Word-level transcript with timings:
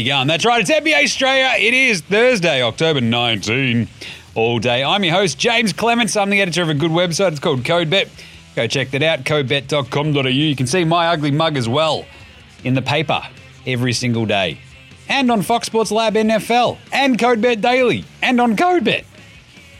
You 0.00 0.06
go. 0.06 0.16
And 0.16 0.30
that's 0.30 0.46
right. 0.46 0.62
It's 0.62 0.70
NBA 0.70 1.02
Straya. 1.04 1.58
It 1.58 1.74
is 1.74 2.00
Thursday, 2.00 2.62
October 2.62 3.02
19. 3.02 3.86
All 4.34 4.58
day. 4.58 4.82
I'm 4.82 5.04
your 5.04 5.12
host, 5.14 5.38
James 5.38 5.74
Clements. 5.74 6.16
I'm 6.16 6.30
the 6.30 6.40
editor 6.40 6.62
of 6.62 6.70
a 6.70 6.74
good 6.74 6.90
website. 6.90 7.32
It's 7.32 7.40
called 7.40 7.64
CodeBet. 7.64 8.08
Go 8.56 8.66
check 8.66 8.92
that 8.92 9.02
out, 9.02 9.24
codebet.com.au. 9.24 10.28
You 10.28 10.56
can 10.56 10.66
see 10.66 10.84
my 10.84 11.08
ugly 11.08 11.30
mug 11.30 11.58
as 11.58 11.68
well 11.68 12.06
in 12.64 12.72
the 12.72 12.80
paper 12.80 13.20
every 13.66 13.92
single 13.92 14.24
day. 14.24 14.58
And 15.06 15.30
on 15.30 15.42
Fox 15.42 15.66
Sports 15.66 15.92
Lab 15.92 16.14
NFL. 16.14 16.78
And 16.94 17.18
CodeBet 17.18 17.60
Daily. 17.60 18.06
And 18.22 18.40
on 18.40 18.56
CodeBet. 18.56 19.04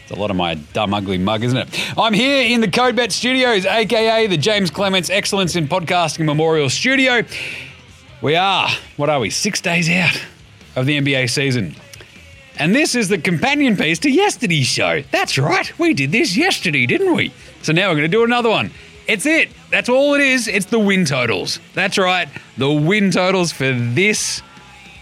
It's 0.03 0.11
a 0.11 0.17
lot 0.17 0.31
of 0.31 0.37
my 0.37 0.57
dumb, 0.57 0.93
ugly 0.93 1.17
mug, 1.17 1.45
isn't 1.45 1.57
it? 1.57 1.99
I'm 1.99 2.13
here 2.13 2.45
in 2.45 2.61
the 2.61 2.69
CodeBet 2.69 3.11
Studios, 3.11 3.65
aka 3.65 4.27
the 4.27 4.37
James 4.37 4.71
Clements 4.71 5.09
Excellence 5.09 5.57
in 5.57 5.67
Podcasting 5.67 6.27
Memorial 6.27 6.69
Studio. 6.69 7.25
We 8.23 8.37
are, 8.37 8.69
what 8.99 9.09
are 9.09 9.19
we, 9.19 9.31
six 9.31 9.63
days 9.63 9.89
out 9.89 10.21
of 10.77 10.85
the 10.85 11.01
NBA 11.01 11.31
season. 11.31 11.75
And 12.59 12.75
this 12.75 12.95
is 12.95 13.09
the 13.09 13.17
companion 13.17 13.79
piece 13.79 13.99
to 14.01 14.11
yesterday's 14.11 14.67
show. 14.67 15.03
That's 15.11 15.39
right, 15.39 15.79
we 15.79 15.95
did 15.95 16.13
this 16.13 16.37
yesterday, 16.37 16.85
didn't 16.85 17.15
we? 17.15 17.33
So 17.63 17.73
now 17.73 17.89
we're 17.89 17.95
going 17.95 18.11
to 18.11 18.17
do 18.17 18.23
another 18.23 18.51
one. 18.51 18.73
It's 19.09 19.25
it. 19.25 19.49
That's 19.71 19.89
all 19.89 20.13
it 20.15 20.21
is. 20.21 20.49
It's 20.49 20.67
the 20.67 20.79
win 20.79 21.07
totals. 21.07 21.61
That's 21.73 21.97
right, 21.97 22.29
the 22.59 22.71
win 22.71 23.11
totals 23.11 23.53
for 23.53 23.73
this 23.73 24.43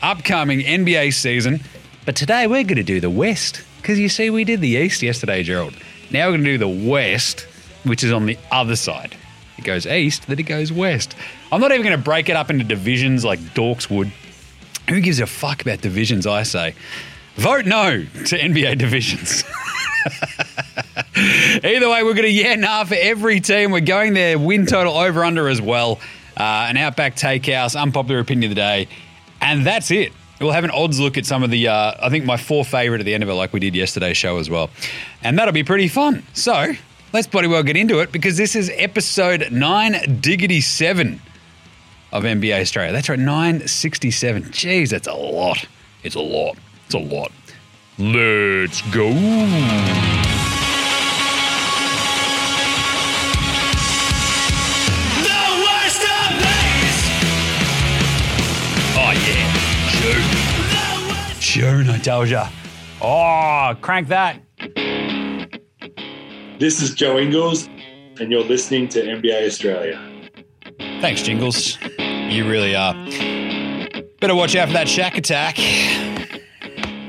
upcoming 0.00 0.60
NBA 0.60 1.12
season. 1.12 1.61
But 2.06 2.14
today 2.14 2.46
we're 2.46 2.62
going 2.62 2.77
to 2.77 2.84
do 2.84 3.00
the 3.00 3.11
West. 3.11 3.64
Because 3.78 3.98
you 3.98 4.08
see, 4.08 4.30
we 4.30 4.44
did 4.44 4.61
the 4.61 4.69
East 4.69 5.02
yesterday, 5.02 5.42
Gerald. 5.42 5.74
Now 6.12 6.27
we're 6.27 6.39
going 6.39 6.44
to 6.44 6.52
do 6.52 6.58
the 6.58 6.89
West, 6.89 7.48
which 7.83 8.05
is 8.05 8.12
on 8.12 8.27
the 8.27 8.39
other 8.52 8.77
side. 8.77 9.16
It 9.59 9.64
goes 9.64 9.87
East, 9.87 10.28
that 10.28 10.39
it 10.39 10.45
goes 10.45 10.73
West. 10.73 11.17
I'm 11.51 11.61
not 11.61 11.73
even 11.73 11.84
going 11.84 11.97
to 11.97 12.03
break 12.03 12.28
it 12.28 12.37
up 12.37 12.48
into 12.48 12.64
divisions 12.64 13.25
like 13.25 13.41
Dorks 13.41 13.91
would. 13.91 14.12
Who 14.89 15.01
gives 15.01 15.20
a 15.20 15.27
fuck 15.27 15.61
about 15.62 15.81
divisions, 15.81 16.27
I 16.27 16.45
say? 16.45 16.75
Vote 17.34 17.67
no 17.67 18.05
to 18.05 18.39
NBA 18.39 18.79
divisions. 18.79 19.45
Either 21.64 21.91
way, 21.91 22.03
we're 22.03 22.14
going 22.14 22.23
to 22.23 22.31
yeah 22.31 22.55
nah 22.55 22.84
for 22.84 22.97
every 22.98 23.41
team. 23.41 23.73
We're 23.73 23.81
going 23.81 24.14
there 24.14 24.39
win 24.39 24.64
total 24.64 24.97
over 24.97 25.25
under 25.25 25.48
as 25.48 25.61
well. 25.61 26.01
Uh, 26.36 26.67
an 26.69 26.77
Outback 26.77 27.17
Takehouse, 27.17 27.75
unpopular 27.75 28.20
opinion 28.20 28.51
of 28.51 28.56
the 28.56 28.61
day. 28.61 28.89
And 29.41 29.67
that's 29.67 29.91
it. 29.91 30.12
We'll 30.41 30.53
have 30.53 30.64
an 30.64 30.70
odds 30.70 31.01
look 31.01 31.19
at 31.19 31.27
some 31.27 31.42
of 31.42 31.51
the, 31.51 31.67
uh, 31.67 31.95
I 32.01 32.11
think 32.11 32.25
my 32.25 32.36
four 32.36 32.64
favourite 32.64 33.01
at 33.01 33.05
the 33.05 33.14
end 33.14 33.25
of 33.25 33.29
it, 33.29 33.34
like 33.34 33.53
we 33.53 33.59
did 33.59 33.75
yesterday's 33.75 34.17
show 34.17 34.39
as 34.39 34.48
well. 34.48 34.70
And 35.23 35.36
that'll 35.36 35.53
be 35.53 35.64
pretty 35.64 35.89
fun. 35.89 36.23
So 36.33 36.75
let's 37.12 37.27
bloody 37.27 37.48
well 37.48 37.62
get 37.62 37.77
into 37.77 38.01
it 38.01 38.12
because 38.12 38.37
this 38.37 38.55
is 38.55 38.70
episode 38.75 39.51
9 39.51 40.19
Diggity 40.20 40.61
7 40.61 41.20
of 42.12 42.25
NBA 42.25 42.61
Straya. 42.62 42.92
That's 42.92 43.09
right, 43.09 43.19
967. 43.19 44.45
Jeez, 44.45 44.91
that's 44.91 45.09
a 45.09 45.14
lot. 45.14 45.64
It's 46.03 46.14
a 46.14 46.20
lot. 46.20 46.56
It's 46.86 46.95
a 46.95 46.98
lot. 46.98 47.33
Let's 47.98 48.83
go. 48.92 49.09
The 49.11 49.17
worst 55.64 56.03
of 56.05 56.31
these. 56.45 56.98
Oh, 58.97 59.12
yeah. 59.27 59.47
June. 61.41 61.41
June, 61.41 61.91
I 61.91 61.98
told 61.98 62.29
ya. 62.29 62.48
Oh, 63.01 63.75
crank 63.81 64.09
that. 64.09 64.41
This 66.58 66.83
is 66.83 66.92
Joe 66.92 67.19
Ingles, 67.19 67.69
and 68.19 68.33
you're 68.33 68.42
listening 68.42 68.89
to 68.89 69.01
NBA 69.01 69.46
Straya. 69.46 69.96
Thanks, 71.01 71.23
Jingles. 71.23 71.79
You 71.98 72.48
really 72.48 72.74
are. 72.74 72.95
Better 74.20 74.35
watch 74.35 74.57
out 74.57 74.67
for 74.67 74.74
that 74.74 74.89
shack 74.89 75.17
attack. 75.17 75.57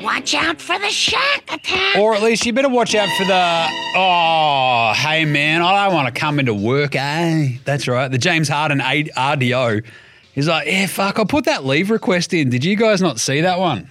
Watch 0.03 0.35
out 0.35 0.61
for 0.61 0.77
the 0.77 0.89
shack 0.89 1.51
attack. 1.51 1.97
Or 1.97 2.13
at 2.13 2.21
least 2.21 2.45
you 2.45 2.53
better 2.53 2.69
watch 2.69 2.93
out 2.93 3.09
for 3.17 3.25
the. 3.25 3.67
Oh, 3.95 4.93
hey, 4.95 5.25
man, 5.25 5.63
I 5.63 5.85
don't 5.85 5.95
want 5.95 6.13
to 6.13 6.19
come 6.19 6.39
into 6.39 6.53
work, 6.53 6.95
eh? 6.95 7.57
That's 7.65 7.87
right. 7.87 8.07
The 8.07 8.19
James 8.19 8.47
Harden 8.49 8.81
A- 8.81 9.05
RDO. 9.05 9.83
He's 10.33 10.47
like, 10.47 10.67
yeah, 10.67 10.85
fuck, 10.85 11.17
I 11.17 11.23
put 11.23 11.45
that 11.45 11.65
leave 11.65 11.89
request 11.89 12.35
in. 12.35 12.51
Did 12.51 12.63
you 12.63 12.75
guys 12.75 13.01
not 13.01 13.19
see 13.19 13.41
that 13.41 13.59
one? 13.59 13.89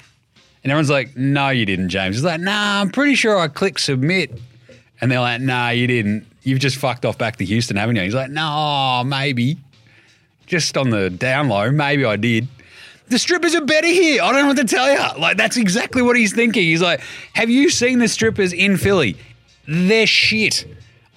And 0.62 0.70
everyone's 0.70 0.88
like, 0.90 1.16
no, 1.16 1.48
you 1.50 1.66
didn't, 1.66 1.88
James. 1.88 2.14
He's 2.16 2.24
like, 2.24 2.40
nah, 2.40 2.80
I'm 2.80 2.90
pretty 2.90 3.16
sure 3.16 3.36
I 3.38 3.48
clicked 3.48 3.80
submit. 3.80 4.30
And 5.00 5.10
they're 5.10 5.20
like, 5.20 5.40
nah, 5.40 5.70
you 5.70 5.86
didn't. 5.86 6.26
You've 6.42 6.58
just 6.58 6.76
fucked 6.76 7.04
off 7.04 7.18
back 7.18 7.36
to 7.36 7.44
Houston, 7.44 7.76
haven't 7.76 7.96
you? 7.96 8.02
He's 8.02 8.14
like, 8.14 8.30
no, 8.30 9.02
maybe. 9.04 9.58
Just 10.46 10.76
on 10.76 10.90
the 10.90 11.10
down 11.10 11.48
low, 11.48 11.70
maybe 11.70 12.04
I 12.04 12.16
did. 12.16 12.48
The 13.08 13.18
strippers 13.18 13.54
are 13.54 13.64
better 13.64 13.86
here. 13.86 14.22
I 14.22 14.32
don't 14.32 14.42
know 14.42 14.48
what 14.48 14.56
to 14.56 14.64
tell 14.64 14.90
you. 14.90 15.20
Like, 15.20 15.36
that's 15.36 15.56
exactly 15.56 16.02
what 16.02 16.16
he's 16.16 16.34
thinking. 16.34 16.62
He's 16.62 16.82
like, 16.82 17.00
have 17.34 17.48
you 17.48 17.70
seen 17.70 17.98
the 17.98 18.08
strippers 18.08 18.52
in 18.52 18.76
Philly? 18.76 19.16
They're 19.66 20.06
shit. 20.06 20.66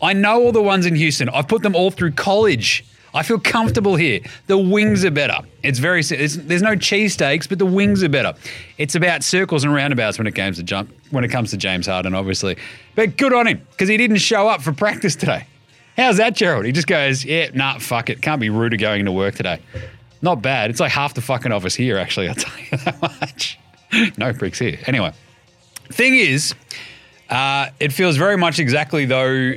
I 0.02 0.14
know 0.14 0.42
all 0.42 0.52
the 0.52 0.62
ones 0.62 0.86
in 0.86 0.96
Houston. 0.96 1.30
I've 1.30 1.48
put 1.48 1.64
them 1.64 1.76
all 1.76 1.92
through 1.92 2.12
college. 2.12 2.86
I 3.14 3.24
feel 3.24 3.40
comfortable 3.40 3.96
here. 3.96 4.22
The 4.48 4.58
wings 4.58 5.04
are 5.04 5.12
better. 5.12 5.38
It's 5.64 5.80
very. 5.80 6.00
It's, 6.00 6.36
there's 6.36 6.62
no 6.62 6.76
cheesesteaks, 6.76 7.48
but 7.50 7.60
the 7.60 7.66
wings 7.66 8.04
are 8.04 8.10
better. 8.10 8.34
It's 8.78 8.96
about 8.96 9.24
circles 9.24 9.64
and 9.64 9.74
roundabouts 9.74 10.18
when 10.18 10.28
it 10.28 10.34
comes 10.34 10.58
to 10.58 10.64
jump. 10.64 10.94
When 11.10 11.24
it 11.24 11.28
comes 11.28 11.52
to 11.52 11.58
James 11.58 11.88
Harden, 11.88 12.16
obviously, 12.16 12.58
but 12.96 13.18
good 13.18 13.34
on 13.34 13.48
him 13.48 13.68
because 13.72 13.90
he 13.90 13.98
didn't 13.98 14.18
show 14.18 14.48
up 14.48 14.62
for 14.62 14.72
practice 14.72 15.16
today. 15.16 15.46
How's 15.98 16.18
that, 16.18 16.36
Gerald? 16.36 16.66
He 16.66 16.72
just 16.72 16.88
goes, 16.88 17.26
yeah, 17.26 17.50
nah, 17.54 17.78
fuck 17.78 18.10
it. 18.10 18.22
Can't 18.22 18.40
be 18.40 18.50
rude 18.50 18.70
to 18.70 18.78
going 18.78 19.02
into 19.02 19.12
work 19.12 19.36
today. 19.36 19.60
Not 20.22 20.42
bad. 20.42 20.70
It's 20.70 20.80
like 20.80 20.92
half 20.92 21.14
the 21.14 21.22
fucking 21.22 21.52
office 21.52 21.76
here, 21.76 21.98
actually. 21.98 22.30
I'll 22.30 22.36
tell 22.36 22.58
you 22.60 22.78
that 22.78 23.02
much. 23.02 23.60
no 24.18 24.32
bricks 24.32 24.58
here. 24.58 24.80
Anyway, 24.86 25.12
thing 25.90 26.16
is, 26.16 26.56
uh, 27.30 27.70
it 27.80 27.92
feels 27.92 28.16
very 28.16 28.38
much 28.38 28.60
exactly 28.60 29.06
though 29.06 29.54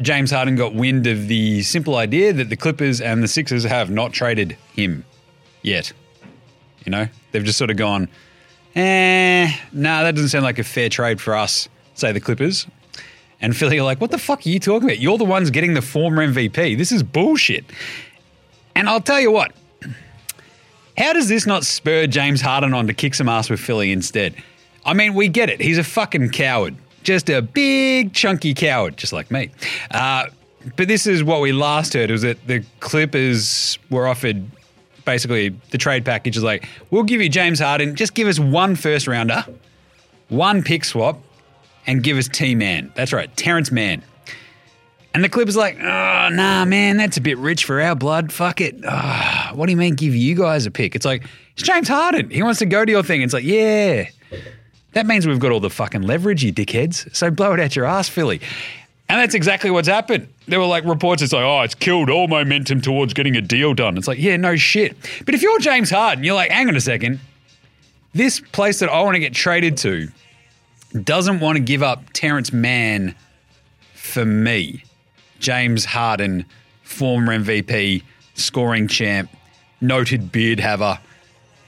James 0.00 0.30
Harden 0.30 0.56
got 0.56 0.74
wind 0.74 1.06
of 1.06 1.28
the 1.28 1.62
simple 1.62 1.96
idea 1.96 2.32
that 2.32 2.50
the 2.50 2.56
Clippers 2.56 3.00
and 3.00 3.22
the 3.22 3.28
Sixers 3.28 3.64
have 3.64 3.90
not 3.90 4.12
traded 4.12 4.56
him 4.74 5.04
yet. 5.62 5.92
You 6.84 6.90
know, 6.90 7.08
they've 7.32 7.44
just 7.44 7.58
sort 7.58 7.70
of 7.70 7.76
gone, 7.76 8.08
eh, 8.74 9.50
nah, 9.72 10.02
that 10.02 10.14
doesn't 10.14 10.28
sound 10.28 10.44
like 10.44 10.58
a 10.58 10.64
fair 10.64 10.88
trade 10.88 11.20
for 11.20 11.34
us, 11.34 11.68
say 11.94 12.12
the 12.12 12.20
Clippers. 12.20 12.66
And 13.40 13.56
Philly 13.56 13.78
are 13.78 13.84
like, 13.84 14.00
what 14.00 14.10
the 14.10 14.18
fuck 14.18 14.46
are 14.46 14.48
you 14.48 14.60
talking 14.60 14.88
about? 14.88 14.98
You're 14.98 15.18
the 15.18 15.24
ones 15.24 15.50
getting 15.50 15.74
the 15.74 15.82
former 15.82 16.26
MVP. 16.26 16.76
This 16.76 16.92
is 16.92 17.02
bullshit. 17.02 17.64
And 18.74 18.88
I'll 18.88 19.00
tell 19.00 19.20
you 19.20 19.30
what, 19.30 19.52
how 20.96 21.12
does 21.12 21.28
this 21.28 21.46
not 21.46 21.64
spur 21.64 22.06
James 22.06 22.40
Harden 22.40 22.72
on 22.72 22.86
to 22.86 22.94
kick 22.94 23.14
some 23.14 23.28
ass 23.28 23.50
with 23.50 23.60
Philly 23.60 23.92
instead? 23.92 24.34
I 24.84 24.94
mean, 24.94 25.14
we 25.14 25.28
get 25.28 25.50
it. 25.50 25.60
He's 25.60 25.78
a 25.78 25.84
fucking 25.84 26.30
coward. 26.30 26.76
Just 27.06 27.30
a 27.30 27.40
big, 27.40 28.12
chunky 28.12 28.52
coward, 28.52 28.96
just 28.96 29.12
like 29.12 29.30
me. 29.30 29.52
Uh, 29.92 30.26
but 30.74 30.88
this 30.88 31.06
is 31.06 31.22
what 31.22 31.40
we 31.40 31.52
last 31.52 31.94
heard 31.94 32.10
was 32.10 32.22
that 32.22 32.44
the 32.48 32.64
Clippers 32.80 33.78
were 33.90 34.08
offered 34.08 34.44
basically 35.04 35.50
the 35.70 35.78
trade 35.78 36.04
package 36.04 36.36
is 36.36 36.42
like, 36.42 36.68
we'll 36.90 37.04
give 37.04 37.22
you 37.22 37.28
James 37.28 37.60
Harden, 37.60 37.94
just 37.94 38.12
give 38.14 38.26
us 38.26 38.40
one 38.40 38.74
first 38.74 39.06
rounder, 39.06 39.44
one 40.30 40.64
pick 40.64 40.84
swap, 40.84 41.20
and 41.86 42.02
give 42.02 42.16
us 42.16 42.26
T 42.26 42.56
Man. 42.56 42.90
That's 42.96 43.12
right, 43.12 43.34
Terrence 43.36 43.70
Mann. 43.70 44.02
And 45.14 45.22
the 45.22 45.28
Clippers 45.28 45.56
like, 45.56 45.78
oh, 45.78 46.28
nah, 46.32 46.64
man, 46.64 46.96
that's 46.96 47.18
a 47.18 47.20
bit 47.20 47.38
rich 47.38 47.66
for 47.66 47.80
our 47.80 47.94
blood. 47.94 48.32
Fuck 48.32 48.60
it. 48.60 48.84
Ah, 48.84 49.52
what 49.54 49.66
do 49.66 49.70
you 49.70 49.78
mean 49.78 49.94
give 49.94 50.16
you 50.16 50.34
guys 50.34 50.66
a 50.66 50.72
pick? 50.72 50.96
It's 50.96 51.06
like, 51.06 51.22
it's 51.52 51.62
James 51.62 51.86
Harden. 51.86 52.30
He 52.30 52.42
wants 52.42 52.58
to 52.58 52.66
go 52.66 52.84
to 52.84 52.90
your 52.90 53.04
thing. 53.04 53.22
It's 53.22 53.32
like, 53.32 53.44
yeah. 53.44 54.08
That 54.96 55.04
means 55.04 55.26
we've 55.26 55.38
got 55.38 55.52
all 55.52 55.60
the 55.60 55.68
fucking 55.68 56.00
leverage, 56.00 56.42
you 56.42 56.54
dickheads. 56.54 57.14
So 57.14 57.30
blow 57.30 57.52
it 57.52 57.60
out 57.60 57.76
your 57.76 57.84
ass, 57.84 58.08
Philly. 58.08 58.40
And 59.10 59.20
that's 59.20 59.34
exactly 59.34 59.70
what's 59.70 59.88
happened. 59.88 60.26
There 60.48 60.58
were 60.58 60.64
like 60.64 60.86
reports, 60.86 61.20
it's 61.20 61.34
like, 61.34 61.44
oh, 61.44 61.60
it's 61.60 61.74
killed 61.74 62.08
all 62.08 62.28
momentum 62.28 62.80
towards 62.80 63.12
getting 63.12 63.36
a 63.36 63.42
deal 63.42 63.74
done. 63.74 63.98
It's 63.98 64.08
like, 64.08 64.18
yeah, 64.18 64.38
no 64.38 64.56
shit. 64.56 64.96
But 65.26 65.34
if 65.34 65.42
you're 65.42 65.58
James 65.58 65.90
Harden, 65.90 66.24
you're 66.24 66.34
like, 66.34 66.50
hang 66.50 66.66
on 66.70 66.76
a 66.76 66.80
second. 66.80 67.20
This 68.14 68.40
place 68.40 68.78
that 68.78 68.88
I 68.88 69.02
want 69.02 69.16
to 69.16 69.18
get 69.18 69.34
traded 69.34 69.76
to 69.76 70.08
doesn't 71.04 71.40
want 71.40 71.56
to 71.56 71.62
give 71.62 71.82
up 71.82 72.02
Terrence 72.14 72.50
Mann 72.50 73.14
for 73.92 74.24
me. 74.24 74.82
James 75.40 75.84
Harden, 75.84 76.46
former 76.84 77.38
MVP, 77.38 78.02
scoring 78.32 78.88
champ, 78.88 79.28
noted 79.82 80.32
beard 80.32 80.58
haver, 80.58 80.98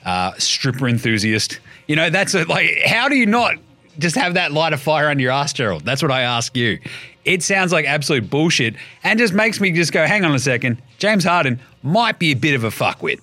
uh, 0.07 0.33
stripper 0.39 0.89
enthusiast. 0.89 1.61
You 1.89 1.97
know, 1.97 2.11
that's 2.11 2.35
a, 2.35 2.45
like, 2.45 2.79
how 2.87 3.09
do 3.09 3.17
you 3.17 3.27
not 3.27 3.57
just 3.99 4.15
have 4.15 4.35
that 4.35 4.53
light 4.53 4.73
of 4.73 4.81
fire 4.81 5.09
under 5.09 5.23
your 5.23 5.33
ass, 5.33 5.53
Gerald? 5.53 5.85
That's 5.85 6.03
what 6.03 6.13
I 6.13 6.21
ask 6.21 6.57
you. 6.57 6.79
It 7.25 7.43
sounds 7.43 7.73
like 7.73 7.85
absolute 7.87 8.31
bullshit 8.31 8.77
and 9.03 9.19
just 9.19 9.35
makes 9.35 9.61
me 9.61 9.73
just 9.73 9.93
go, 9.93 10.07
hang 10.07 10.25
on 10.25 10.35
a 10.35 10.39
second. 10.39 10.81
James 10.99 11.25
Harden 11.25 11.61
might 11.83 12.19
be 12.19 12.31
a 12.31 12.37
bit 12.37 12.55
of 12.55 12.63
a 12.63 12.69
fuckwit. 12.69 13.21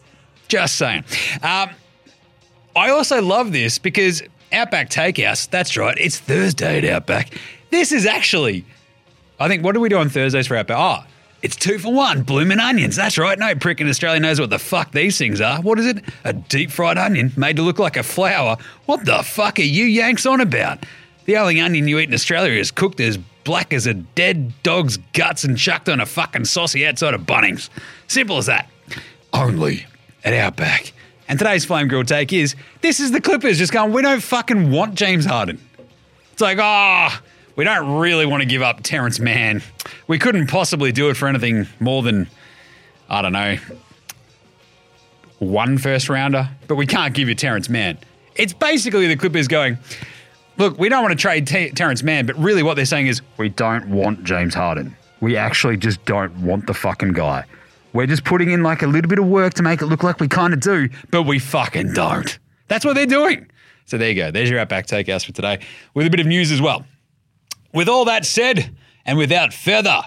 Just 0.48 0.76
saying. 0.76 1.06
Um, 1.42 1.70
I 2.76 2.90
also 2.90 3.22
love 3.22 3.52
this 3.52 3.80
because 3.80 4.22
Outback 4.52 4.90
Takehouse, 4.90 5.48
that's 5.48 5.78
right, 5.78 5.98
it's 5.98 6.20
Thursday 6.20 6.80
at 6.80 6.86
Outback. 6.86 7.34
This 7.72 7.92
is 7.92 8.06
actually, 8.06 8.66
I 9.40 9.48
think, 9.48 9.64
what 9.64 9.74
do 9.74 9.80
we 9.80 9.90
do 9.90 9.98
on 9.98 10.10
Thursdays 10.10 10.48
for 10.48 10.56
Outback? 10.56 10.78
Oh, 10.78 11.08
It's 11.46 11.56
two 11.56 11.78
for 11.78 11.94
one, 11.94 12.24
bloomin' 12.24 12.60
onions. 12.60 12.96
That's 12.96 13.20
right. 13.20 13.38
No 13.38 13.54
prick 13.54 13.80
in 13.80 13.88
Australia 13.88 14.20
knows 14.20 14.40
what 14.40 14.50
the 14.50 14.58
fuck 14.58 14.92
these 14.94 15.20
things 15.20 15.40
are. 15.40 15.62
What 15.62 15.78
is 15.78 15.86
it? 15.86 16.04
A 16.24 16.34
deep 16.34 16.72
fried 16.72 16.98
onion 16.98 17.34
made 17.38 17.58
to 17.58 17.62
look 17.62 17.78
like 17.78 17.98
a 17.98 18.02
flower. 18.02 18.58
What 18.88 19.06
the 19.06 19.22
fuck 19.22 19.60
are 19.60 19.62
you 19.62 19.86
Yanks 19.86 20.26
on 20.26 20.42
about? 20.42 20.88
The 21.26 21.38
only 21.38 21.62
onion 21.62 21.88
you 21.88 22.00
eat 22.00 22.10
in 22.10 22.16
Australia 22.16 22.60
is 22.60 22.72
cooked 22.72 23.00
as 23.00 23.18
black 23.44 23.74
as 23.74 23.86
a 23.86 23.94
dead 23.94 24.54
dog's 24.64 24.98
guts 25.14 25.44
and 25.44 25.56
chucked 25.56 25.88
on 25.88 26.00
a 26.00 26.08
fucking 26.08 26.46
saucy 26.46 26.84
outside 26.84 27.14
of 27.14 27.28
Bunnings. 27.28 27.70
Simple 28.08 28.38
as 28.38 28.48
that. 28.48 28.68
Only 29.32 29.86
at 30.24 30.34
Outback. 30.34 30.94
And 31.28 31.38
today's 31.38 31.64
Flame 31.64 31.88
Grill 31.88 32.06
take 32.06 32.34
is 32.34 32.56
this 32.82 33.00
is 33.00 33.12
the 33.12 33.22
Clippers 33.22 33.60
just 33.60 33.72
going, 33.72 33.94
we 33.94 34.02
don't 34.02 34.24
fucking 34.24 34.72
want 34.72 34.96
James 34.96 35.28
Harden. 35.28 35.64
It's 36.32 36.42
like, 36.42 36.58
ah, 36.58 37.22
we 37.56 37.64
don't 37.64 38.00
really 38.00 38.26
want 38.26 38.42
to 38.42 38.48
give 38.48 38.62
up 38.62 38.82
Terrence 38.84 39.20
Mann. 39.20 39.62
We 40.08 40.20
couldn't 40.20 40.48
possibly 40.48 40.92
do 40.92 41.10
it 41.10 41.16
for 41.16 41.28
anything 41.28 41.68
more 41.80 42.02
than, 42.02 42.28
I 43.10 43.22
don't 43.22 43.34
know, 43.34 43.58
one 45.40 45.78
first 45.78 46.10
rounder, 46.10 46.50
but 46.68 46.76
we 46.76 46.86
can't 46.86 47.14
give 47.14 47.30
you 47.30 47.36
Terrence 47.36 47.70
Mann. 47.70 47.98
It's 48.36 48.54
basically 48.54 49.08
the 49.08 49.16
Clippers 49.16 49.48
going, 49.48 49.78
look, 50.58 50.78
we 50.78 50.90
don't 50.90 51.02
want 51.02 51.14
to 51.14 51.22
trade 51.22 51.48
T- 51.48 51.70
Terrence 51.72 52.04
Mann, 52.04 52.26
but 52.26 52.38
really 52.38 52.64
what 52.64 52.76
they're 52.76 52.86
saying 52.86 53.08
is, 53.08 53.22
we 53.38 53.50
don't 53.50 53.90
want 53.90 54.24
James 54.24 54.54
Harden. 54.54 54.96
We 55.22 55.38
actually 55.38 55.78
just 55.78 56.04
don't 56.06 56.36
want 56.42 56.68
the 56.68 56.74
fucking 56.74 57.14
guy. 57.14 57.46
We're 57.94 58.08
just 58.08 58.26
putting 58.26 58.52
in 58.52 58.62
like 58.64 58.82
a 58.82 58.88
little 58.88 59.08
bit 59.08 59.20
of 59.20 59.26
work 59.26 59.54
to 59.56 59.64
make 59.64 59.82
it 59.82 59.86
look 59.86 60.04
like 60.04 60.20
we 60.20 60.28
kind 60.28 60.54
of 60.54 60.60
do, 60.60 60.90
but 61.12 61.24
we 61.24 61.40
fucking 61.40 61.94
don't. 61.94 62.38
That's 62.68 62.84
what 62.84 62.94
they're 62.96 63.06
doing. 63.06 63.50
So 63.86 63.98
there 63.98 64.10
you 64.10 64.16
go. 64.16 64.32
There's 64.32 64.50
your 64.50 64.60
Outback 64.60 64.88
Takehouse 64.88 65.24
for 65.24 65.32
today 65.32 65.60
with 65.94 66.06
a 66.06 66.10
bit 66.10 66.20
of 66.20 66.26
news 66.26 66.52
as 66.52 66.62
well. 66.62 66.86
With 67.76 67.90
all 67.90 68.06
that 68.06 68.26
said, 68.26 68.74
and 69.06 69.18
without 69.18 69.54
further 69.54 70.02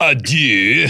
ado, 0.00 0.86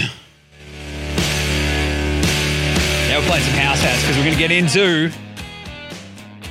now 3.07 3.19
we're 3.19 3.25
playing 3.27 3.43
some 3.43 3.53
house 3.53 3.79
hats 3.81 4.01
because 4.01 4.17
we're 4.17 4.23
going 4.23 4.33
to 4.33 4.39
get 4.39 4.51
into 4.51 5.11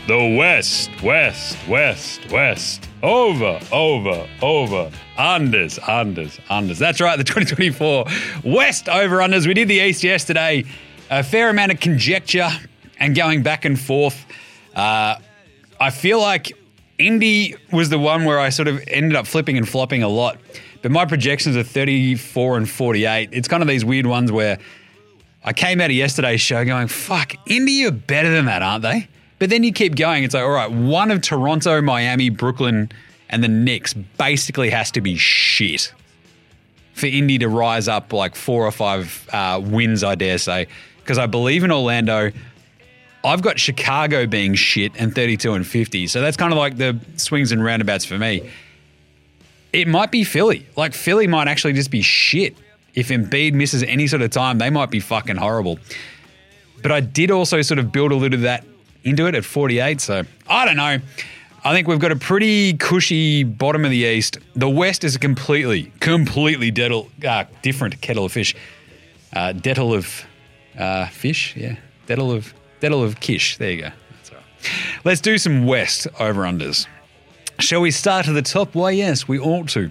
the 0.06 0.36
West, 0.38 0.90
West, 1.02 1.58
West, 1.66 2.30
West. 2.30 2.88
Over, 3.02 3.58
over, 3.72 4.28
over. 4.40 4.88
Unders, 5.18 5.80
unders, 5.80 6.38
unders. 6.42 6.78
That's 6.78 7.00
right, 7.00 7.16
the 7.16 7.24
2024 7.24 8.04
West 8.44 8.88
over 8.88 9.16
unders. 9.16 9.48
We 9.48 9.54
did 9.54 9.66
the 9.66 9.80
East 9.80 10.04
yesterday. 10.04 10.64
A 11.10 11.24
fair 11.24 11.50
amount 11.50 11.72
of 11.72 11.80
conjecture 11.80 12.50
and 13.00 13.16
going 13.16 13.42
back 13.42 13.64
and 13.64 13.80
forth. 13.80 14.26
Uh, 14.76 15.16
I 15.80 15.90
feel 15.90 16.20
like 16.20 16.52
Indy 17.00 17.56
was 17.72 17.88
the 17.88 17.98
one 17.98 18.24
where 18.24 18.38
I 18.38 18.50
sort 18.50 18.68
of 18.68 18.82
ended 18.86 19.16
up 19.16 19.26
flipping 19.26 19.56
and 19.56 19.68
flopping 19.68 20.02
a 20.02 20.08
lot. 20.08 20.38
But 20.82 20.92
my 20.92 21.04
projections 21.04 21.56
are 21.56 21.62
34 21.62 22.56
and 22.56 22.68
48. 22.68 23.30
It's 23.32 23.48
kind 23.48 23.62
of 23.62 23.68
these 23.68 23.84
weird 23.84 24.06
ones 24.06 24.30
where 24.32 24.58
I 25.44 25.52
came 25.52 25.80
out 25.80 25.90
of 25.90 25.96
yesterday's 25.96 26.40
show 26.40 26.64
going, 26.64 26.88
fuck, 26.88 27.34
Indy 27.46 27.84
are 27.86 27.90
better 27.90 28.30
than 28.30 28.46
that, 28.46 28.62
aren't 28.62 28.82
they? 28.82 29.08
But 29.38 29.50
then 29.50 29.64
you 29.64 29.72
keep 29.72 29.96
going. 29.96 30.24
It's 30.24 30.34
like, 30.34 30.44
all 30.44 30.50
right, 30.50 30.70
one 30.70 31.10
of 31.10 31.22
Toronto, 31.22 31.80
Miami, 31.80 32.28
Brooklyn, 32.28 32.92
and 33.30 33.42
the 33.42 33.48
Knicks 33.48 33.94
basically 33.94 34.70
has 34.70 34.90
to 34.92 35.00
be 35.00 35.16
shit 35.16 35.92
for 36.92 37.06
Indy 37.06 37.38
to 37.38 37.48
rise 37.48 37.88
up 37.88 38.12
like 38.12 38.36
four 38.36 38.66
or 38.66 38.70
five 38.70 39.28
uh, 39.32 39.60
wins, 39.62 40.04
I 40.04 40.14
dare 40.14 40.38
say. 40.38 40.66
Because 40.98 41.16
I 41.16 41.26
believe 41.26 41.64
in 41.64 41.72
Orlando. 41.72 42.32
I've 43.22 43.42
got 43.42 43.58
Chicago 43.58 44.26
being 44.26 44.54
shit 44.54 44.92
and 44.96 45.14
32 45.14 45.52
and 45.52 45.66
50. 45.66 46.06
So 46.06 46.20
that's 46.20 46.36
kind 46.36 46.52
of 46.52 46.58
like 46.58 46.76
the 46.76 46.98
swings 47.16 47.52
and 47.52 47.62
roundabouts 47.62 48.04
for 48.04 48.18
me. 48.18 48.50
It 49.72 49.86
might 49.86 50.10
be 50.10 50.24
Philly. 50.24 50.66
Like 50.76 50.94
Philly 50.94 51.26
might 51.26 51.48
actually 51.48 51.74
just 51.74 51.90
be 51.90 52.02
shit. 52.02 52.56
If 52.94 53.08
Embiid 53.08 53.52
misses 53.52 53.82
any 53.82 54.06
sort 54.06 54.22
of 54.22 54.30
time, 54.30 54.58
they 54.58 54.70
might 54.70 54.90
be 54.90 55.00
fucking 55.00 55.36
horrible. 55.36 55.78
But 56.82 56.92
I 56.92 57.00
did 57.00 57.30
also 57.30 57.62
sort 57.62 57.78
of 57.78 57.92
build 57.92 58.10
a 58.10 58.16
little 58.16 58.36
of 58.36 58.42
that 58.42 58.64
into 59.04 59.26
it 59.26 59.34
at 59.34 59.44
48. 59.44 60.00
So 60.00 60.24
I 60.48 60.64
don't 60.64 60.76
know. 60.76 60.98
I 61.62 61.74
think 61.74 61.88
we've 61.88 62.00
got 62.00 62.10
a 62.10 62.16
pretty 62.16 62.72
cushy 62.74 63.44
bottom 63.44 63.84
of 63.84 63.90
the 63.90 63.98
East. 63.98 64.38
The 64.56 64.68
West 64.68 65.04
is 65.04 65.14
a 65.14 65.18
completely, 65.18 65.92
completely 66.00 66.70
dettle, 66.70 67.10
uh, 67.26 67.44
different 67.60 68.00
kettle 68.00 68.24
of 68.24 68.32
fish. 68.32 68.56
Uh, 69.32 69.52
dettle 69.52 69.92
of 69.92 70.24
uh, 70.78 71.06
fish, 71.08 71.54
yeah. 71.56 71.76
Dettle 72.06 72.32
of, 72.32 72.54
dettle 72.80 73.02
of 73.02 73.20
kish. 73.20 73.56
There 73.58 73.70
you 73.70 73.82
go. 73.82 73.90
Let's 75.04 75.20
do 75.20 75.38
some 75.38 75.66
West 75.66 76.06
over 76.18 76.42
unders. 76.42 76.86
Shall 77.58 77.80
we 77.80 77.90
start 77.90 78.28
at 78.28 78.32
the 78.32 78.42
top? 78.42 78.74
Why, 78.74 78.90
yes, 78.90 79.28
we 79.28 79.38
ought 79.38 79.68
to. 79.70 79.90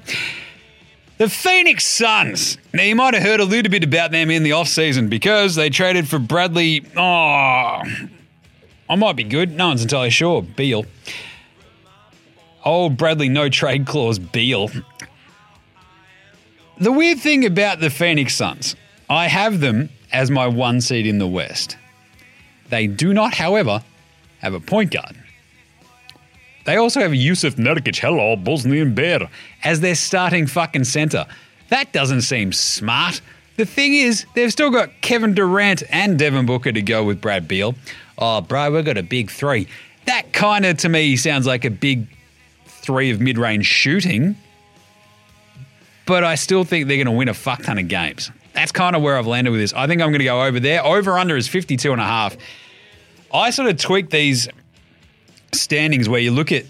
The 1.17 1.29
Phoenix 1.29 1.85
Suns. 1.85 2.57
Now, 2.73 2.83
you 2.83 2.95
might 2.95 3.13
have 3.13 3.23
heard 3.23 3.39
a 3.39 3.45
little 3.45 3.69
bit 3.69 3.83
about 3.83 4.11
them 4.11 4.31
in 4.31 4.43
the 4.43 4.51
offseason 4.51 5.09
because 5.09 5.55
they 5.55 5.69
traded 5.69 6.07
for 6.07 6.17
Bradley. 6.17 6.85
Oh, 6.95 7.81
I 8.89 8.95
might 8.95 9.15
be 9.15 9.23
good. 9.23 9.51
No 9.51 9.67
one's 9.67 9.81
entirely 9.81 10.09
sure. 10.11 10.41
Beal. 10.41 10.85
Old 12.63 12.97
Bradley 12.97 13.29
no 13.29 13.49
trade 13.49 13.85
clause 13.85 14.17
Beal. 14.19 14.69
The 16.79 16.91
weird 16.91 17.19
thing 17.19 17.45
about 17.45 17.81
the 17.81 17.89
Phoenix 17.89 18.35
Suns, 18.35 18.75
I 19.09 19.27
have 19.27 19.59
them 19.59 19.89
as 20.13 20.31
my 20.31 20.47
one 20.47 20.79
seed 20.79 21.05
in 21.05 21.19
the 21.19 21.27
West. 21.27 21.77
They 22.69 22.87
do 22.87 23.13
not, 23.13 23.33
however, 23.33 23.83
have 24.39 24.53
a 24.53 24.59
point 24.59 24.91
guard. 24.91 25.15
They 26.65 26.75
also 26.75 26.99
have 26.99 27.11
Jusuf 27.11 27.55
Nurkic, 27.55 27.97
hello, 27.97 28.35
Bosnian 28.35 28.93
Bear, 28.93 29.29
as 29.63 29.79
their 29.81 29.95
starting 29.95 30.45
fucking 30.45 30.83
center. 30.83 31.25
That 31.69 31.91
doesn't 31.93 32.21
seem 32.21 32.53
smart. 32.53 33.21
The 33.57 33.65
thing 33.65 33.93
is, 33.93 34.25
they've 34.35 34.51
still 34.51 34.69
got 34.69 34.89
Kevin 35.01 35.33
Durant 35.33 35.83
and 35.89 36.17
Devin 36.17 36.45
Booker 36.45 36.71
to 36.71 36.81
go 36.81 37.03
with 37.03 37.21
Brad 37.21 37.47
Beal. 37.47 37.75
Oh, 38.17 38.41
bro, 38.41 38.71
we've 38.71 38.85
got 38.85 38.97
a 38.97 39.03
big 39.03 39.31
three. 39.31 39.67
That 40.05 40.31
kind 40.33 40.65
of, 40.65 40.77
to 40.77 40.89
me, 40.89 41.15
sounds 41.15 41.45
like 41.45 41.65
a 41.65 41.69
big 41.69 42.07
three 42.65 43.11
of 43.11 43.19
mid 43.19 43.37
range 43.37 43.65
shooting. 43.65 44.35
But 46.05 46.23
I 46.23 46.35
still 46.35 46.63
think 46.63 46.87
they're 46.87 46.97
going 46.97 47.05
to 47.05 47.11
win 47.11 47.29
a 47.29 47.33
fuck 47.33 47.63
ton 47.63 47.77
of 47.77 47.87
games. 47.87 48.31
That's 48.59 48.73
kind 48.73 48.93
of 48.93 49.01
where 49.01 49.17
I've 49.17 49.25
landed 49.25 49.51
with 49.51 49.61
this. 49.61 49.71
I 49.71 49.87
think 49.87 50.01
I'm 50.01 50.09
going 50.09 50.19
to 50.19 50.25
go 50.25 50.43
over 50.43 50.59
there. 50.59 50.85
Over 50.85 51.17
under 51.17 51.37
is 51.37 51.47
52 51.47 51.93
and 51.93 52.01
a 52.01 52.03
half. 52.03 52.35
I 53.33 53.51
sort 53.51 53.69
of 53.69 53.77
tweak 53.77 54.09
these 54.09 54.49
standings 55.53 56.09
where 56.09 56.19
you 56.19 56.31
look 56.31 56.51
at 56.51 56.65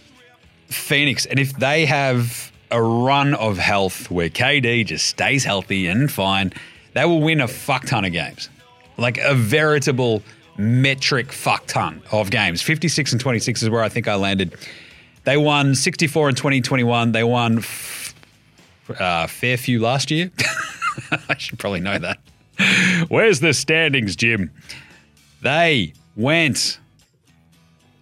Phoenix, 0.67 1.25
and 1.25 1.39
if 1.39 1.53
they 1.53 1.87
have 1.87 2.51
a 2.69 2.79
run 2.79 3.33
of 3.33 3.57
health 3.57 4.11
where 4.11 4.29
KD 4.29 4.85
just 4.85 5.07
stays 5.07 5.43
healthy 5.43 5.87
and 5.87 6.11
fine, 6.11 6.53
they 6.93 7.05
will 7.05 7.21
win 7.21 7.41
a 7.41 7.47
fuck 7.47 7.87
ton 7.87 8.05
of 8.05 8.11
games. 8.11 8.49
Like 8.97 9.17
a 9.17 9.33
veritable 9.33 10.21
metric 10.59 11.31
fuck 11.31 11.65
ton 11.65 12.03
of 12.11 12.29
games. 12.29 12.61
56 12.61 13.13
and 13.13 13.19
26 13.19 13.63
is 13.63 13.69
where 13.71 13.81
I 13.81 13.89
think 13.89 14.07
I 14.07 14.13
landed. 14.13 14.53
They 15.23 15.37
won 15.37 15.73
64 15.73 16.27
and 16.27 16.37
2021. 16.37 17.13
They 17.13 17.23
won 17.23 17.57
f- 17.57 18.13
uh, 18.99 19.25
Fairview 19.25 19.81
last 19.81 20.11
year. 20.11 20.29
I 21.29 21.38
should 21.38 21.60
probably 21.60 21.79
know 21.79 21.98
that. 22.00 22.19
Where's 23.08 23.39
the 23.39 23.53
standings, 23.53 24.15
Jim? 24.15 24.51
They 25.41 25.93
went. 26.15 26.79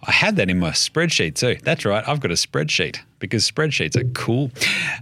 I 0.02 0.12
had 0.12 0.36
that 0.36 0.50
in 0.50 0.58
my 0.58 0.70
spreadsheet 0.70 1.34
too. 1.34 1.56
That's 1.62 1.84
right. 1.84 2.06
I've 2.06 2.20
got 2.20 2.30
a 2.30 2.34
spreadsheet 2.34 2.98
because 3.18 3.48
spreadsheets 3.48 3.96
are 3.96 4.08
cool. 4.10 4.50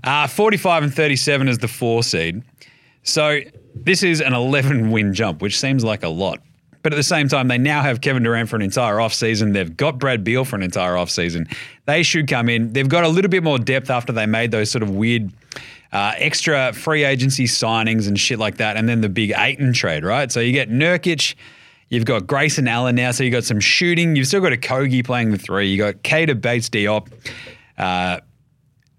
Uh, 0.04 0.26
45 0.26 0.84
and 0.84 0.94
37 0.94 1.48
is 1.48 1.58
the 1.58 1.68
four 1.68 2.02
seed. 2.02 2.42
So 3.02 3.40
this 3.74 4.02
is 4.02 4.20
an 4.20 4.34
11 4.34 4.90
win 4.90 5.14
jump, 5.14 5.42
which 5.42 5.58
seems 5.58 5.84
like 5.84 6.02
a 6.02 6.08
lot. 6.08 6.40
But 6.82 6.92
at 6.92 6.96
the 6.96 7.02
same 7.02 7.28
time, 7.28 7.48
they 7.48 7.58
now 7.58 7.82
have 7.82 8.00
Kevin 8.00 8.22
Durant 8.22 8.48
for 8.48 8.56
an 8.56 8.62
entire 8.62 8.96
offseason. 8.96 9.52
They've 9.52 9.76
got 9.76 9.98
Brad 9.98 10.22
Beal 10.22 10.44
for 10.44 10.54
an 10.54 10.62
entire 10.62 10.94
offseason. 10.94 11.52
They 11.86 12.02
should 12.04 12.28
come 12.28 12.48
in. 12.48 12.72
They've 12.72 12.88
got 12.88 13.02
a 13.02 13.08
little 13.08 13.28
bit 13.28 13.42
more 13.42 13.58
depth 13.58 13.90
after 13.90 14.12
they 14.12 14.26
made 14.26 14.52
those 14.52 14.70
sort 14.70 14.84
of 14.84 14.90
weird 14.90 15.32
uh, 15.92 16.14
extra 16.16 16.72
free 16.72 17.04
agency 17.04 17.44
signings 17.44 18.08
and 18.08 18.18
shit 18.18 18.38
like 18.38 18.56
that. 18.58 18.76
And 18.76 18.88
then 18.88 19.00
the 19.00 19.08
big 19.08 19.32
Ayton 19.36 19.72
trade, 19.72 20.04
right? 20.04 20.30
So 20.30 20.40
you 20.40 20.52
get 20.52 20.70
Nurkic. 20.70 21.34
You've 21.88 22.04
got 22.04 22.26
Grayson 22.26 22.66
Allen 22.66 22.96
now, 22.96 23.12
so 23.12 23.22
you've 23.22 23.32
got 23.32 23.44
some 23.44 23.60
shooting. 23.60 24.16
You've 24.16 24.26
still 24.26 24.40
got 24.40 24.52
Okogie 24.52 25.04
playing 25.04 25.30
the 25.30 25.38
three. 25.38 25.68
You 25.68 25.78
got 25.78 25.94
Keita 26.02 26.40
Bates-Diop. 26.40 27.12
Uh, 27.78 28.18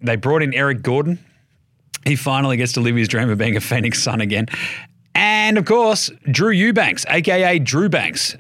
they 0.01 0.15
brought 0.15 0.41
in 0.41 0.53
Eric 0.53 0.83
Gordon. 0.83 1.19
He 2.05 2.15
finally 2.15 2.55
gets 2.55 2.71
to 2.73 2.79
live 2.79 2.95
his 2.95 3.09
dream 3.09 3.29
of 3.29 3.37
being 3.37 3.57
a 3.57 3.61
Phoenix 3.61 4.01
Sun 4.01 4.21
again. 4.21 4.45
And 5.13 5.57
of 5.57 5.65
course, 5.65 6.09
Drew 6.31 6.51
Eubanks, 6.51 7.05
aka 7.09 7.59
Drew 7.59 7.89
Banks. 7.89 8.37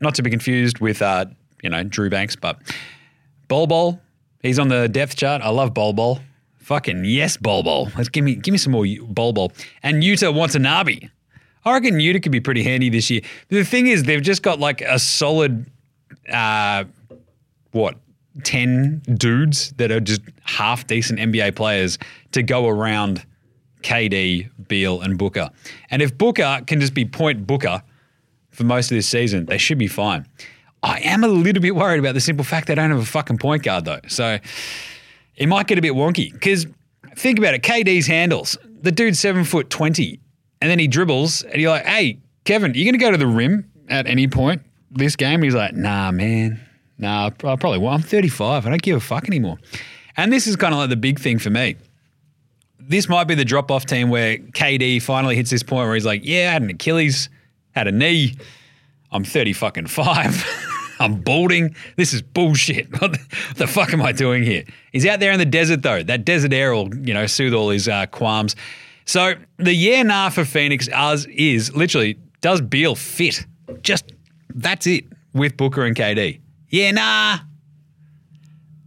Not 0.00 0.14
to 0.16 0.22
be 0.22 0.28
confused 0.28 0.80
with, 0.80 1.00
uh, 1.00 1.24
you 1.62 1.70
know, 1.70 1.82
Drew 1.82 2.10
Banks, 2.10 2.36
but 2.36 2.58
Bol 3.48 3.66
Bol. 3.66 3.98
He's 4.42 4.58
on 4.58 4.68
the 4.68 4.88
depth 4.88 5.16
chart. 5.16 5.40
I 5.40 5.48
love 5.48 5.72
Bol 5.72 5.94
Bol. 5.94 6.20
Fucking 6.66 7.04
yes, 7.04 7.36
Bol. 7.36 7.92
Let's 7.96 8.08
give 8.08 8.24
me 8.24 8.34
give 8.34 8.50
me 8.50 8.58
some 8.58 8.72
more 8.72 8.84
Bol. 9.06 9.52
And 9.84 10.02
Yuta 10.02 10.34
Watanabe. 10.34 10.98
I 11.64 11.72
reckon 11.72 11.94
Yuta 11.94 12.20
could 12.20 12.32
be 12.32 12.40
pretty 12.40 12.64
handy 12.64 12.88
this 12.90 13.08
year. 13.08 13.20
The 13.50 13.62
thing 13.62 13.86
is, 13.86 14.02
they've 14.02 14.20
just 14.20 14.42
got 14.42 14.58
like 14.58 14.80
a 14.80 14.98
solid, 14.98 15.70
uh, 16.28 16.82
what, 17.70 17.98
10 18.42 19.02
dudes 19.14 19.74
that 19.76 19.92
are 19.92 20.00
just 20.00 20.22
half 20.42 20.88
decent 20.88 21.20
NBA 21.20 21.54
players 21.54 22.00
to 22.32 22.42
go 22.42 22.66
around 22.66 23.24
KD, 23.84 24.50
Beal, 24.66 25.00
and 25.02 25.16
Booker. 25.16 25.50
And 25.90 26.02
if 26.02 26.18
Booker 26.18 26.62
can 26.66 26.80
just 26.80 26.94
be 26.94 27.04
point 27.04 27.46
Booker 27.46 27.80
for 28.50 28.64
most 28.64 28.90
of 28.90 28.96
this 28.96 29.06
season, 29.06 29.46
they 29.46 29.58
should 29.58 29.78
be 29.78 29.86
fine. 29.86 30.26
I 30.82 30.98
am 30.98 31.22
a 31.22 31.28
little 31.28 31.62
bit 31.62 31.76
worried 31.76 32.00
about 32.00 32.14
the 32.14 32.20
simple 32.20 32.44
fact 32.44 32.66
they 32.66 32.74
don't 32.74 32.90
have 32.90 32.98
a 32.98 33.04
fucking 33.04 33.38
point 33.38 33.62
guard 33.62 33.84
though. 33.84 34.00
So 34.08 34.40
it 35.36 35.48
might 35.48 35.66
get 35.66 35.78
a 35.78 35.82
bit 35.82 35.92
wonky. 35.92 36.32
Because 36.32 36.66
think 37.16 37.38
about 37.38 37.54
it, 37.54 37.62
KD's 37.62 38.06
handles. 38.06 38.56
The 38.82 38.92
dude's 38.92 39.18
seven 39.18 39.44
foot 39.44 39.70
twenty, 39.70 40.20
and 40.60 40.70
then 40.70 40.78
he 40.78 40.88
dribbles, 40.88 41.42
and 41.42 41.60
you're 41.60 41.70
like, 41.70 41.86
"Hey, 41.86 42.18
Kevin, 42.44 42.74
you 42.74 42.84
gonna 42.84 42.98
go 42.98 43.10
to 43.10 43.16
the 43.16 43.26
rim 43.26 43.70
at 43.88 44.06
any 44.06 44.28
point 44.28 44.62
this 44.90 45.16
game?" 45.16 45.42
He's 45.42 45.54
like, 45.54 45.74
"Nah, 45.74 46.10
man, 46.10 46.60
nah, 46.98 47.26
I 47.26 47.30
probably 47.30 47.78
won't. 47.78 48.02
I'm 48.02 48.08
35. 48.08 48.66
I 48.66 48.70
don't 48.70 48.82
give 48.82 48.96
a 48.96 49.00
fuck 49.00 49.28
anymore." 49.28 49.58
And 50.16 50.32
this 50.32 50.46
is 50.46 50.56
kind 50.56 50.72
of 50.72 50.78
like 50.80 50.90
the 50.90 50.96
big 50.96 51.18
thing 51.18 51.38
for 51.38 51.50
me. 51.50 51.76
This 52.78 53.08
might 53.08 53.24
be 53.24 53.34
the 53.34 53.44
drop 53.44 53.70
off 53.70 53.84
team 53.84 54.08
where 54.10 54.38
KD 54.38 55.02
finally 55.02 55.34
hits 55.36 55.50
this 55.50 55.62
point 55.62 55.86
where 55.86 55.94
he's 55.94 56.06
like, 56.06 56.22
"Yeah, 56.24 56.48
I 56.50 56.52
had 56.52 56.62
an 56.62 56.70
Achilles, 56.70 57.28
had 57.72 57.88
a 57.88 57.92
knee. 57.92 58.36
I'm 59.10 59.24
30 59.24 59.52
fucking 59.52 59.86
five." 59.88 60.44
I'm 60.98 61.20
balding. 61.20 61.74
This 61.96 62.12
is 62.12 62.22
bullshit. 62.22 62.88
What 63.00 63.18
the, 63.56 63.66
fuck 63.66 63.92
am 63.92 64.02
I 64.02 64.12
doing 64.12 64.42
here? 64.42 64.64
He's 64.92 65.06
out 65.06 65.20
there 65.20 65.32
in 65.32 65.38
the 65.38 65.44
desert 65.44 65.82
though. 65.82 66.02
That 66.02 66.24
desert 66.24 66.52
air 66.52 66.74
will, 66.74 66.94
you 66.96 67.12
know, 67.12 67.26
soothe 67.26 67.54
all 67.54 67.70
his 67.70 67.88
uh, 67.88 68.06
qualms. 68.06 68.56
So 69.04 69.34
the 69.58 69.72
yeah 69.72 70.02
nah 70.02 70.30
for 70.30 70.44
Phoenix 70.44 70.88
as 70.88 71.26
is 71.26 71.74
literally 71.74 72.18
does 72.40 72.60
Beal 72.60 72.94
fit? 72.94 73.46
Just 73.82 74.12
that's 74.54 74.86
it 74.86 75.04
with 75.32 75.56
Booker 75.56 75.84
and 75.84 75.94
KD. 75.94 76.40
Yeah 76.70 76.90
nah. 76.92 77.38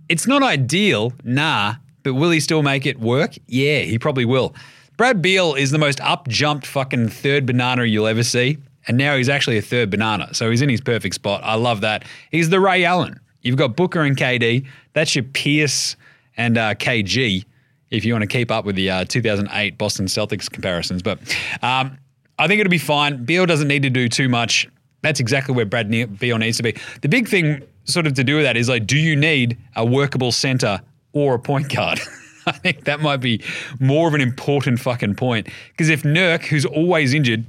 It's 0.10 0.26
not 0.26 0.42
ideal, 0.42 1.14
nah, 1.24 1.76
but 2.02 2.16
will 2.16 2.32
he 2.32 2.40
still 2.40 2.64
make 2.64 2.88
it 2.88 3.00
work? 3.00 3.36
Yeah, 3.46 3.82
he 3.82 4.00
probably 4.00 4.26
will. 4.26 4.56
Brad 4.98 5.22
Beal 5.22 5.54
is 5.54 5.70
the 5.70 5.78
most 5.78 6.02
up 6.02 6.28
jumped 6.28 6.66
fucking 6.66 7.10
third 7.10 7.46
banana 7.46 7.86
you'll 7.86 8.08
ever 8.08 8.24
see. 8.24 8.58
And 8.88 8.98
now 8.98 9.18
he's 9.18 9.30
actually 9.30 9.58
a 9.58 9.62
third 9.62 9.90
banana. 9.90 10.34
So 10.34 10.50
he's 10.50 10.62
in 10.62 10.70
his 10.70 10.82
perfect 10.82 11.16
spot. 11.16 11.42
I 11.44 11.56
love 11.56 11.82
that. 11.82 12.06
He's 12.32 12.50
the 12.50 12.60
Ray 12.60 12.86
Allen. 12.86 13.20
You've 13.42 13.58
got 13.58 13.76
Booker 13.76 14.02
and 14.02 14.18
KD. 14.18 14.66
That's 14.94 15.16
your 15.16 15.24
Pierce 15.24 15.96
and 16.38 16.58
uh, 16.58 16.74
KG 16.76 17.46
if 17.90 18.06
you 18.06 18.14
want 18.14 18.24
to 18.24 18.28
keep 18.28 18.52
up 18.52 18.66
with 18.66 18.76
the 18.76 18.90
uh, 18.90 19.06
2008 19.06 19.78
Boston 19.78 20.06
Celtics 20.06 20.50
comparisons. 20.50 21.02
But 21.02 21.20
um, 21.62 21.98
I 22.38 22.48
think 22.48 22.60
it'll 22.62 22.70
be 22.70 22.78
fine. 22.78 23.26
Beal 23.26 23.46
doesn't 23.46 23.68
need 23.68 23.84
to 23.84 23.90
do 23.90 24.08
too 24.08 24.30
much. 24.30 24.68
That's 25.02 25.20
exactly 25.20 25.56
where 25.56 25.66
Brad 25.66 25.90
Beal 26.20 26.38
needs 26.38 26.58
to 26.58 26.64
be. 26.64 26.76
The 27.02 27.10
big 27.10 27.28
thing, 27.28 27.64
sort 27.86 28.06
of, 28.06 28.14
to 28.16 28.24
do 28.24 28.36
with 28.36 28.44
that 28.44 28.58
is 28.58 28.70
like, 28.70 28.86
do 28.86 28.98
you 28.98 29.16
need 29.16 29.58
a 29.76 29.86
workable 29.86 30.32
center 30.32 30.82
or 31.14 31.36
a 31.36 31.40
point 31.40 31.74
guard? 31.74 32.00
I 32.46 32.52
think 32.52 32.86
that 32.86 33.00
might 33.00 33.18
be 33.18 33.44
more 33.80 34.08
of 34.08 34.14
an 34.14 34.22
important 34.22 34.80
fucking 34.80 35.16
point. 35.16 35.48
Because 35.72 35.90
if 35.90 36.04
Nurk, 36.04 36.46
who's 36.46 36.66
always 36.66 37.14
injured, 37.14 37.46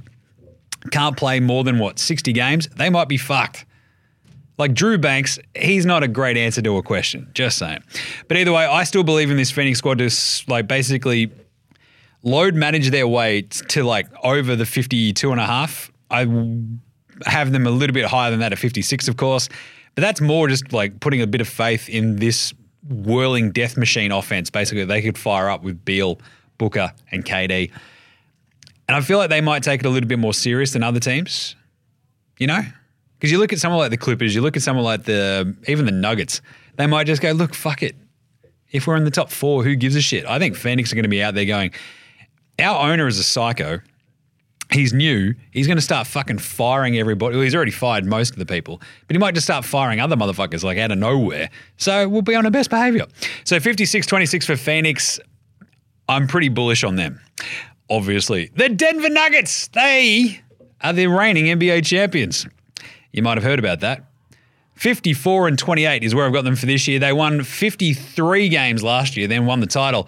can't 0.89 1.15
play 1.15 1.39
more 1.39 1.63
than 1.63 1.79
what 1.79 1.99
60 1.99 2.33
games, 2.33 2.67
they 2.75 2.89
might 2.89 3.07
be 3.07 3.17
fucked. 3.17 3.65
Like 4.57 4.73
Drew 4.73 4.97
Banks, 4.97 5.39
he's 5.55 5.85
not 5.85 6.03
a 6.03 6.07
great 6.07 6.37
answer 6.37 6.61
to 6.61 6.77
a 6.77 6.83
question. 6.83 7.29
Just 7.33 7.57
saying. 7.57 7.83
But 8.27 8.37
either 8.37 8.51
way, 8.51 8.65
I 8.65 8.83
still 8.83 9.03
believe 9.03 9.31
in 9.31 9.37
this 9.37 9.51
Phoenix 9.51 9.79
squad 9.79 9.97
to 9.99 10.09
like 10.47 10.67
basically 10.67 11.31
load 12.23 12.55
manage 12.55 12.91
their 12.91 13.07
way 13.07 13.43
to 13.43 13.83
like 13.83 14.07
over 14.23 14.55
the 14.55 14.65
52 14.65 15.31
and 15.31 15.39
a 15.39 15.45
half. 15.45 15.91
I 16.09 16.27
have 17.25 17.51
them 17.51 17.65
a 17.65 17.71
little 17.71 17.93
bit 17.93 18.05
higher 18.05 18.31
than 18.31 18.39
that 18.41 18.51
at 18.51 18.59
56, 18.59 19.07
of 19.07 19.17
course. 19.17 19.49
But 19.95 20.01
that's 20.01 20.21
more 20.21 20.47
just 20.47 20.71
like 20.73 20.99
putting 20.99 21.21
a 21.21 21.27
bit 21.27 21.41
of 21.41 21.47
faith 21.47 21.89
in 21.89 22.17
this 22.17 22.53
whirling 22.87 23.51
death 23.51 23.77
machine 23.77 24.11
offense. 24.11 24.49
Basically, 24.49 24.85
they 24.85 25.01
could 25.01 25.17
fire 25.17 25.49
up 25.49 25.63
with 25.63 25.83
Beal, 25.83 26.19
Booker, 26.57 26.91
and 27.11 27.25
KD. 27.25 27.71
And 28.87 28.95
I 28.95 29.01
feel 29.01 29.17
like 29.17 29.29
they 29.29 29.41
might 29.41 29.63
take 29.63 29.79
it 29.81 29.85
a 29.85 29.89
little 29.89 30.07
bit 30.07 30.19
more 30.19 30.33
serious 30.33 30.73
than 30.73 30.83
other 30.83 30.99
teams, 30.99 31.55
you 32.39 32.47
know? 32.47 32.61
Because 33.21 33.31
you 33.31 33.37
look 33.37 33.53
at 33.53 33.59
someone 33.59 33.79
like 33.79 33.91
the 33.91 33.97
Clippers, 33.97 34.33
you 34.33 34.41
look 34.41 34.57
at 34.57 34.63
someone 34.63 34.83
like 34.83 35.03
the 35.03 35.55
even 35.67 35.85
the 35.85 35.91
Nuggets, 35.91 36.41
they 36.77 36.87
might 36.87 37.05
just 37.05 37.21
go, 37.21 37.31
look, 37.31 37.53
fuck 37.53 37.83
it. 37.83 37.95
If 38.71 38.87
we're 38.87 38.95
in 38.95 39.03
the 39.03 39.11
top 39.11 39.29
four, 39.29 39.63
who 39.63 39.75
gives 39.75 39.95
a 39.95 40.01
shit? 40.01 40.25
I 40.25 40.39
think 40.39 40.55
Phoenix 40.55 40.91
are 40.91 40.95
going 40.95 41.03
to 41.03 41.09
be 41.09 41.21
out 41.21 41.35
there 41.35 41.45
going, 41.45 41.71
our 42.59 42.91
owner 42.91 43.07
is 43.07 43.19
a 43.19 43.23
psycho. 43.23 43.79
He's 44.71 44.93
new. 44.93 45.35
He's 45.51 45.67
going 45.67 45.77
to 45.77 45.83
start 45.83 46.07
fucking 46.07 46.39
firing 46.39 46.97
everybody. 46.97 47.35
Well, 47.35 47.43
he's 47.43 47.53
already 47.53 47.71
fired 47.71 48.05
most 48.05 48.31
of 48.31 48.37
the 48.37 48.45
people, 48.45 48.81
but 49.07 49.15
he 49.15 49.19
might 49.19 49.35
just 49.35 49.45
start 49.45 49.65
firing 49.65 49.99
other 49.99 50.15
motherfuckers 50.15 50.63
like 50.63 50.77
out 50.77 50.91
of 50.91 50.97
nowhere. 50.97 51.49
So 51.77 52.07
we'll 52.07 52.21
be 52.21 52.35
on 52.35 52.45
our 52.45 52.51
best 52.51 52.69
behavior. 52.69 53.05
So 53.43 53.59
56 53.59 54.07
26 54.07 54.45
for 54.45 54.55
Phoenix. 54.55 55.19
I'm 56.07 56.27
pretty 56.27 56.49
bullish 56.49 56.83
on 56.83 56.95
them 56.95 57.21
obviously. 57.91 58.49
The 58.55 58.69
Denver 58.69 59.09
Nuggets, 59.09 59.67
they 59.67 60.41
are 60.79 60.93
the 60.93 61.07
reigning 61.07 61.45
NBA 61.45 61.85
champions. 61.85 62.47
You 63.11 63.21
might 63.21 63.37
have 63.37 63.43
heard 63.43 63.59
about 63.59 63.81
that. 63.81 64.05
54 64.75 65.49
and 65.49 65.59
28 65.59 66.03
is 66.03 66.15
where 66.15 66.25
I've 66.25 66.33
got 66.33 66.43
them 66.43 66.55
for 66.55 66.65
this 66.65 66.87
year. 66.87 66.97
They 66.97 67.13
won 67.13 67.43
53 67.43 68.49
games 68.49 68.81
last 68.81 69.15
year, 69.15 69.27
then 69.27 69.45
won 69.45 69.59
the 69.59 69.67
title. 69.67 70.07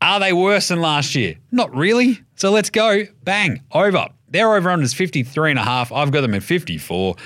Are 0.00 0.20
they 0.20 0.32
worse 0.32 0.68
than 0.68 0.80
last 0.80 1.14
year? 1.14 1.36
Not 1.50 1.74
really. 1.74 2.20
So 2.36 2.50
let's 2.50 2.70
go. 2.70 3.04
Bang, 3.24 3.62
over. 3.72 4.08
Their 4.28 4.54
over 4.54 4.68
under 4.68 4.84
is 4.84 4.92
53 4.92 5.50
and 5.50 5.58
a 5.58 5.64
half. 5.64 5.90
I've 5.90 6.12
got 6.12 6.20
them 6.20 6.34
at 6.34 6.42
54. 6.42 7.16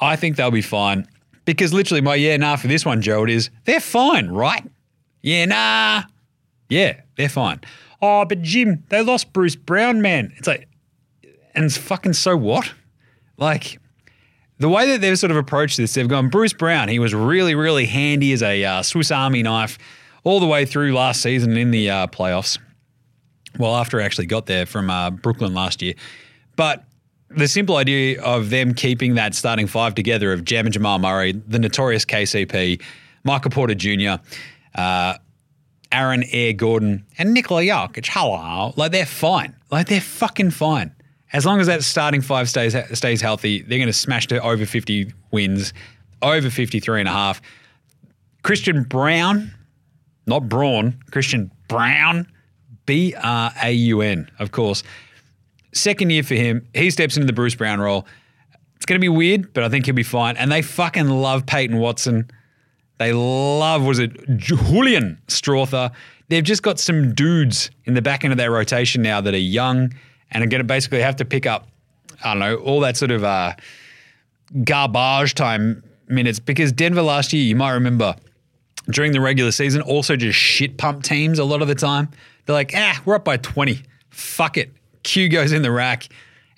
I 0.00 0.16
think 0.16 0.36
they'll 0.36 0.50
be 0.50 0.62
fine. 0.62 1.06
Because 1.44 1.74
literally 1.74 2.00
my 2.00 2.14
yeah, 2.14 2.38
nah 2.38 2.56
for 2.56 2.68
this 2.68 2.86
one, 2.86 3.02
Gerald, 3.02 3.28
is 3.28 3.50
they're 3.66 3.78
fine, 3.78 4.28
right? 4.28 4.64
Yeah, 5.20 5.44
nah. 5.44 6.02
Yeah, 6.70 7.02
they're 7.16 7.28
fine 7.28 7.60
oh, 8.02 8.24
but 8.24 8.42
Jim, 8.42 8.84
they 8.88 9.02
lost 9.02 9.32
Bruce 9.32 9.56
Brown, 9.56 10.02
man. 10.02 10.32
It's 10.36 10.46
like, 10.46 10.68
and 11.54 11.64
it's 11.64 11.76
fucking 11.76 12.14
so 12.14 12.36
what? 12.36 12.72
Like, 13.36 13.80
the 14.58 14.68
way 14.68 14.86
that 14.88 15.00
they've 15.00 15.18
sort 15.18 15.30
of 15.30 15.36
approached 15.36 15.76
this, 15.76 15.94
they've 15.94 16.08
gone, 16.08 16.28
Bruce 16.28 16.52
Brown, 16.52 16.88
he 16.88 16.98
was 16.98 17.14
really, 17.14 17.54
really 17.54 17.86
handy 17.86 18.32
as 18.32 18.42
a 18.42 18.64
uh, 18.64 18.82
Swiss 18.82 19.10
Army 19.10 19.42
knife 19.42 19.78
all 20.22 20.40
the 20.40 20.46
way 20.46 20.64
through 20.64 20.94
last 20.94 21.20
season 21.22 21.56
in 21.56 21.70
the 21.70 21.90
uh, 21.90 22.06
playoffs. 22.06 22.58
Well, 23.58 23.76
after 23.76 24.00
I 24.00 24.04
actually 24.04 24.26
got 24.26 24.46
there 24.46 24.66
from 24.66 24.90
uh, 24.90 25.10
Brooklyn 25.10 25.54
last 25.54 25.82
year. 25.82 25.94
But 26.56 26.84
the 27.30 27.48
simple 27.48 27.76
idea 27.76 28.20
of 28.22 28.50
them 28.50 28.74
keeping 28.74 29.14
that 29.14 29.34
starting 29.34 29.66
five 29.66 29.94
together 29.94 30.32
of 30.32 30.44
Jam 30.44 30.66
and 30.66 30.72
Jamal 30.72 30.98
Murray, 30.98 31.32
the 31.32 31.58
notorious 31.58 32.04
KCP, 32.04 32.82
Michael 33.24 33.50
Porter 33.50 33.74
Jr., 33.74 34.22
uh, 34.74 35.18
Aaron 35.94 36.24
Air 36.30 36.52
Gordon, 36.52 37.06
and 37.18 37.32
Nikola 37.32 37.62
Jokic, 37.62 38.08
hello, 38.08 38.74
like 38.76 38.92
they're 38.92 39.06
fine. 39.06 39.54
Like 39.70 39.86
they're 39.86 40.00
fucking 40.00 40.50
fine. 40.50 40.94
As 41.32 41.46
long 41.46 41.60
as 41.60 41.66
that 41.68 41.82
starting 41.82 42.20
five 42.20 42.48
stays 42.48 42.76
stays 42.96 43.20
healthy, 43.20 43.62
they're 43.62 43.78
going 43.78 43.86
to 43.86 43.92
smash 43.92 44.26
to 44.28 44.42
over 44.42 44.66
50 44.66 45.12
wins, 45.30 45.72
over 46.20 46.50
53 46.50 47.00
and 47.00 47.08
a 47.08 47.12
half. 47.12 47.40
Christian 48.42 48.82
Brown, 48.82 49.52
not 50.26 50.48
Braun, 50.48 51.00
Christian 51.10 51.50
Brown, 51.68 52.26
B 52.86 53.14
R 53.16 53.52
A 53.62 53.72
U 53.72 54.00
N, 54.00 54.30
of 54.38 54.52
course. 54.52 54.82
Second 55.72 56.10
year 56.10 56.22
for 56.22 56.34
him. 56.34 56.68
He 56.74 56.90
steps 56.90 57.16
into 57.16 57.26
the 57.26 57.32
Bruce 57.32 57.54
Brown 57.54 57.80
role. 57.80 58.06
It's 58.76 58.86
going 58.86 59.00
to 59.00 59.04
be 59.04 59.08
weird, 59.08 59.52
but 59.54 59.64
I 59.64 59.68
think 59.68 59.86
he'll 59.86 59.94
be 59.94 60.02
fine. 60.02 60.36
And 60.36 60.52
they 60.52 60.62
fucking 60.62 61.08
love 61.08 61.46
Peyton 61.46 61.78
Watson. 61.78 62.30
They 62.98 63.12
love, 63.12 63.82
was 63.82 63.98
it 63.98 64.12
Julian 64.36 65.18
Strawther? 65.26 65.92
They've 66.28 66.44
just 66.44 66.62
got 66.62 66.78
some 66.78 67.14
dudes 67.14 67.70
in 67.84 67.94
the 67.94 68.02
back 68.02 68.24
end 68.24 68.32
of 68.32 68.38
their 68.38 68.50
rotation 68.50 69.02
now 69.02 69.20
that 69.20 69.34
are 69.34 69.38
young 69.38 69.92
and 70.30 70.42
are 70.42 70.46
going 70.46 70.60
to 70.60 70.64
basically 70.64 71.00
have 71.00 71.16
to 71.16 71.24
pick 71.24 71.46
up, 71.46 71.68
I 72.24 72.34
don't 72.34 72.40
know, 72.40 72.56
all 72.56 72.80
that 72.80 72.96
sort 72.96 73.10
of 73.10 73.24
uh, 73.24 73.54
garbage 74.62 75.34
time 75.34 75.82
minutes. 76.08 76.38
Because 76.38 76.72
Denver 76.72 77.02
last 77.02 77.32
year, 77.32 77.42
you 77.42 77.56
might 77.56 77.72
remember, 77.72 78.16
during 78.90 79.12
the 79.12 79.20
regular 79.20 79.50
season, 79.50 79.82
also 79.82 80.16
just 80.16 80.38
shit 80.38 80.76
pump 80.78 81.02
teams 81.02 81.38
a 81.38 81.44
lot 81.44 81.62
of 81.62 81.68
the 81.68 81.74
time. 81.74 82.08
They're 82.46 82.54
like, 82.54 82.72
ah, 82.74 83.00
we're 83.04 83.16
up 83.16 83.24
by 83.24 83.38
20. 83.38 83.80
Fuck 84.10 84.56
it. 84.56 84.72
Q 85.02 85.28
goes 85.28 85.52
in 85.52 85.62
the 85.62 85.70
rack 85.70 86.08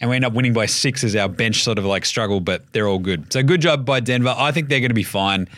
and 0.00 0.10
we 0.10 0.16
end 0.16 0.24
up 0.24 0.32
winning 0.32 0.52
by 0.52 0.66
six 0.66 1.02
as 1.04 1.16
our 1.16 1.28
bench 1.28 1.62
sort 1.62 1.78
of 1.78 1.84
like 1.84 2.04
struggle, 2.04 2.40
but 2.40 2.72
they're 2.72 2.88
all 2.88 2.98
good. 2.98 3.32
So 3.32 3.42
good 3.42 3.60
job 3.60 3.84
by 3.84 4.00
Denver. 4.00 4.34
I 4.36 4.52
think 4.52 4.68
they're 4.68 4.80
going 4.80 4.90
to 4.90 4.94
be 4.94 5.02
fine. 5.02 5.48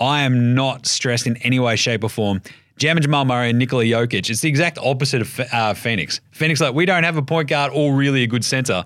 I 0.00 0.22
am 0.22 0.54
not 0.54 0.86
stressed 0.86 1.26
in 1.26 1.36
any 1.38 1.58
way, 1.58 1.76
shape, 1.76 2.04
or 2.04 2.10
form. 2.10 2.42
Jam 2.76 2.96
and 2.96 3.02
Jamal 3.02 3.24
Murray 3.24 3.50
and 3.50 3.58
Nikola 3.58 3.84
Jokic. 3.84 4.28
It's 4.28 4.42
the 4.42 4.48
exact 4.48 4.78
opposite 4.78 5.22
of 5.22 5.40
uh, 5.52 5.74
Phoenix. 5.74 6.20
Phoenix, 6.32 6.60
like, 6.60 6.74
we 6.74 6.84
don't 6.84 7.04
have 7.04 7.16
a 7.16 7.22
point 7.22 7.48
guard 7.48 7.72
or 7.74 7.94
really 7.94 8.22
a 8.22 8.26
good 8.26 8.44
center. 8.44 8.84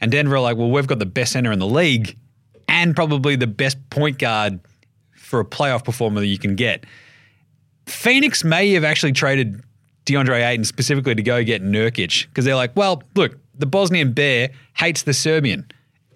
And 0.00 0.12
Denver 0.12 0.36
are 0.36 0.40
like, 0.40 0.56
well, 0.56 0.70
we've 0.70 0.86
got 0.86 1.00
the 1.00 1.06
best 1.06 1.32
center 1.32 1.50
in 1.50 1.58
the 1.58 1.66
league 1.66 2.16
and 2.68 2.94
probably 2.94 3.34
the 3.36 3.48
best 3.48 3.78
point 3.90 4.18
guard 4.18 4.60
for 5.16 5.40
a 5.40 5.44
playoff 5.44 5.84
performer 5.84 6.20
that 6.20 6.26
you 6.26 6.38
can 6.38 6.54
get. 6.54 6.86
Phoenix 7.86 8.44
may 8.44 8.72
have 8.72 8.84
actually 8.84 9.12
traded 9.12 9.62
DeAndre 10.06 10.48
Ayton 10.48 10.64
specifically 10.64 11.14
to 11.14 11.22
go 11.22 11.42
get 11.42 11.62
Nurkic 11.62 12.28
because 12.28 12.44
they're 12.44 12.54
like, 12.54 12.74
well, 12.76 13.02
look, 13.16 13.36
the 13.58 13.66
Bosnian 13.66 14.12
bear 14.12 14.50
hates 14.74 15.02
the 15.02 15.12
Serbian 15.12 15.70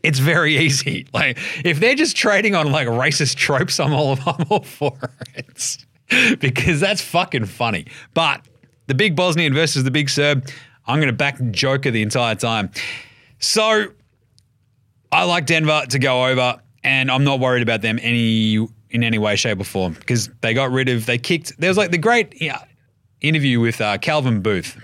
it's 0.05 0.21
very 0.21 0.57
easy. 0.65 1.07
Like 1.13 1.39
if 1.65 1.81
they're 1.81 1.97
just 1.97 2.17
trading 2.17 2.55
on 2.55 2.71
like 2.71 2.87
racist 2.87 3.37
tropes, 3.37 3.81
I'm 3.81 3.93
all 3.93 4.17
I'm 4.27 4.47
all 4.51 4.63
for 4.63 4.97
it 5.35 6.39
because 6.39 6.79
that's 6.79 7.01
fucking 7.03 7.47
funny. 7.47 7.87
But 8.13 8.43
the 8.87 8.95
big 8.95 9.17
Bosnian 9.17 9.55
versus 9.55 9.83
the 9.83 9.91
big 9.91 10.09
Serb. 10.09 10.49
I'm 10.87 10.99
going 10.99 11.09
to 11.09 11.15
back 11.15 11.41
Joker 11.51 11.91
the 11.91 12.03
entire 12.03 12.35
time. 12.35 12.71
So 13.39 13.87
I 15.11 15.25
like 15.25 15.47
Denver 15.47 15.85
to 15.89 15.99
go 15.99 16.27
over, 16.27 16.61
and 16.83 17.11
I'm 17.11 17.25
not 17.25 17.41
worried 17.41 17.63
about 17.63 17.81
them 17.81 17.99
any 18.03 18.57
in 18.91 19.03
any 19.03 19.19
way, 19.19 19.35
shape, 19.35 19.61
or 19.61 19.65
form 19.65 19.95
because 19.95 20.29
they 20.43 20.53
got 20.53 20.71
rid 20.71 20.91
of 20.91 21.07
they 21.07 21.17
kicked. 21.17 21.59
There 21.59 21.71
was 21.71 21.79
like 21.79 21.91
the 21.91 21.99
great 21.99 22.41
yeah, 22.41 22.63
interview 23.23 23.61
with 23.61 23.81
uh, 23.81 23.97
Calvin 23.97 24.43
Booth, 24.43 24.77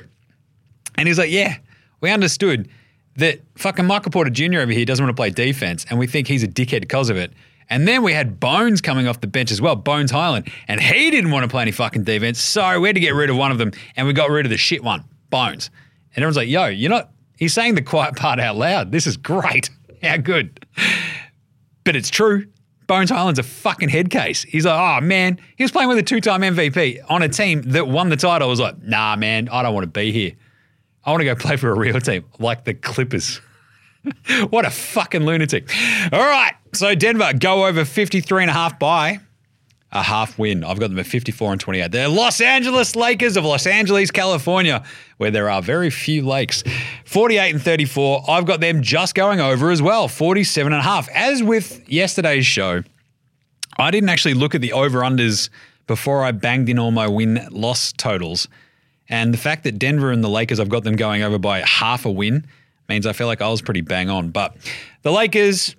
and 0.96 1.06
he's 1.06 1.18
like, 1.18 1.30
"Yeah, 1.30 1.58
we 2.00 2.10
understood 2.10 2.70
that 3.16 3.40
fucking 3.56 3.86
Michael 3.86 4.10
Porter 4.10 4.30
Jr. 4.30 4.60
over 4.60 4.72
here 4.72 4.84
doesn't 4.84 5.04
want 5.04 5.14
to 5.16 5.20
play 5.20 5.30
defense, 5.30 5.86
and 5.90 5.98
we 5.98 6.06
think 6.06 6.28
he's 6.28 6.42
a 6.42 6.48
dickhead 6.48 6.80
because 6.80 7.10
of 7.10 7.16
it." 7.16 7.32
And 7.68 7.86
then 7.86 8.02
we 8.02 8.12
had 8.12 8.40
Bones 8.40 8.80
coming 8.80 9.06
off 9.06 9.20
the 9.20 9.28
bench 9.28 9.52
as 9.52 9.60
well, 9.60 9.76
Bones 9.76 10.10
Hyland, 10.10 10.50
and 10.66 10.80
he 10.80 11.10
didn't 11.10 11.30
want 11.30 11.44
to 11.44 11.48
play 11.48 11.62
any 11.62 11.70
fucking 11.70 12.02
defense, 12.02 12.40
so 12.40 12.80
we 12.80 12.88
had 12.88 12.94
to 12.94 13.00
get 13.00 13.14
rid 13.14 13.30
of 13.30 13.36
one 13.36 13.52
of 13.52 13.58
them, 13.58 13.72
and 13.96 14.06
we 14.06 14.12
got 14.12 14.30
rid 14.30 14.44
of 14.46 14.50
the 14.50 14.56
shit 14.56 14.82
one, 14.82 15.04
Bones. 15.30 15.70
And 16.14 16.22
everyone's 16.24 16.36
like, 16.36 16.48
"Yo, 16.48 16.66
you're 16.66 16.90
not." 16.90 17.10
He's 17.38 17.54
saying 17.54 17.74
the 17.74 17.82
quiet 17.82 18.16
part 18.16 18.38
out 18.38 18.56
loud. 18.56 18.92
This 18.92 19.06
is 19.06 19.16
great. 19.16 19.70
How 20.02 20.16
good. 20.16 20.66
But 21.84 21.96
it's 21.96 22.10
true. 22.10 22.46
Bones 22.90 23.08
Hyland's 23.08 23.38
a 23.38 23.44
fucking 23.44 23.88
head 23.88 24.10
case. 24.10 24.42
He's 24.42 24.66
like, 24.66 24.76
oh 24.76 25.00
man, 25.00 25.38
he 25.56 25.62
was 25.62 25.70
playing 25.70 25.88
with 25.88 25.98
a 25.98 26.02
two 26.02 26.20
time 26.20 26.40
MVP 26.40 26.98
on 27.08 27.22
a 27.22 27.28
team 27.28 27.62
that 27.66 27.86
won 27.86 28.08
the 28.08 28.16
title. 28.16 28.48
I 28.48 28.50
was 28.50 28.58
like, 28.58 28.82
nah, 28.82 29.14
man, 29.14 29.48
I 29.48 29.62
don't 29.62 29.72
want 29.72 29.84
to 29.84 29.88
be 29.88 30.10
here. 30.10 30.32
I 31.04 31.10
want 31.10 31.20
to 31.20 31.24
go 31.24 31.34
play 31.34 31.56
for 31.56 31.70
a 31.70 31.78
real 31.78 32.00
team 32.00 32.24
like 32.38 32.64
the 32.64 32.74
Clippers. 32.74 33.40
what 34.50 34.64
a 34.64 34.70
fucking 34.70 35.24
lunatic. 35.24 35.70
All 36.12 36.20
right. 36.20 36.54
So 36.72 36.94
Denver 36.94 37.32
go 37.38 37.66
over 37.66 37.84
53 37.84 38.42
and 38.44 38.50
a 38.50 38.54
half 38.54 38.78
by 38.78 39.20
a 39.92 40.02
half 40.02 40.38
win. 40.38 40.62
I've 40.62 40.78
got 40.78 40.88
them 40.88 40.98
at 40.98 41.06
54 41.06 41.52
and 41.52 41.60
28. 41.60 41.90
They're 41.90 42.08
Los 42.08 42.40
Angeles 42.40 42.94
Lakers 42.94 43.36
of 43.36 43.44
Los 43.44 43.66
Angeles, 43.66 44.10
California, 44.10 44.84
where 45.16 45.30
there 45.30 45.50
are 45.50 45.60
very 45.60 45.90
few 45.90 46.22
lakes. 46.22 46.62
48 47.06 47.54
and 47.54 47.62
34. 47.62 48.24
I've 48.28 48.46
got 48.46 48.60
them 48.60 48.82
just 48.82 49.14
going 49.14 49.40
over 49.40 49.70
as 49.70 49.82
well, 49.82 50.06
47 50.06 50.72
and 50.72 50.80
a 50.80 50.82
half. 50.82 51.08
As 51.08 51.42
with 51.42 51.88
yesterday's 51.88 52.46
show, 52.46 52.82
I 53.78 53.90
didn't 53.90 54.10
actually 54.10 54.34
look 54.34 54.54
at 54.54 54.60
the 54.60 54.72
over-unders 54.72 55.48
before 55.86 56.22
I 56.22 56.32
banged 56.32 56.68
in 56.68 56.78
all 56.78 56.92
my 56.92 57.08
win-loss 57.08 57.92
totals. 57.92 58.46
And 59.10 59.34
the 59.34 59.38
fact 59.38 59.64
that 59.64 59.78
Denver 59.78 60.10
and 60.12 60.24
the 60.24 60.28
Lakers, 60.30 60.60
I've 60.60 60.68
got 60.68 60.84
them 60.84 60.96
going 60.96 61.22
over 61.22 61.36
by 61.38 61.60
half 61.60 62.06
a 62.06 62.10
win, 62.10 62.46
means 62.88 63.06
I 63.06 63.12
feel 63.12 63.26
like 63.26 63.42
I 63.42 63.48
was 63.48 63.60
pretty 63.60 63.82
bang 63.82 64.08
on. 64.08 64.30
But 64.30 64.56
the 65.02 65.10
Lakers, 65.10 65.74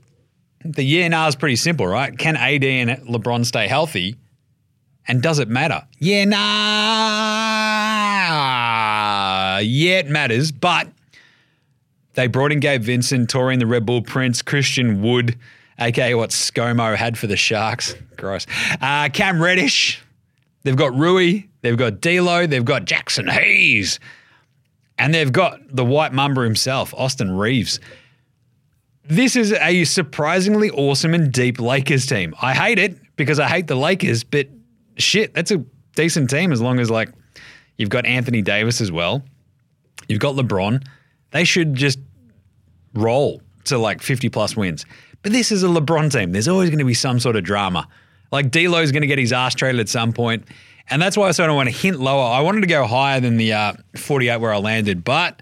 the 0.63 0.83
year 0.83 1.07
nah 1.09 1.27
is 1.27 1.35
pretty 1.35 1.55
simple, 1.55 1.87
right? 1.87 2.15
Can 2.17 2.35
AD 2.35 2.63
and 2.63 2.91
LeBron 3.07 3.45
stay 3.45 3.67
healthy? 3.67 4.17
And 5.07 5.21
does 5.21 5.39
it 5.39 5.47
matter? 5.47 5.87
Yeah, 5.97 6.25
nah. 6.25 6.37
Yeah, 9.59 9.99
it 9.99 10.07
matters, 10.09 10.51
but 10.51 10.89
they 12.13 12.27
brought 12.27 12.51
in 12.51 12.59
Gabe 12.59 12.83
Vincent, 12.83 13.29
Taurean 13.29 13.59
the 13.59 13.65
Red 13.65 13.85
Bull 13.85 14.01
Prince, 14.01 14.41
Christian 14.41 15.01
Wood, 15.01 15.37
aka 15.79 16.13
what 16.15 16.31
ScoMo 16.31 16.95
had 16.95 17.17
for 17.17 17.27
the 17.27 17.37
Sharks. 17.37 17.95
Gross. 18.17 18.45
Uh, 18.81 19.09
Cam 19.09 19.41
Reddish. 19.41 20.01
They've 20.63 20.75
got 20.75 20.95
Rui. 20.95 21.43
They've 21.61 21.77
got 21.77 22.01
D'Lo. 22.01 22.47
They've 22.47 22.65
got 22.65 22.85
Jaxson 22.85 23.29
Hayes. 23.29 23.99
And 24.97 25.13
they've 25.13 25.31
got 25.31 25.59
the 25.75 25.83
White 25.85 26.13
Mamba 26.13 26.41
himself, 26.41 26.93
Austin 26.93 27.31
Reaves. 27.31 27.79
This 29.03 29.35
is 29.35 29.51
a 29.53 29.83
surprisingly 29.83 30.69
awesome 30.69 31.13
and 31.13 31.31
deep 31.31 31.59
Lakers 31.59 32.05
team. 32.05 32.35
I 32.41 32.53
hate 32.53 32.77
it 32.77 32.97
because 33.15 33.39
I 33.39 33.47
hate 33.47 33.67
the 33.67 33.75
Lakers, 33.75 34.23
but 34.23 34.47
shit, 34.97 35.33
that's 35.33 35.51
a 35.51 35.65
decent 35.95 36.29
team 36.29 36.51
as 36.51 36.61
long 36.61 36.79
as 36.79 36.89
like 36.89 37.09
you've 37.77 37.89
got 37.89 38.05
Anthony 38.05 38.41
Davis 38.41 38.79
as 38.79 38.91
well. 38.91 39.23
You've 40.07 40.19
got 40.19 40.35
LeBron. 40.35 40.85
They 41.31 41.43
should 41.43 41.73
just 41.73 41.99
roll 42.93 43.41
to 43.65 43.77
like 43.77 44.01
50 44.01 44.29
plus 44.29 44.55
wins. 44.55 44.85
But 45.23 45.31
this 45.31 45.51
is 45.51 45.63
a 45.63 45.67
LeBron 45.67 46.11
team. 46.11 46.31
There's 46.31 46.47
always 46.47 46.69
going 46.69 46.79
to 46.79 46.85
be 46.85 46.93
some 46.93 47.19
sort 47.19 47.35
of 47.35 47.43
drama. 47.43 47.87
Like 48.31 48.51
D'Lo's 48.51 48.91
going 48.91 49.01
to 49.01 49.07
get 49.07 49.19
his 49.19 49.33
ass 49.33 49.55
traded 49.55 49.79
at 49.81 49.89
some 49.89 50.13
point, 50.13 50.45
and 50.89 51.01
that's 51.01 51.17
why 51.17 51.27
I 51.27 51.31
sort 51.31 51.49
of 51.49 51.55
want 51.55 51.69
to 51.69 51.75
hint 51.75 51.99
lower. 51.99 52.23
I 52.23 52.41
wanted 52.41 52.61
to 52.61 52.67
go 52.67 52.85
higher 52.85 53.19
than 53.19 53.37
the 53.37 53.53
uh, 53.53 53.73
48 53.97 54.37
where 54.37 54.53
I 54.53 54.57
landed, 54.57 55.03
but 55.03 55.41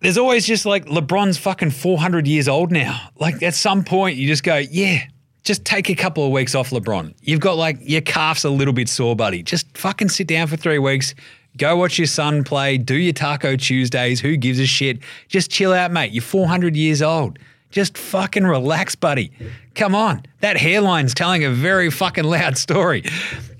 there's 0.00 0.18
always 0.18 0.46
just 0.46 0.66
like 0.66 0.86
LeBron's 0.86 1.38
fucking 1.38 1.70
400 1.70 2.26
years 2.26 2.48
old 2.48 2.70
now. 2.70 3.08
Like 3.18 3.42
at 3.42 3.54
some 3.54 3.82
point, 3.82 4.16
you 4.16 4.26
just 4.26 4.44
go, 4.44 4.56
yeah, 4.56 5.04
just 5.42 5.64
take 5.64 5.88
a 5.88 5.94
couple 5.94 6.24
of 6.26 6.32
weeks 6.32 6.54
off 6.54 6.70
LeBron. 6.70 7.14
You've 7.22 7.40
got 7.40 7.56
like 7.56 7.78
your 7.80 8.02
calf's 8.02 8.44
a 8.44 8.50
little 8.50 8.74
bit 8.74 8.88
sore, 8.88 9.16
buddy. 9.16 9.42
Just 9.42 9.76
fucking 9.76 10.10
sit 10.10 10.26
down 10.26 10.48
for 10.48 10.56
three 10.56 10.78
weeks. 10.78 11.14
Go 11.56 11.76
watch 11.76 11.98
your 11.98 12.06
son 12.06 12.44
play. 12.44 12.76
Do 12.76 12.96
your 12.96 13.14
Taco 13.14 13.56
Tuesdays. 13.56 14.20
Who 14.20 14.36
gives 14.36 14.58
a 14.60 14.66
shit? 14.66 14.98
Just 15.28 15.50
chill 15.50 15.72
out, 15.72 15.90
mate. 15.90 16.12
You're 16.12 16.22
400 16.22 16.76
years 16.76 17.00
old. 17.00 17.38
Just 17.70 17.96
fucking 17.96 18.44
relax, 18.44 18.94
buddy. 18.94 19.32
Come 19.76 19.94
on. 19.94 20.24
That 20.40 20.56
hairline's 20.56 21.12
telling 21.12 21.44
a 21.44 21.50
very 21.50 21.90
fucking 21.90 22.24
loud 22.24 22.56
story. 22.56 23.04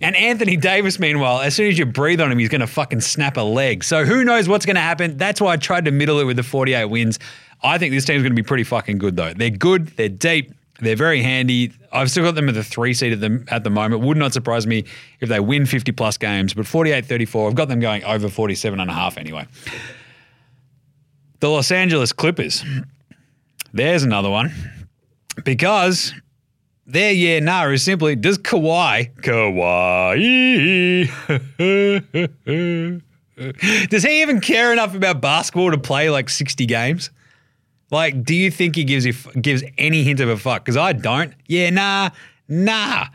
And 0.00 0.16
Anthony 0.16 0.56
Davis, 0.56 0.98
meanwhile, 0.98 1.40
as 1.42 1.54
soon 1.54 1.68
as 1.68 1.78
you 1.78 1.84
breathe 1.84 2.22
on 2.22 2.32
him, 2.32 2.38
he's 2.38 2.48
going 2.48 2.62
to 2.62 2.66
fucking 2.66 3.02
snap 3.02 3.36
a 3.36 3.42
leg. 3.42 3.84
So 3.84 4.04
who 4.04 4.24
knows 4.24 4.48
what's 4.48 4.64
going 4.64 4.76
to 4.76 4.82
happen? 4.82 5.18
That's 5.18 5.42
why 5.42 5.52
I 5.52 5.56
tried 5.58 5.84
to 5.84 5.90
middle 5.90 6.18
it 6.18 6.24
with 6.24 6.36
the 6.36 6.42
48 6.42 6.86
wins. 6.86 7.18
I 7.62 7.76
think 7.76 7.92
this 7.92 8.06
team's 8.06 8.22
going 8.22 8.32
to 8.32 8.36
be 8.36 8.42
pretty 8.42 8.64
fucking 8.64 8.96
good, 8.96 9.16
though. 9.16 9.34
They're 9.34 9.50
good. 9.50 9.88
They're 9.88 10.08
deep. 10.08 10.54
They're 10.80 10.96
very 10.96 11.22
handy. 11.22 11.72
I've 11.92 12.10
still 12.10 12.24
got 12.24 12.34
them 12.34 12.48
at 12.48 12.54
the 12.54 12.64
three 12.64 12.94
seed 12.94 13.12
at 13.12 13.20
the, 13.20 13.44
at 13.48 13.64
the 13.64 13.70
moment. 13.70 14.02
Would 14.02 14.16
not 14.16 14.32
surprise 14.32 14.66
me 14.66 14.84
if 15.20 15.28
they 15.28 15.40
win 15.40 15.66
50 15.66 15.92
plus 15.92 16.16
games, 16.16 16.54
but 16.54 16.66
48 16.66 17.04
34, 17.04 17.48
I've 17.48 17.54
got 17.54 17.68
them 17.68 17.80
going 17.80 18.04
over 18.04 18.28
47 18.28 18.80
and 18.80 18.90
a 18.90 18.94
half 18.94 19.18
anyway. 19.18 19.46
The 21.40 21.48
Los 21.48 21.70
Angeles 21.70 22.12
Clippers. 22.12 22.64
There's 23.72 24.02
another 24.02 24.30
one. 24.30 24.75
Because 25.44 26.12
their 26.86 27.12
yeah 27.12 27.40
nah 27.40 27.66
is 27.68 27.82
simply 27.82 28.14
does 28.14 28.38
Kawhi 28.38 29.12
Kawhi 29.20 31.10
does 33.90 34.02
he 34.04 34.22
even 34.22 34.40
care 34.40 34.72
enough 34.72 34.94
about 34.94 35.20
basketball 35.20 35.72
to 35.72 35.78
play 35.78 36.08
like 36.10 36.28
60 36.28 36.64
games? 36.66 37.10
Like, 37.90 38.24
do 38.24 38.34
you 38.34 38.50
think 38.50 38.76
he 38.76 38.84
gives 38.84 39.04
you 39.04 39.12
gives 39.40 39.62
any 39.78 40.02
hint 40.02 40.20
of 40.20 40.28
a 40.28 40.36
fuck? 40.36 40.64
Because 40.64 40.76
I 40.76 40.92
don't. 40.92 41.32
Yeah, 41.46 41.70
nah, 41.70 42.10
nah. 42.48 43.06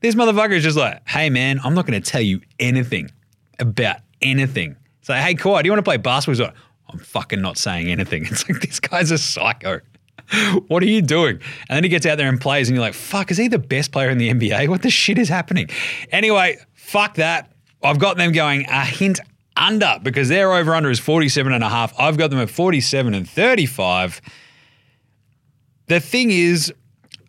This 0.00 0.14
motherfucker 0.14 0.52
is 0.52 0.62
just 0.62 0.76
like, 0.76 1.06
hey 1.08 1.30
man, 1.30 1.60
I'm 1.64 1.74
not 1.74 1.86
going 1.86 2.00
to 2.00 2.10
tell 2.10 2.20
you 2.20 2.40
anything 2.58 3.10
about 3.58 3.96
anything. 4.20 4.76
It's 5.00 5.08
like, 5.08 5.22
hey 5.22 5.34
Kawhi, 5.34 5.62
do 5.62 5.66
you 5.66 5.72
want 5.72 5.78
to 5.78 5.88
play 5.88 5.96
basketball? 5.96 6.32
He's 6.32 6.40
like, 6.40 6.54
I'm 6.90 6.98
fucking 6.98 7.40
not 7.40 7.56
saying 7.58 7.88
anything. 7.88 8.26
It's 8.30 8.48
like 8.48 8.60
this 8.60 8.80
guy's 8.80 9.10
a 9.10 9.18
psycho. 9.18 9.80
what 10.68 10.82
are 10.82 10.86
you 10.86 11.02
doing? 11.02 11.40
And 11.68 11.76
then 11.76 11.84
he 11.84 11.88
gets 11.88 12.06
out 12.06 12.18
there 12.18 12.28
and 12.28 12.40
plays, 12.40 12.68
and 12.68 12.76
you're 12.76 12.84
like, 12.84 12.94
fuck, 12.94 13.30
is 13.30 13.36
he 13.36 13.48
the 13.48 13.58
best 13.58 13.92
player 13.92 14.10
in 14.10 14.18
the 14.18 14.30
NBA? 14.30 14.68
What 14.68 14.82
the 14.82 14.90
shit 14.90 15.18
is 15.18 15.28
happening? 15.28 15.68
Anyway, 16.10 16.58
fuck 16.74 17.14
that. 17.16 17.52
I've 17.82 17.98
got 17.98 18.16
them 18.16 18.32
going 18.32 18.66
a 18.68 18.84
hint 18.84 19.20
under 19.56 19.98
because 20.02 20.28
their 20.28 20.52
over 20.52 20.74
under 20.74 20.90
is 20.90 20.98
47 20.98 21.52
and 21.52 21.62
a 21.62 21.68
half. 21.68 21.92
I've 21.98 22.16
got 22.16 22.30
them 22.30 22.40
at 22.40 22.50
47 22.50 23.14
and 23.14 23.28
35. 23.28 24.20
The 25.86 26.00
thing 26.00 26.30
is, 26.30 26.72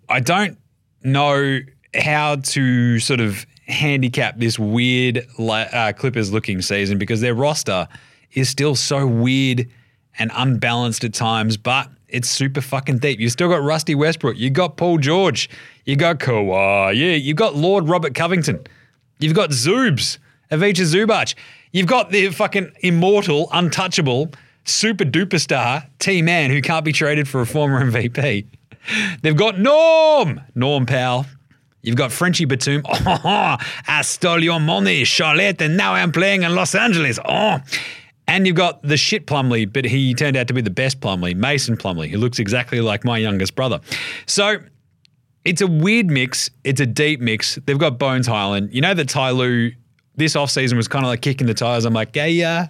I 0.07 0.21
don't 0.21 0.57
know 1.03 1.59
how 1.93 2.37
to 2.37 2.99
sort 2.99 3.19
of 3.19 3.45
handicap 3.67 4.37
this 4.37 4.57
weird 4.57 5.27
uh, 5.39 5.93
Clippers 5.97 6.31
looking 6.31 6.61
season 6.61 6.97
because 6.97 7.21
their 7.21 7.33
roster 7.33 7.87
is 8.33 8.49
still 8.49 8.75
so 8.75 9.05
weird 9.05 9.69
and 10.17 10.31
unbalanced 10.33 11.03
at 11.03 11.13
times, 11.13 11.57
but 11.57 11.89
it's 12.15 12.29
super 12.29 12.61
fucking 12.61 12.99
deep. 12.99 13.19
You 13.19 13.27
still 13.27 13.49
got 13.49 13.61
Rusty 13.61 13.93
Westbrook. 13.93 14.37
You 14.37 14.49
got 14.49 14.77
Paul 14.77 14.99
George. 14.99 15.49
You 15.83 15.97
got 15.97 16.19
Kawhi. 16.19 16.95
Yeah, 16.95 17.15
you 17.15 17.33
got 17.33 17.55
Lord 17.55 17.89
Robert 17.89 18.15
Covington. 18.15 18.65
You've 19.19 19.33
got 19.33 19.49
Zoobs, 19.49 20.17
Ivica 20.49 20.83
Zubac. 20.83 21.35
You've 21.73 21.87
got 21.87 22.11
the 22.11 22.29
fucking 22.29 22.71
immortal, 22.79 23.49
untouchable, 23.51 24.31
super 24.63 25.03
duper 25.03 25.41
star 25.41 25.87
T 25.99 26.21
Man 26.21 26.51
who 26.51 26.61
can't 26.61 26.85
be 26.85 26.93
traded 26.93 27.27
for 27.27 27.41
a 27.41 27.45
former 27.45 27.83
MVP. 27.83 28.45
They've 29.21 29.35
got 29.35 29.59
Norm, 29.59 30.39
Norm 30.55 30.85
Powell. 30.85 31.25
You've 31.81 31.97
got 31.97 32.13
Frenchie 32.13 32.45
Batum. 32.45 32.83
Oh, 33.27 33.57
I 33.87 34.01
stole 34.03 34.41
your 34.41 34.61
money, 34.61 35.03
Charlotte, 35.03 35.61
and 35.61 35.75
now 35.75 35.93
I'm 35.93 36.13
playing 36.13 36.43
in 36.43 36.55
Los 36.55 36.75
Angeles. 36.75 37.19
Oh. 37.25 37.59
And 38.27 38.47
you've 38.47 38.55
got 38.55 38.81
the 38.81 38.97
shit 38.97 39.27
Plumlee, 39.27 39.71
but 39.71 39.85
he 39.85 40.13
turned 40.13 40.35
out 40.35 40.47
to 40.47 40.53
be 40.53 40.61
the 40.61 40.71
best 40.71 40.99
Plumlee, 40.99 41.35
Mason 41.35 41.77
Plumlee, 41.77 42.09
who 42.09 42.17
looks 42.17 42.39
exactly 42.39 42.81
like 42.81 43.05
my 43.05 43.17
youngest 43.17 43.55
brother. 43.55 43.79
So 44.25 44.57
it's 45.43 45.61
a 45.61 45.67
weird 45.67 46.07
mix. 46.07 46.49
It's 46.63 46.81
a 46.81 46.87
deep 46.87 47.19
mix. 47.19 47.55
They've 47.65 47.77
got 47.77 47.99
Bones 47.99 48.25
Hyland. 48.25 48.73
You 48.73 48.81
know 48.81 48.93
that 48.95 49.09
Ty 49.09 49.31
Lue 49.31 49.71
this 50.15 50.33
offseason 50.35 50.75
was 50.75 50.87
kind 50.87 51.05
of 51.05 51.09
like 51.09 51.21
kicking 51.21 51.45
the 51.45 51.53
tires. 51.53 51.85
I'm 51.85 51.93
like, 51.93 52.15
hey, 52.15 52.43
uh, 52.43 52.65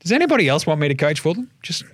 does 0.00 0.12
anybody 0.12 0.48
else 0.48 0.66
want 0.66 0.80
me 0.80 0.88
to 0.88 0.94
coach 0.94 1.18
for 1.20 1.34
them? 1.34 1.50
Just, 1.62 1.84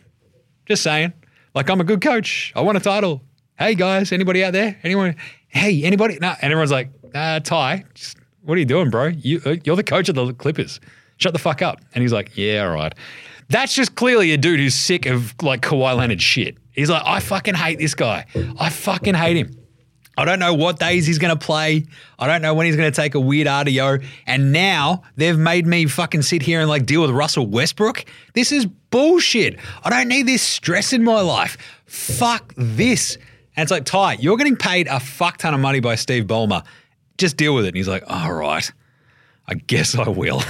just 0.67 0.83
saying. 0.83 1.13
Like, 1.55 1.71
I'm 1.71 1.81
a 1.81 1.85
good 1.85 2.01
coach. 2.01 2.53
I 2.55 2.61
want 2.61 2.77
a 2.77 2.81
title. 2.81 3.23
Hey, 3.59 3.75
guys, 3.75 4.13
anybody 4.13 4.45
out 4.45 4.53
there? 4.53 4.79
Anyone? 4.83 5.17
Hey, 5.49 5.85
anybody? 5.85 6.19
No. 6.21 6.35
And 6.41 6.53
everyone's 6.53 6.73
like, 6.73 6.91
uh, 7.15 7.41
Ty, 7.41 7.85
just 7.95 8.17
What 8.43 8.57
are 8.57 8.59
you 8.59 8.67
doing, 8.67 8.91
bro? 8.91 9.07
You, 9.07 9.41
uh, 9.47 9.57
you're 9.65 9.77
the 9.77 9.85
coach 9.85 10.09
of 10.09 10.15
the 10.15 10.33
Clippers. 10.35 10.81
Shut 11.23 11.33
the 11.33 11.39
fuck 11.39 11.63
up. 11.63 11.81
And 11.95 12.03
he's 12.03 12.13
like, 12.13 12.37
yeah, 12.37 12.67
all 12.67 12.75
right. 12.75 12.93
That's 13.49 13.75
just 13.75 13.95
clearly 13.95 14.33
a 14.33 14.37
dude 14.37 14.61
who's 14.61 14.75
sick 14.75 15.07
of 15.07 15.35
like 15.43 15.63
Kawhi 15.63 15.97
Leonard 15.97 16.21
shit. 16.23 16.57
He's 16.73 16.91
like, 16.91 17.03
I 17.05 17.21
fucking 17.21 17.55
hate 17.55 17.79
this 17.79 17.95
guy. 17.95 18.27
I 18.59 18.71
fucking 18.71 19.15
hate 19.15 19.37
him. 19.37 19.57
I 20.17 20.25
don't 20.25 20.39
know 20.39 20.53
what 20.53 20.79
days 20.79 21.07
he's 21.07 21.19
going 21.19 21.37
to 21.37 21.47
play. 21.47 21.87
I 22.19 22.27
don't 22.27 22.43
know 22.43 22.55
when 22.55 22.67
he's 22.67 22.77
going 22.77 22.91
to 22.91 22.95
take 22.95 23.15
a 23.15 23.21
weird 23.21 23.47
RDO. 23.47 24.05
And 24.27 24.53
now 24.53 25.03
they've 25.17 25.39
made 25.39 25.67
me 25.67 25.87
fucking 25.87 26.23
sit 26.23 26.43
here 26.43 26.61
and 26.61 26.69
like 26.69 26.87
deal 26.87 27.03
with 27.03 27.11
Russell 27.11 27.47
Westbrook. 27.47 28.05
This 28.35 28.53
is 28.53 28.67
bullshit. 28.67 29.59
I 29.85 29.91
don't 29.91 30.09
need 30.09 30.27
this 30.27 30.43
stress 30.43 30.93
in 30.93 31.03
my 31.03 31.21
life. 31.21 31.57
Fuck 31.87 32.53
this. 32.57 33.17
And 33.57 33.63
it's 33.63 33.71
like, 33.71 33.85
Ty, 33.85 34.15
you're 34.15 34.37
getting 34.37 34.57
paid 34.57 34.87
a 34.89 35.01
fuck 35.01 35.39
ton 35.39 35.55
of 35.55 35.61
money 35.61 35.81
by 35.81 35.95
Steve 35.95 36.25
Ballmer. 36.25 36.65
Just 37.17 37.37
deal 37.37 37.55
with 37.55 37.65
it. 37.65 37.69
And 37.69 37.77
he's 37.77 37.89
like, 37.89 38.05
all 38.07 38.33
right. 38.33 38.71
I 39.49 39.55
guess 39.55 39.97
I 39.97 40.09
will. 40.09 40.43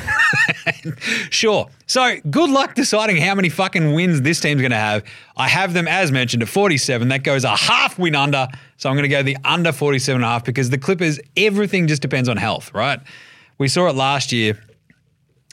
sure. 1.31 1.68
So 1.87 2.16
good 2.31 2.50
luck 2.50 2.74
deciding 2.74 3.16
how 3.16 3.35
many 3.35 3.48
fucking 3.48 3.94
wins 3.94 4.20
this 4.20 4.38
team's 4.40 4.61
going 4.61 4.70
to 4.70 4.76
have. 4.76 5.02
I 5.37 5.48
have 5.48 5.72
them, 5.72 5.88
as 5.88 6.12
mentioned, 6.12 6.42
at 6.42 6.48
47. 6.48 7.09
That 7.09 7.24
goes 7.24 7.44
a 7.44 7.57
half 7.57 7.98
win 7.98 8.14
under. 8.14 8.48
So 8.76 8.90
I'm 8.90 8.96
going 8.96 9.09
to 9.09 9.09
go 9.09 9.22
the 9.22 9.38
under 9.44 9.72
47 9.72 10.16
and 10.16 10.24
a 10.24 10.28
half 10.28 10.44
because 10.44 10.70
the 10.70 10.78
Clippers, 10.78 11.18
everything 11.37 11.87
just 11.87 12.02
depends 12.02 12.28
on 12.28 12.37
health, 12.37 12.72
right? 12.74 13.00
We 13.59 13.68
saw 13.68 13.88
it 13.88 13.94
last 13.94 14.31
year. 14.31 14.59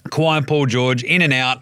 Kawhi 0.09 0.37
and 0.37 0.47
Paul 0.47 0.65
George 0.65 1.03
in 1.03 1.21
and 1.21 1.33
out. 1.33 1.61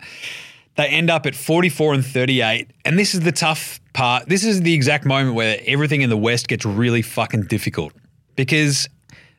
They 0.77 0.87
end 0.87 1.09
up 1.09 1.25
at 1.25 1.35
44 1.35 1.95
and 1.95 2.05
38. 2.05 2.69
And 2.85 2.97
this 2.97 3.13
is 3.13 3.21
the 3.21 3.31
tough 3.31 3.79
part. 3.93 4.27
This 4.27 4.43
is 4.43 4.61
the 4.61 4.73
exact 4.73 5.05
moment 5.05 5.35
where 5.35 5.59
everything 5.65 6.01
in 6.01 6.09
the 6.09 6.17
West 6.17 6.47
gets 6.47 6.65
really 6.65 7.01
fucking 7.01 7.43
difficult. 7.43 7.93
Because 8.35 8.87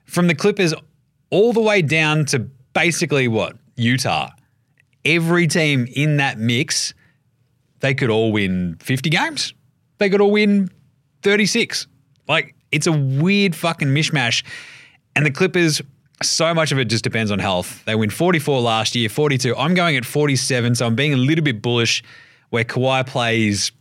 from 0.04 0.26
the 0.26 0.34
Clippers 0.34 0.74
all 1.30 1.52
the 1.52 1.60
way 1.60 1.82
down 1.82 2.24
to 2.26 2.40
basically 2.72 3.28
what? 3.28 3.56
Utah. 3.76 4.30
Every 5.04 5.46
team 5.46 5.86
in 5.94 6.16
that 6.18 6.38
mix, 6.38 6.94
they 7.80 7.94
could 7.94 8.10
all 8.10 8.32
win 8.32 8.76
50 8.80 9.10
games. 9.10 9.54
They 9.98 10.10
could 10.10 10.20
all 10.20 10.30
win 10.30 10.70
36. 11.22 11.86
Like, 12.28 12.54
it's 12.72 12.86
a 12.86 12.92
weird 12.92 13.54
fucking 13.54 13.88
mishmash. 13.88 14.44
And 15.16 15.24
the 15.24 15.30
Clippers, 15.30 15.80
so 16.22 16.52
much 16.52 16.72
of 16.72 16.78
it 16.78 16.86
just 16.86 17.04
depends 17.04 17.30
on 17.30 17.38
health. 17.38 17.84
They 17.84 17.94
win 17.94 18.10
44 18.10 18.60
last 18.60 18.94
year, 18.94 19.08
42. 19.08 19.56
I'm 19.56 19.74
going 19.74 19.96
at 19.96 20.04
47, 20.04 20.74
so 20.74 20.86
I'm 20.86 20.94
being 20.94 21.14
a 21.14 21.16
little 21.16 21.44
bit 21.44 21.62
bullish 21.62 22.02
where 22.50 22.64
Kawhi 22.64 23.06
plays 23.06 23.72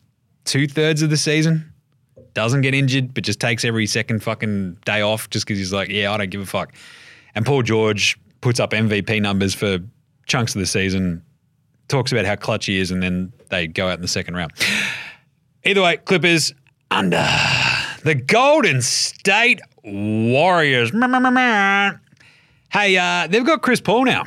two 0.45 0.67
thirds 0.67 1.01
of 1.01 1.09
the 1.09 1.17
season, 1.17 1.73
doesn't 2.33 2.61
get 2.61 2.73
injured, 2.73 3.13
but 3.13 3.23
just 3.23 3.39
takes 3.39 3.65
every 3.65 3.85
second 3.85 4.23
fucking 4.23 4.77
day 4.85 5.01
off 5.01 5.29
just 5.29 5.45
because 5.45 5.57
he's 5.57 5.73
like, 5.73 5.89
yeah, 5.89 6.11
I 6.11 6.17
don't 6.17 6.29
give 6.29 6.41
a 6.41 6.45
fuck. 6.45 6.73
And 7.37 7.45
Paul 7.45 7.61
George 7.61 8.17
puts 8.41 8.59
up 8.59 8.71
MVP 8.71 9.21
numbers 9.21 9.53
for 9.53 9.77
chunks 10.25 10.55
of 10.55 10.59
the 10.59 10.65
season, 10.65 11.21
talks 11.87 12.11
about 12.11 12.25
how 12.25 12.35
clutch 12.35 12.65
he 12.65 12.79
is, 12.79 12.89
and 12.89 13.03
then 13.03 13.31
they 13.49 13.67
go 13.67 13.87
out 13.87 13.93
in 13.93 14.01
the 14.01 14.07
second 14.07 14.35
round. 14.35 14.53
Either 15.63 15.83
way, 15.83 15.97
Clippers 15.97 16.51
under 16.89 17.23
the 18.03 18.15
Golden 18.15 18.81
State 18.81 19.61
Warriors. 19.83 20.91
Hey, 22.73 22.97
uh, 22.97 23.27
they've 23.27 23.45
got 23.45 23.61
Chris 23.61 23.81
Paul 23.81 24.05
now. 24.05 24.23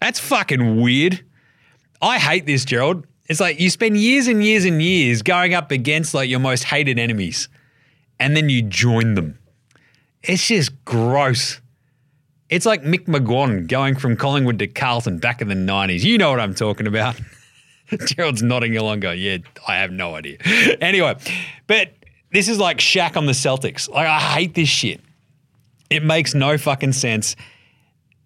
That's 0.00 0.18
fucking 0.18 0.80
weird. 0.80 1.24
I 2.02 2.18
hate 2.18 2.46
this, 2.46 2.64
Gerald. 2.64 3.06
It's 3.28 3.38
like 3.38 3.60
you 3.60 3.70
spend 3.70 3.96
years 3.96 4.26
and 4.26 4.44
years 4.44 4.64
and 4.64 4.82
years 4.82 5.22
going 5.22 5.54
up 5.54 5.70
against 5.70 6.14
like 6.14 6.28
your 6.28 6.40
most 6.40 6.64
hated 6.64 6.98
enemies, 6.98 7.48
and 8.18 8.36
then 8.36 8.48
you 8.48 8.62
join 8.62 9.14
them. 9.14 9.38
It's 10.24 10.48
just 10.48 10.84
gross. 10.84 11.60
It's 12.50 12.66
like 12.66 12.82
Mick 12.82 13.06
McGuane 13.06 13.68
going 13.68 13.94
from 13.94 14.16
Collingwood 14.16 14.58
to 14.58 14.66
Carlton 14.66 15.18
back 15.18 15.40
in 15.40 15.48
the 15.48 15.54
90s. 15.54 16.02
You 16.02 16.18
know 16.18 16.30
what 16.30 16.40
I'm 16.40 16.54
talking 16.54 16.88
about. 16.88 17.18
Gerald's 18.06 18.42
nodding 18.42 18.76
along, 18.76 19.00
going, 19.00 19.20
Yeah, 19.20 19.38
I 19.66 19.76
have 19.76 19.92
no 19.92 20.16
idea. 20.16 20.38
anyway, 20.80 21.16
but 21.68 21.92
this 22.32 22.48
is 22.48 22.58
like 22.58 22.78
Shaq 22.78 23.16
on 23.16 23.26
the 23.26 23.32
Celtics. 23.32 23.88
Like, 23.88 24.06
I 24.06 24.18
hate 24.18 24.54
this 24.54 24.68
shit. 24.68 25.00
It 25.90 26.02
makes 26.02 26.34
no 26.34 26.58
fucking 26.58 26.92
sense. 26.92 27.36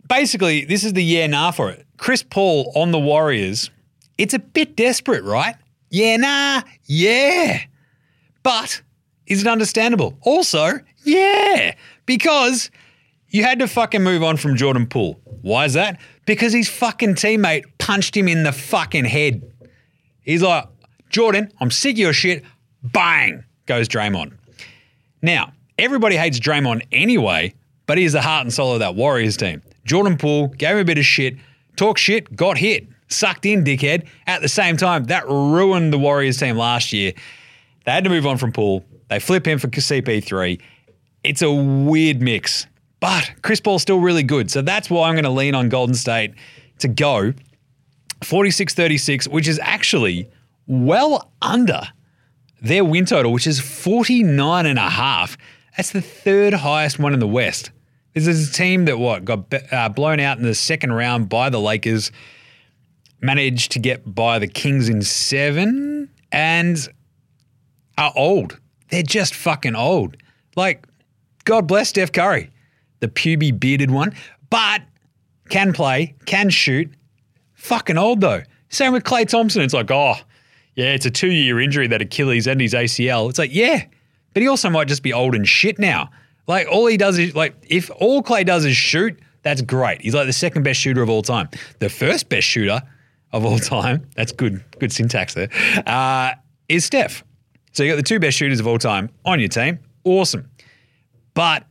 Basically, 0.09 0.65
this 0.65 0.85
is 0.85 0.95
the 0.95 1.05
yeah 1.05 1.27
nah 1.27 1.51
for 1.51 1.71
it. 1.71 1.87
Chris 1.99 2.23
Paul 2.23 2.73
on 2.75 2.93
the 2.93 2.99
Warriors, 2.99 3.71
it's 4.19 4.35
a 4.35 4.39
bit 4.39 4.75
desperate, 4.77 5.25
right? 5.25 5.55
Yeah, 5.91 6.17
nah, 6.17 6.63
yeah. 6.85 7.61
But 8.43 8.83
is 9.27 9.43
it 9.43 9.47
understandable? 9.47 10.19
Also, 10.23 10.81
yeah, 11.05 11.75
because 12.05 12.71
you 13.35 13.43
had 13.43 13.59
to 13.59 13.67
fucking 13.67 14.01
move 14.01 14.23
on 14.23 14.37
from 14.37 14.55
Jordan 14.55 14.87
Poole. 14.87 15.19
Why 15.43 15.65
is 15.65 15.73
that? 15.73 15.99
Because 16.25 16.53
his 16.53 16.69
fucking 16.69 17.17
teammate 17.17 17.65
punched 17.79 18.17
him 18.17 18.29
in 18.29 18.45
the 18.45 18.53
fucking 18.53 19.07
head. 19.07 19.43
He's 20.21 20.41
like, 20.41 20.69
Jordan, 21.11 21.51
I'm 21.59 21.73
sick 21.73 21.97
of 21.97 21.99
your 21.99 22.13
shit. 22.13 22.45
Bang, 22.85 23.43
goes 23.67 23.89
Draymond. 23.89 24.35
Now, 25.21 25.53
everybody 25.81 26.17
hates 26.17 26.39
Draymond 26.39 26.87
anyway, 26.93 27.55
but 27.87 27.99
he's 27.99 28.13
the 28.13 28.23
heart 28.23 28.43
and 28.43 28.53
soul 28.53 28.75
of 28.75 28.79
that 28.79 28.95
Warriors 28.95 29.37
team. 29.37 29.63
Jordan 29.85 30.17
Poole 30.17 30.47
gave 30.47 30.77
him 30.77 30.79
a 30.79 30.85
bit 30.85 30.99
of 30.99 31.05
shit, 31.05 31.37
talk 31.75 31.99
shit, 31.99 32.37
got 32.37 32.57
hit, 32.57 32.87
sucked 33.09 33.47
in, 33.47 33.65
dickhead. 33.65 34.07
At 34.29 34.43
the 34.43 34.49
same 34.49 34.77
time, 34.77 35.07
that 35.07 35.27
ruined 35.27 35.93
the 35.93 35.99
Warriors 35.99 36.39
team 36.39 36.57
last 36.57 36.93
year. 36.93 37.13
They 37.85 37.91
had 37.91 38.05
to 38.05 38.11
move 38.11 38.29
on 38.29 38.39
from 38.39 38.53
Poole. 38.53 38.85
They 39.09 39.19
flip 39.19 39.45
him 39.45 39.59
for 39.59 39.67
CP3. 39.67 40.61
It's 41.25 41.43
a 41.43 41.53
weird 41.53 42.23
mix, 42.23 42.69
but 43.05 43.35
Chris 43.43 43.61
Paul's 43.61 43.83
still 43.83 44.01
really 44.01 44.23
good. 44.23 44.51
So 44.51 44.63
that's 44.63 44.89
why 44.89 45.11
I'm 45.11 45.15
going 45.15 45.25
to 45.25 45.31
lean 45.31 45.55
on 45.55 45.69
Golden 45.69 45.95
State 45.95 46.33
to 46.79 46.89
go 46.89 47.35
46 48.23 48.73
36, 48.73 49.29
which 49.29 49.47
is 49.47 49.61
actually 49.63 50.27
well 50.67 51.31
under 51.43 51.83
their 52.63 52.83
win 52.83 53.05
total, 53.05 53.31
which 53.31 53.47
is 53.47 53.61
49 53.61 54.65
and 54.65 54.79
a 54.79 54.89
half. 54.89 55.37
That's 55.77 55.91
the 55.91 56.01
third 56.01 56.55
highest 56.55 56.99
one 56.99 57.13
in 57.13 57.21
the 57.21 57.29
West. 57.29 57.73
This 58.15 58.27
is 58.27 58.49
a 58.49 58.53
team 58.55 58.87
that 58.87 58.99
what 58.99 59.27
got 59.27 59.53
uh, 59.71 59.91
blown 59.91 60.19
out 60.19 60.39
in 60.39 60.45
the 60.45 60.55
second 60.55 60.95
round 60.95 61.29
by 61.29 61.51
the 61.51 61.61
Lakers, 61.61 62.11
managed 63.21 63.73
to 63.73 63.81
get 63.81 64.15
by 64.15 64.39
the 64.39 64.49
Kings 64.49 64.89
in 64.89 65.03
seven, 65.03 66.09
and 66.33 66.89
are 67.99 68.15
old. 68.17 68.59
They're 68.89 69.03
just 69.03 69.35
fucking 69.35 69.77
old. 69.77 70.17
Like, 70.57 70.87
God 71.45 71.67
bless 71.67 71.91
Steph 71.91 72.11
Curry, 72.11 72.49
the 73.05 73.09
puby 73.09 73.59
bearded 73.59 73.91
one, 73.91 74.15
but 74.49 74.81
can 75.51 75.75
play, 75.75 76.15
can 76.25 76.49
shoot. 76.49 76.91
Fucking 77.53 77.99
old 77.99 78.23
though. 78.23 78.43
Same 78.71 78.95
with 78.95 79.05
Klay 79.05 79.29
Thompson. 79.29 79.61
It's 79.61 79.75
like, 79.75 79.91
oh, 79.91 80.15
yeah, 80.75 80.95
it's 80.95 81.05
a 81.05 81.11
two 81.11 81.31
year 81.31 81.61
injury 81.61 81.87
that 81.89 82.01
Achilles 82.01 82.47
and 82.47 82.61
his 82.61 82.73
ACL. 82.73 83.29
It's 83.29 83.39
like, 83.39 83.55
yeah, 83.55 83.85
but 84.33 84.43
he 84.43 84.49
also 84.49 84.71
might 84.71 84.89
just 84.89 85.03
be 85.03 85.13
old 85.13 85.35
and 85.35 85.47
shit 85.47 85.79
now. 85.79 86.11
Like, 86.47 86.67
all 86.71 86.87
he 86.87 86.97
does 86.97 87.19
is, 87.19 87.35
like, 87.35 87.55
if 87.69 87.91
all 87.97 88.23
Klay 88.23 88.45
does 88.45 88.65
is 88.65 88.77
shoot, 88.77 89.19
that's 89.43 89.61
great. 89.61 90.01
He's 90.01 90.15
like 90.15 90.27
the 90.27 90.33
second 90.33 90.63
best 90.63 90.81
shooter 90.81 91.03
of 91.03 91.11
all 91.11 91.23
time. 91.23 91.49
The 91.79 91.91
first 91.91 92.29
best 92.31 92.47
shooter 92.47 92.83
of 93.33 93.45
all 93.45 93.59
time, 93.59 94.09
that's 94.17 94.33
good, 94.33 94.65
good 94.79 94.93
syntax 94.93 95.35
there, 95.35 95.51
uh, 95.87 96.33
is 96.69 96.87
Steph. 96.87 97.23
So 97.73 97.83
you 97.83 97.93
got 97.93 97.97
the 97.97 98.03
two 98.03 98.19
best 98.19 98.39
shooters 98.39 98.61
of 98.61 98.67
all 98.67 98.79
time 98.79 99.11
on 99.25 99.41
your 99.41 99.49
team. 99.49 99.79
Awesome. 100.05 100.49
But 101.35 101.65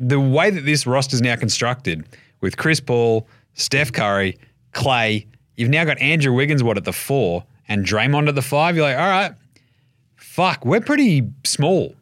the 0.00 0.18
way 0.18 0.50
that 0.50 0.64
this 0.64 0.86
roster 0.86 1.14
is 1.14 1.22
now 1.22 1.36
constructed 1.36 2.04
with 2.40 2.56
Chris 2.56 2.80
Paul, 2.80 3.28
Steph 3.54 3.92
Curry, 3.92 4.38
Klay, 4.72 5.26
you've 5.56 5.68
now 5.68 5.84
got 5.84 6.00
Andrew 6.00 6.32
Wiggins, 6.32 6.62
what, 6.62 6.78
at 6.78 6.84
the 6.84 6.92
four, 6.92 7.44
and 7.68 7.84
Draymond 7.84 8.28
at 8.28 8.34
the 8.34 8.42
five. 8.42 8.74
You're 8.74 8.86
like, 8.86 8.96
all 8.96 9.08
right, 9.08 9.34
fuck, 10.16 10.64
we're 10.64 10.80
pretty 10.80 11.28
small. 11.44 11.94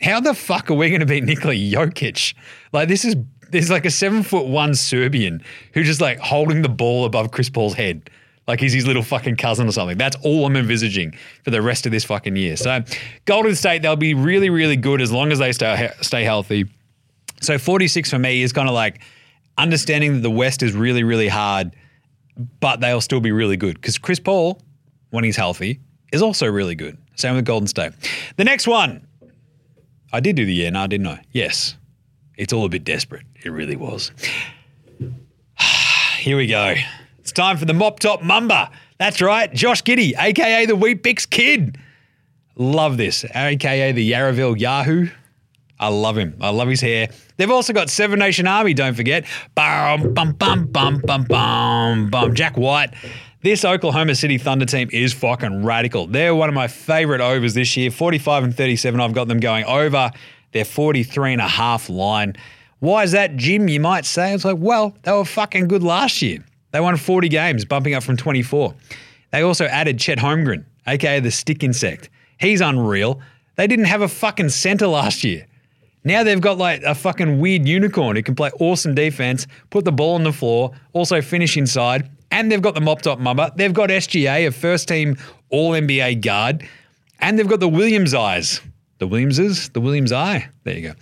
How 0.00 0.20
the 0.20 0.34
fuck 0.34 0.70
are 0.70 0.74
we 0.74 0.88
going 0.88 1.00
to 1.00 1.06
beat 1.06 1.24
Nikola 1.24 1.54
Jokic? 1.54 2.34
Like, 2.72 2.88
this 2.88 3.04
is 3.04 3.14
there's 3.50 3.70
like 3.70 3.84
a 3.84 3.90
seven 3.90 4.22
foot 4.22 4.46
one 4.46 4.74
Serbian 4.74 5.40
who 5.74 5.84
just 5.84 6.00
like 6.00 6.18
holding 6.18 6.62
the 6.62 6.68
ball 6.68 7.04
above 7.04 7.30
Chris 7.30 7.48
Paul's 7.48 7.74
head. 7.74 8.10
Like 8.48 8.58
he's 8.58 8.72
his 8.72 8.86
little 8.86 9.02
fucking 9.02 9.36
cousin 9.36 9.68
or 9.68 9.72
something. 9.72 9.96
That's 9.96 10.16
all 10.22 10.44
I'm 10.44 10.56
envisaging 10.56 11.14
for 11.44 11.50
the 11.50 11.62
rest 11.62 11.86
of 11.86 11.92
this 11.92 12.04
fucking 12.04 12.36
year. 12.36 12.56
So, 12.56 12.82
Golden 13.24 13.54
State, 13.54 13.82
they'll 13.82 13.96
be 13.96 14.12
really, 14.12 14.50
really 14.50 14.76
good 14.76 15.00
as 15.00 15.12
long 15.12 15.30
as 15.30 15.38
they 15.38 15.52
stay, 15.52 15.90
stay 16.00 16.24
healthy. 16.24 16.66
So, 17.40 17.58
46 17.58 18.10
for 18.10 18.18
me 18.18 18.42
is 18.42 18.52
kind 18.52 18.68
of 18.68 18.74
like 18.74 19.00
understanding 19.58 20.14
that 20.14 20.20
the 20.20 20.30
West 20.30 20.62
is 20.62 20.72
really, 20.72 21.04
really 21.04 21.28
hard, 21.28 21.74
but 22.60 22.80
they'll 22.80 23.00
still 23.00 23.20
be 23.20 23.32
really 23.32 23.56
good 23.56 23.74
because 23.74 23.98
Chris 23.98 24.18
Paul, 24.18 24.60
when 25.10 25.24
he's 25.24 25.36
healthy, 25.36 25.80
is 26.12 26.22
also 26.22 26.46
really 26.46 26.74
good. 26.74 26.98
Same 27.16 27.36
with 27.36 27.44
Golden 27.44 27.66
State. 27.66 27.92
The 28.36 28.44
next 28.44 28.66
one, 28.66 29.06
I 30.12 30.20
did 30.20 30.36
do 30.36 30.44
the 30.44 30.52
yeah, 30.52 30.70
no, 30.70 30.86
didn't 30.86 31.06
I? 31.06 31.22
Yes. 31.32 31.76
It's 32.36 32.52
all 32.52 32.64
a 32.64 32.68
bit 32.68 32.84
desperate. 32.84 33.24
It 33.44 33.50
really 33.50 33.76
was. 33.76 34.10
Here 36.18 36.36
we 36.36 36.46
go. 36.46 36.74
It's 37.18 37.32
time 37.32 37.56
for 37.56 37.64
the 37.64 37.74
Mop 37.74 38.00
Top 38.00 38.20
Mumba. 38.20 38.70
That's 38.98 39.20
right, 39.20 39.52
Josh 39.52 39.82
Giddey, 39.82 40.12
aka 40.18 40.66
the 40.66 40.76
Weet-Bix 40.76 41.28
Kid. 41.28 41.78
Love 42.56 42.96
this, 42.96 43.24
aka 43.34 43.92
the 43.92 44.12
Yarraville 44.12 44.58
Yahoo. 44.58 45.08
I 45.78 45.88
love 45.88 46.16
him. 46.16 46.36
I 46.40 46.50
love 46.50 46.68
his 46.68 46.80
hair. 46.80 47.08
They've 47.36 47.50
also 47.50 47.72
got 47.72 47.90
Seven 47.90 48.18
Nation 48.18 48.46
Army, 48.46 48.74
don't 48.74 48.94
forget. 48.94 49.26
Bum, 49.54 50.14
bum, 50.14 50.32
bum, 50.32 50.66
bum, 50.66 50.98
bum, 51.04 51.24
bum, 51.24 52.10
bum. 52.10 52.34
Jack 52.34 52.56
White. 52.56 52.94
This 53.42 53.64
Oklahoma 53.64 54.14
City 54.14 54.38
Thunder 54.38 54.64
team 54.64 54.88
is 54.92 55.12
fucking 55.12 55.64
radical. 55.64 56.06
They're 56.06 56.34
one 56.34 56.48
of 56.48 56.54
my 56.54 56.68
favorite 56.68 57.20
overs 57.20 57.52
this 57.54 57.76
year. 57.76 57.90
45 57.90 58.44
and 58.44 58.56
37. 58.56 59.00
I've 59.00 59.12
got 59.12 59.28
them 59.28 59.38
going 59.40 59.64
over 59.66 60.10
their 60.52 60.64
43 60.64 61.32
and 61.34 61.42
a 61.42 61.48
half 61.48 61.90
line. 61.90 62.36
Why 62.78 63.02
is 63.02 63.12
that, 63.12 63.36
Jim? 63.36 63.68
You 63.68 63.80
might 63.80 64.06
say. 64.06 64.32
It's 64.32 64.44
like, 64.44 64.56
well, 64.58 64.96
they 65.02 65.12
were 65.12 65.24
fucking 65.24 65.68
good 65.68 65.82
last 65.82 66.22
year. 66.22 66.44
They 66.70 66.80
won 66.80 66.96
40 66.96 67.28
games, 67.28 67.64
bumping 67.64 67.94
up 67.94 68.02
from 68.02 68.16
24. 68.16 68.74
They 69.30 69.42
also 69.42 69.66
added 69.66 69.98
Chet 69.98 70.18
Holmgren, 70.18 70.64
aka 70.86 71.20
the 71.20 71.30
stick 71.30 71.62
insect. 71.62 72.08
He's 72.38 72.60
unreal. 72.60 73.20
They 73.56 73.66
didn't 73.66 73.86
have 73.86 74.00
a 74.00 74.08
fucking 74.08 74.48
center 74.48 74.86
last 74.86 75.22
year. 75.22 75.46
Now 76.04 76.22
they've 76.22 76.40
got 76.40 76.58
like 76.58 76.82
a 76.82 76.94
fucking 76.94 77.40
weird 77.40 77.66
unicorn 77.66 78.16
who 78.16 78.22
can 78.22 78.34
play 78.34 78.50
awesome 78.60 78.94
defense, 78.94 79.46
put 79.70 79.84
the 79.84 79.92
ball 79.92 80.14
on 80.14 80.22
the 80.22 80.32
floor, 80.32 80.72
also 80.92 81.22
finish 81.22 81.56
inside, 81.56 82.10
and 82.30 82.52
they've 82.52 82.60
got 82.62 82.74
the 82.74 82.80
mop 82.80 83.02
top 83.02 83.18
mummer. 83.18 83.50
They've 83.56 83.72
got 83.72 83.88
SGA, 83.88 84.46
a 84.46 84.50
first 84.50 84.88
team 84.88 85.16
All 85.50 85.72
NBA 85.72 86.20
guard, 86.22 86.68
and 87.20 87.38
they've 87.38 87.48
got 87.48 87.60
the 87.60 87.68
Williams 87.68 88.12
eyes. 88.12 88.60
The 88.98 89.06
Williamses, 89.06 89.70
the 89.70 89.80
Williams 89.80 90.12
eye. 90.12 90.48
There 90.62 90.74
you 90.74 90.88
go. 90.88 90.94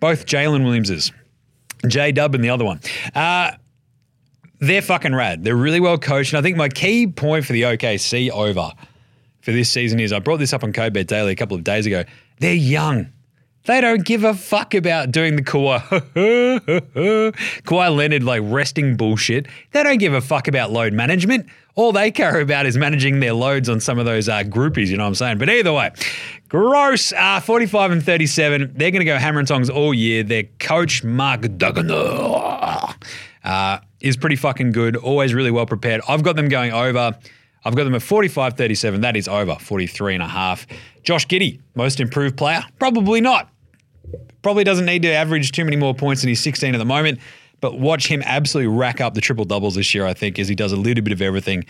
Both 0.00 0.26
Jalen 0.26 0.64
Williamses. 0.64 1.12
J 1.86 2.12
Dub 2.12 2.34
and 2.34 2.42
the 2.42 2.50
other 2.50 2.64
one. 2.64 2.80
Uh, 3.14 3.52
they're 4.60 4.82
fucking 4.82 5.14
rad. 5.14 5.44
They're 5.44 5.56
really 5.56 5.80
well 5.80 5.98
coached. 5.98 6.32
And 6.32 6.38
I 6.38 6.42
think 6.42 6.56
my 6.56 6.68
key 6.68 7.06
point 7.06 7.44
for 7.44 7.52
the 7.52 7.62
OKC 7.62 8.30
over 8.30 8.72
for 9.40 9.52
this 9.52 9.70
season 9.70 10.00
is 10.00 10.12
I 10.12 10.18
brought 10.18 10.38
this 10.38 10.52
up 10.52 10.64
on 10.64 10.72
Code 10.72 10.92
Bet 10.92 11.06
Daily 11.06 11.32
a 11.32 11.36
couple 11.36 11.56
of 11.56 11.64
days 11.64 11.86
ago. 11.86 12.04
They're 12.40 12.54
young. 12.54 13.12
They 13.68 13.82
don't 13.82 14.02
give 14.02 14.24
a 14.24 14.32
fuck 14.32 14.72
about 14.72 15.10
doing 15.10 15.36
the 15.36 15.42
Kawhi, 15.42 15.82
Kawhi 17.64 17.94
Leonard 17.94 18.22
like 18.22 18.40
resting 18.42 18.96
bullshit. 18.96 19.46
They 19.72 19.82
don't 19.82 19.98
give 19.98 20.14
a 20.14 20.22
fuck 20.22 20.48
about 20.48 20.70
load 20.70 20.94
management. 20.94 21.50
All 21.74 21.92
they 21.92 22.10
care 22.10 22.40
about 22.40 22.64
is 22.64 22.78
managing 22.78 23.20
their 23.20 23.34
loads 23.34 23.68
on 23.68 23.80
some 23.80 23.98
of 23.98 24.06
those 24.06 24.26
uh, 24.26 24.38
groupies, 24.44 24.86
you 24.86 24.96
know 24.96 25.02
what 25.02 25.08
I'm 25.08 25.14
saying? 25.16 25.36
But 25.36 25.50
either 25.50 25.70
way, 25.70 25.90
gross. 26.48 27.12
Uh, 27.12 27.40
45 27.40 27.90
and 27.90 28.02
37. 28.02 28.72
They're 28.74 28.90
going 28.90 29.00
to 29.00 29.04
go 29.04 29.18
hammer 29.18 29.38
and 29.38 29.46
tongs 29.46 29.68
all 29.68 29.92
year. 29.92 30.22
Their 30.22 30.44
coach, 30.60 31.04
Mark 31.04 31.42
Duggan, 31.58 31.90
uh, 31.90 33.80
is 34.00 34.16
pretty 34.16 34.36
fucking 34.36 34.72
good. 34.72 34.96
Always 34.96 35.34
really 35.34 35.50
well 35.50 35.66
prepared. 35.66 36.00
I've 36.08 36.22
got 36.22 36.36
them 36.36 36.48
going 36.48 36.72
over. 36.72 37.18
I've 37.66 37.76
got 37.76 37.84
them 37.84 37.94
at 37.94 38.00
45 38.00 38.54
37. 38.54 39.02
That 39.02 39.14
is 39.14 39.28
over 39.28 39.56
43 39.56 40.14
and 40.14 40.22
a 40.22 40.26
half. 40.26 40.66
Josh 41.02 41.26
Giddey, 41.26 41.60
most 41.74 42.00
improved 42.00 42.38
player? 42.38 42.62
Probably 42.78 43.20
not. 43.20 43.50
Probably 44.42 44.64
doesn't 44.64 44.86
need 44.86 45.02
to 45.02 45.12
average 45.12 45.52
too 45.52 45.64
many 45.64 45.76
more 45.76 45.94
points 45.94 46.22
than 46.22 46.28
he's 46.28 46.40
16 46.40 46.74
at 46.74 46.78
the 46.78 46.84
moment. 46.84 47.18
But 47.60 47.78
watch 47.78 48.06
him 48.06 48.22
absolutely 48.24 48.72
rack 48.74 49.00
up 49.00 49.14
the 49.14 49.20
triple 49.20 49.44
doubles 49.44 49.74
this 49.74 49.94
year, 49.94 50.06
I 50.06 50.14
think, 50.14 50.38
as 50.38 50.48
he 50.48 50.54
does 50.54 50.72
a 50.72 50.76
little 50.76 51.02
bit 51.02 51.12
of 51.12 51.20
everything. 51.20 51.64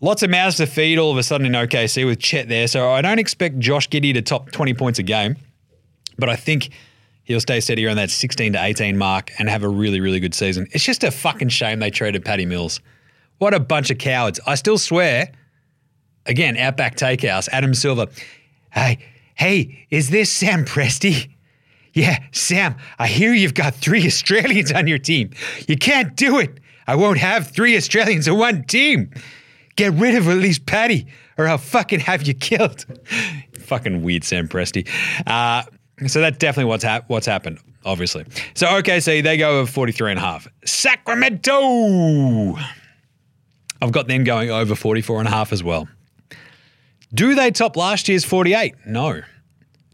Lots 0.00 0.24
of 0.24 0.30
mouths 0.30 0.56
to 0.56 0.66
feed 0.66 0.98
all 0.98 1.12
of 1.12 1.16
a 1.16 1.22
sudden 1.22 1.46
in 1.46 1.52
OKC 1.52 2.04
with 2.04 2.18
Chet 2.18 2.48
there. 2.48 2.66
So 2.66 2.90
I 2.90 3.02
don't 3.02 3.20
expect 3.20 3.60
Josh 3.60 3.88
Giddey 3.88 4.12
to 4.14 4.22
top 4.22 4.50
20 4.50 4.74
points 4.74 4.98
a 4.98 5.04
game. 5.04 5.36
But 6.18 6.28
I 6.28 6.34
think 6.34 6.70
he'll 7.24 7.40
stay 7.40 7.60
steady 7.60 7.86
around 7.86 7.96
that 7.96 8.10
16 8.10 8.54
to 8.54 8.62
18 8.62 8.98
mark 8.98 9.30
and 9.38 9.48
have 9.48 9.62
a 9.62 9.68
really, 9.68 10.00
really 10.00 10.18
good 10.18 10.34
season. 10.34 10.66
It's 10.72 10.84
just 10.84 11.04
a 11.04 11.12
fucking 11.12 11.50
shame 11.50 11.78
they 11.78 11.90
traded 11.90 12.24
Patty 12.24 12.46
Mills. 12.46 12.80
What 13.38 13.54
a 13.54 13.60
bunch 13.60 13.90
of 13.90 13.98
cowards. 13.98 14.40
I 14.46 14.56
still 14.56 14.78
swear, 14.78 15.30
again, 16.26 16.56
Outback 16.56 16.96
Takehouse, 16.96 17.48
Adam 17.48 17.74
Silver. 17.74 18.06
Hey, 18.72 18.98
hey, 19.34 19.86
is 19.90 20.10
this 20.10 20.30
Sam 20.30 20.64
Presti? 20.64 21.30
Yeah, 21.94 22.18
Sam, 22.32 22.76
I 22.98 23.06
hear 23.06 23.32
you've 23.32 23.54
got 23.54 23.74
three 23.74 24.06
Australians 24.06 24.72
on 24.72 24.86
your 24.86 24.98
team. 24.98 25.30
You 25.68 25.76
can't 25.76 26.16
do 26.16 26.38
it. 26.38 26.58
I 26.86 26.96
won't 26.96 27.18
have 27.18 27.48
three 27.48 27.76
Australians 27.76 28.28
on 28.28 28.38
one 28.38 28.64
team. 28.64 29.10
Get 29.76 29.92
rid 29.94 30.14
of 30.14 30.28
at 30.28 30.36
least 30.36 30.66
Patty, 30.66 31.06
or 31.38 31.46
I'll 31.46 31.58
fucking 31.58 32.00
have 32.00 32.22
you 32.22 32.34
killed. 32.34 32.84
fucking 33.58 34.02
weird, 34.02 34.24
Sam 34.24 34.48
Presti. 34.48 34.88
Uh, 35.26 35.62
so 36.06 36.20
that's 36.20 36.38
definitely 36.38 36.68
what's 36.68 36.84
what's 37.06 37.26
happened, 37.26 37.58
obviously. 37.84 38.24
So 38.54 38.66
OKC, 38.66 39.22
they 39.22 39.36
go 39.36 39.60
over 39.60 39.70
43 39.70 40.12
and 40.12 40.18
a 40.18 40.22
half. 40.22 40.48
Sacramento. 40.64 42.56
I've 43.80 43.92
got 43.92 44.08
them 44.08 44.24
going 44.24 44.50
over 44.50 44.74
44 44.74 45.20
and 45.20 45.28
a 45.28 45.30
half 45.30 45.52
as 45.52 45.62
well. 45.62 45.88
Do 47.14 47.34
they 47.34 47.50
top 47.50 47.76
last 47.76 48.08
year's 48.08 48.24
48? 48.24 48.74
No. 48.86 49.22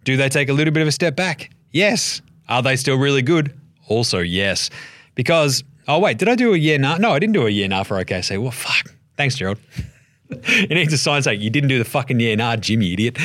Do 0.05 0.17
they 0.17 0.29
take 0.29 0.49
a 0.49 0.53
little 0.53 0.73
bit 0.73 0.83
of 0.83 0.89
a 0.89 0.93
step 0.93 1.17
back? 1.17 1.51
Yes. 1.71 2.23
Are 2.49 2.63
they 2.63 2.77
still 2.77 2.97
really 2.97 3.23
good? 3.23 3.59
Also, 3.89 4.19
yes. 4.21 4.71
Because, 5.15 5.65
oh, 5.87 5.99
wait, 5.99 6.19
did 6.19 6.29
I 6.29 6.35
do 6.35 6.55
a 6.55 6.57
year 6.57 6.79
now? 6.79 6.97
No, 6.97 7.13
I 7.13 7.19
didn't 7.19 7.35
do 7.35 7.47
a 7.47 7.51
year 7.51 7.69
now 7.69 7.85
for 7.85 8.03
OKC. 8.03 8.41
Well, 8.41 8.51
fuck. 8.51 8.95
Thanks, 9.17 9.37
Gerald. 9.37 9.59
you 10.31 10.69
need 10.69 10.91
to 10.91 10.99
sign 10.99 11.23
saying 11.23 11.41
you 11.41 11.51
didn't 11.51 11.69
do 11.69 11.79
the 11.79 11.85
fucking 11.85 12.21
year 12.21 12.37
nah, 12.37 12.57
Jimmy, 12.57 12.93
idiot. 12.93 13.17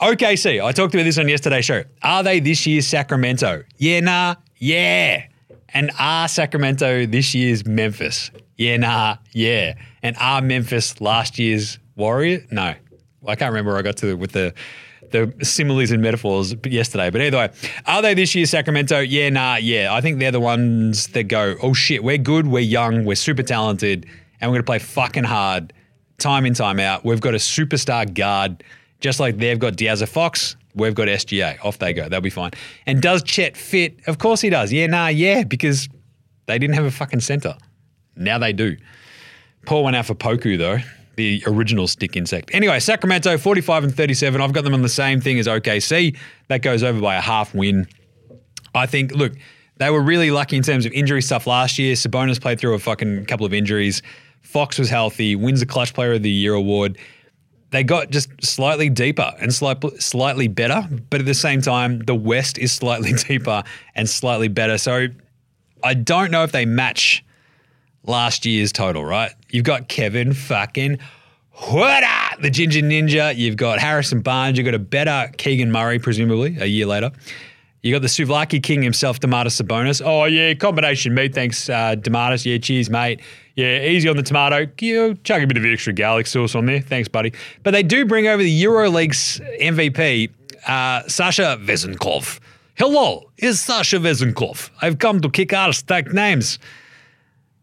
OKC, 0.00 0.62
I 0.62 0.72
talked 0.72 0.94
about 0.94 1.04
this 1.04 1.18
on 1.18 1.28
yesterday's 1.28 1.64
show. 1.64 1.82
Are 2.02 2.22
they 2.22 2.40
this 2.40 2.66
year's 2.66 2.86
Sacramento? 2.86 3.64
Yeah, 3.78 4.00
nah, 4.00 4.34
yeah. 4.58 5.26
And 5.70 5.90
are 5.98 6.28
Sacramento 6.28 7.06
this 7.06 7.34
year's 7.34 7.66
Memphis? 7.66 8.30
Yeah, 8.56 8.76
nah, 8.76 9.16
yeah. 9.32 9.74
And 10.02 10.16
are 10.20 10.40
Memphis 10.42 11.00
last 11.00 11.38
year's 11.38 11.78
Warrior? 11.96 12.44
No. 12.50 12.74
I 13.26 13.34
can't 13.34 13.50
remember 13.50 13.72
where 13.72 13.78
I 13.78 13.82
got 13.82 13.96
to 13.98 14.16
with 14.16 14.32
the 14.32 14.54
the 15.10 15.32
similes 15.42 15.90
and 15.90 16.02
metaphors 16.02 16.54
yesterday. 16.64 17.10
But 17.10 17.20
either 17.20 17.36
way, 17.36 17.50
are 17.86 18.02
they 18.02 18.14
this 18.14 18.34
year's 18.34 18.50
Sacramento? 18.50 19.00
Yeah, 19.00 19.30
nah, 19.30 19.56
yeah. 19.56 19.92
I 19.92 20.00
think 20.00 20.18
they're 20.18 20.30
the 20.30 20.40
ones 20.40 21.08
that 21.08 21.24
go, 21.24 21.56
oh 21.62 21.72
shit, 21.72 22.02
we're 22.04 22.18
good, 22.18 22.46
we're 22.46 22.60
young, 22.60 23.04
we're 23.04 23.16
super 23.16 23.42
talented, 23.42 24.06
and 24.40 24.50
we're 24.50 24.56
going 24.56 24.62
to 24.62 24.66
play 24.66 24.78
fucking 24.78 25.24
hard 25.24 25.72
time 26.18 26.46
in, 26.46 26.54
time 26.54 26.80
out. 26.80 27.04
We've 27.04 27.20
got 27.20 27.34
a 27.34 27.38
superstar 27.38 28.12
guard, 28.12 28.62
just 29.00 29.20
like 29.20 29.38
they've 29.38 29.58
got 29.58 29.74
De'Aaron 29.74 30.08
Fox. 30.08 30.56
We've 30.74 30.94
got 30.94 31.08
SGA. 31.08 31.64
Off 31.64 31.78
they 31.78 31.92
go. 31.92 32.08
They'll 32.08 32.20
be 32.20 32.30
fine. 32.30 32.50
And 32.84 33.00
does 33.00 33.22
Chet 33.22 33.56
fit? 33.56 33.98
Of 34.06 34.18
course 34.18 34.42
he 34.42 34.50
does. 34.50 34.72
Yeah, 34.72 34.86
nah, 34.86 35.08
yeah, 35.08 35.44
because 35.44 35.88
they 36.46 36.58
didn't 36.58 36.74
have 36.74 36.84
a 36.84 36.90
fucking 36.90 37.20
center. 37.20 37.56
Now 38.14 38.38
they 38.38 38.52
do. 38.52 38.76
Poor 39.64 39.82
one 39.82 39.94
out 39.94 40.06
for 40.06 40.14
Poku, 40.14 40.58
though, 40.58 40.78
the 41.16 41.42
original 41.46 41.88
stick 41.88 42.16
insect. 42.16 42.50
Anyway, 42.52 42.78
Sacramento, 42.78 43.36
45 43.38 43.84
and 43.84 43.94
37. 43.94 44.40
I've 44.40 44.52
got 44.52 44.64
them 44.64 44.74
on 44.74 44.82
the 44.82 44.88
same 44.88 45.20
thing 45.20 45.38
as 45.38 45.46
OKC. 45.46 46.16
That 46.48 46.62
goes 46.62 46.82
over 46.82 47.00
by 47.00 47.16
a 47.16 47.20
half 47.20 47.54
win. 47.54 47.88
I 48.74 48.86
think, 48.86 49.12
look, 49.12 49.32
they 49.78 49.90
were 49.90 50.02
really 50.02 50.30
lucky 50.30 50.56
in 50.56 50.62
terms 50.62 50.86
of 50.86 50.92
injury 50.92 51.22
stuff 51.22 51.46
last 51.46 51.78
year. 51.78 51.94
Sabonis 51.94 52.40
played 52.40 52.60
through 52.60 52.74
a 52.74 52.78
fucking 52.78 53.26
couple 53.26 53.44
of 53.46 53.52
injuries. 53.52 54.02
Fox 54.42 54.78
was 54.78 54.88
healthy, 54.88 55.34
wins 55.34 55.60
the 55.60 55.66
Clutch 55.66 55.92
Player 55.92 56.12
of 56.12 56.22
the 56.22 56.30
Year 56.30 56.54
award. 56.54 56.98
They 57.70 57.82
got 57.82 58.10
just 58.10 58.30
slightly 58.44 58.88
deeper 58.88 59.32
and 59.40 59.52
slight, 59.52 59.82
slightly 60.00 60.48
better, 60.48 60.88
but 61.10 61.20
at 61.20 61.26
the 61.26 61.34
same 61.34 61.60
time, 61.60 61.98
the 62.00 62.14
West 62.14 62.58
is 62.58 62.72
slightly 62.72 63.12
deeper 63.28 63.64
and 63.94 64.08
slightly 64.08 64.48
better. 64.48 64.78
So 64.78 65.08
I 65.82 65.94
don't 65.94 66.30
know 66.30 66.44
if 66.44 66.52
they 66.52 66.64
match 66.64 67.24
last 68.06 68.46
year's 68.46 68.72
total, 68.72 69.04
right? 69.04 69.32
You've 69.50 69.64
got 69.64 69.88
Kevin 69.88 70.32
fucking 70.32 70.98
Huerter, 71.54 72.40
the 72.40 72.50
Ginger 72.50 72.80
Ninja. 72.80 73.34
You've 73.36 73.56
got 73.56 73.78
Harrison 73.78 74.20
Barnes. 74.20 74.58
You've 74.58 74.64
got 74.64 74.74
a 74.74 74.78
better 74.78 75.30
Keegan 75.36 75.72
Murray, 75.72 75.98
presumably, 75.98 76.56
a 76.60 76.66
year 76.66 76.86
later. 76.86 77.10
You 77.82 77.92
got 77.94 78.02
the 78.02 78.08
Suvlaki 78.08 78.60
King 78.62 78.82
himself, 78.82 79.20
Domantas 79.20 79.62
Sabonis. 79.62 80.02
Oh 80.04 80.24
yeah, 80.24 80.54
combination 80.54 81.14
meat. 81.14 81.34
Thanks, 81.34 81.68
uh. 81.70 81.94
Yeah, 82.04 82.58
cheers, 82.58 82.90
mate. 82.90 83.20
Yeah, 83.54 83.80
easy 83.80 84.08
on 84.08 84.16
the 84.16 84.24
tomato. 84.24 84.66
You 84.80 85.14
chuck 85.22 85.40
a 85.40 85.46
bit 85.46 85.56
of 85.56 85.64
extra 85.64 85.92
garlic 85.92 86.26
sauce 86.26 86.54
on 86.54 86.66
there. 86.66 86.80
Thanks, 86.80 87.08
buddy. 87.08 87.32
But 87.62 87.70
they 87.70 87.82
do 87.82 88.04
bring 88.04 88.26
over 88.26 88.42
the 88.42 88.64
EuroLeague's 88.64 89.40
MVP, 89.60 90.30
uh, 90.66 91.06
Sasha 91.08 91.58
Vezenkov. 91.62 92.40
Hello, 92.74 93.30
it's 93.38 93.60
Sasha 93.60 93.98
Vezenkov. 93.98 94.68
I've 94.82 94.98
come 94.98 95.20
to 95.20 95.30
kick 95.30 95.52
ass, 95.52 95.78
stack 95.78 96.12
names, 96.12 96.58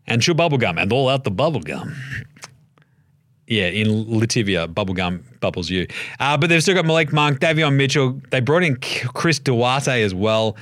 and 0.07 0.21
chew 0.21 0.33
bubblegum, 0.33 0.81
and 0.81 0.91
all 0.91 1.09
out 1.09 1.23
the 1.23 1.31
bubblegum. 1.31 1.95
Yeah, 3.47 3.67
in 3.67 4.05
Lativia, 4.05 4.73
bubblegum 4.73 5.21
bubbles 5.39 5.69
you. 5.69 5.87
Uh, 6.19 6.37
but 6.37 6.47
they've 6.47 6.61
still 6.61 6.75
got 6.75 6.85
Malik 6.85 7.11
Monk, 7.11 7.39
Davion 7.39 7.75
Mitchell. 7.75 8.21
They 8.31 8.39
brought 8.39 8.63
in 8.63 8.77
Chris 8.77 9.37
Duarte 9.39 10.01
as 10.01 10.15
well. 10.15 10.55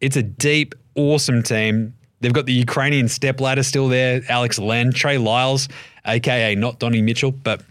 It's 0.00 0.16
a 0.16 0.22
deep, 0.22 0.74
awesome 0.96 1.42
team. 1.42 1.94
They've 2.20 2.32
got 2.32 2.46
the 2.46 2.52
Ukrainian 2.52 3.08
step 3.08 3.40
ladder 3.40 3.62
still 3.62 3.88
there, 3.88 4.22
Alex 4.28 4.58
Len, 4.58 4.92
Trey 4.92 5.18
Lyles, 5.18 5.68
aka 6.04 6.54
not 6.54 6.78
Donnie 6.78 7.02
Mitchell. 7.02 7.30
But 7.30 7.62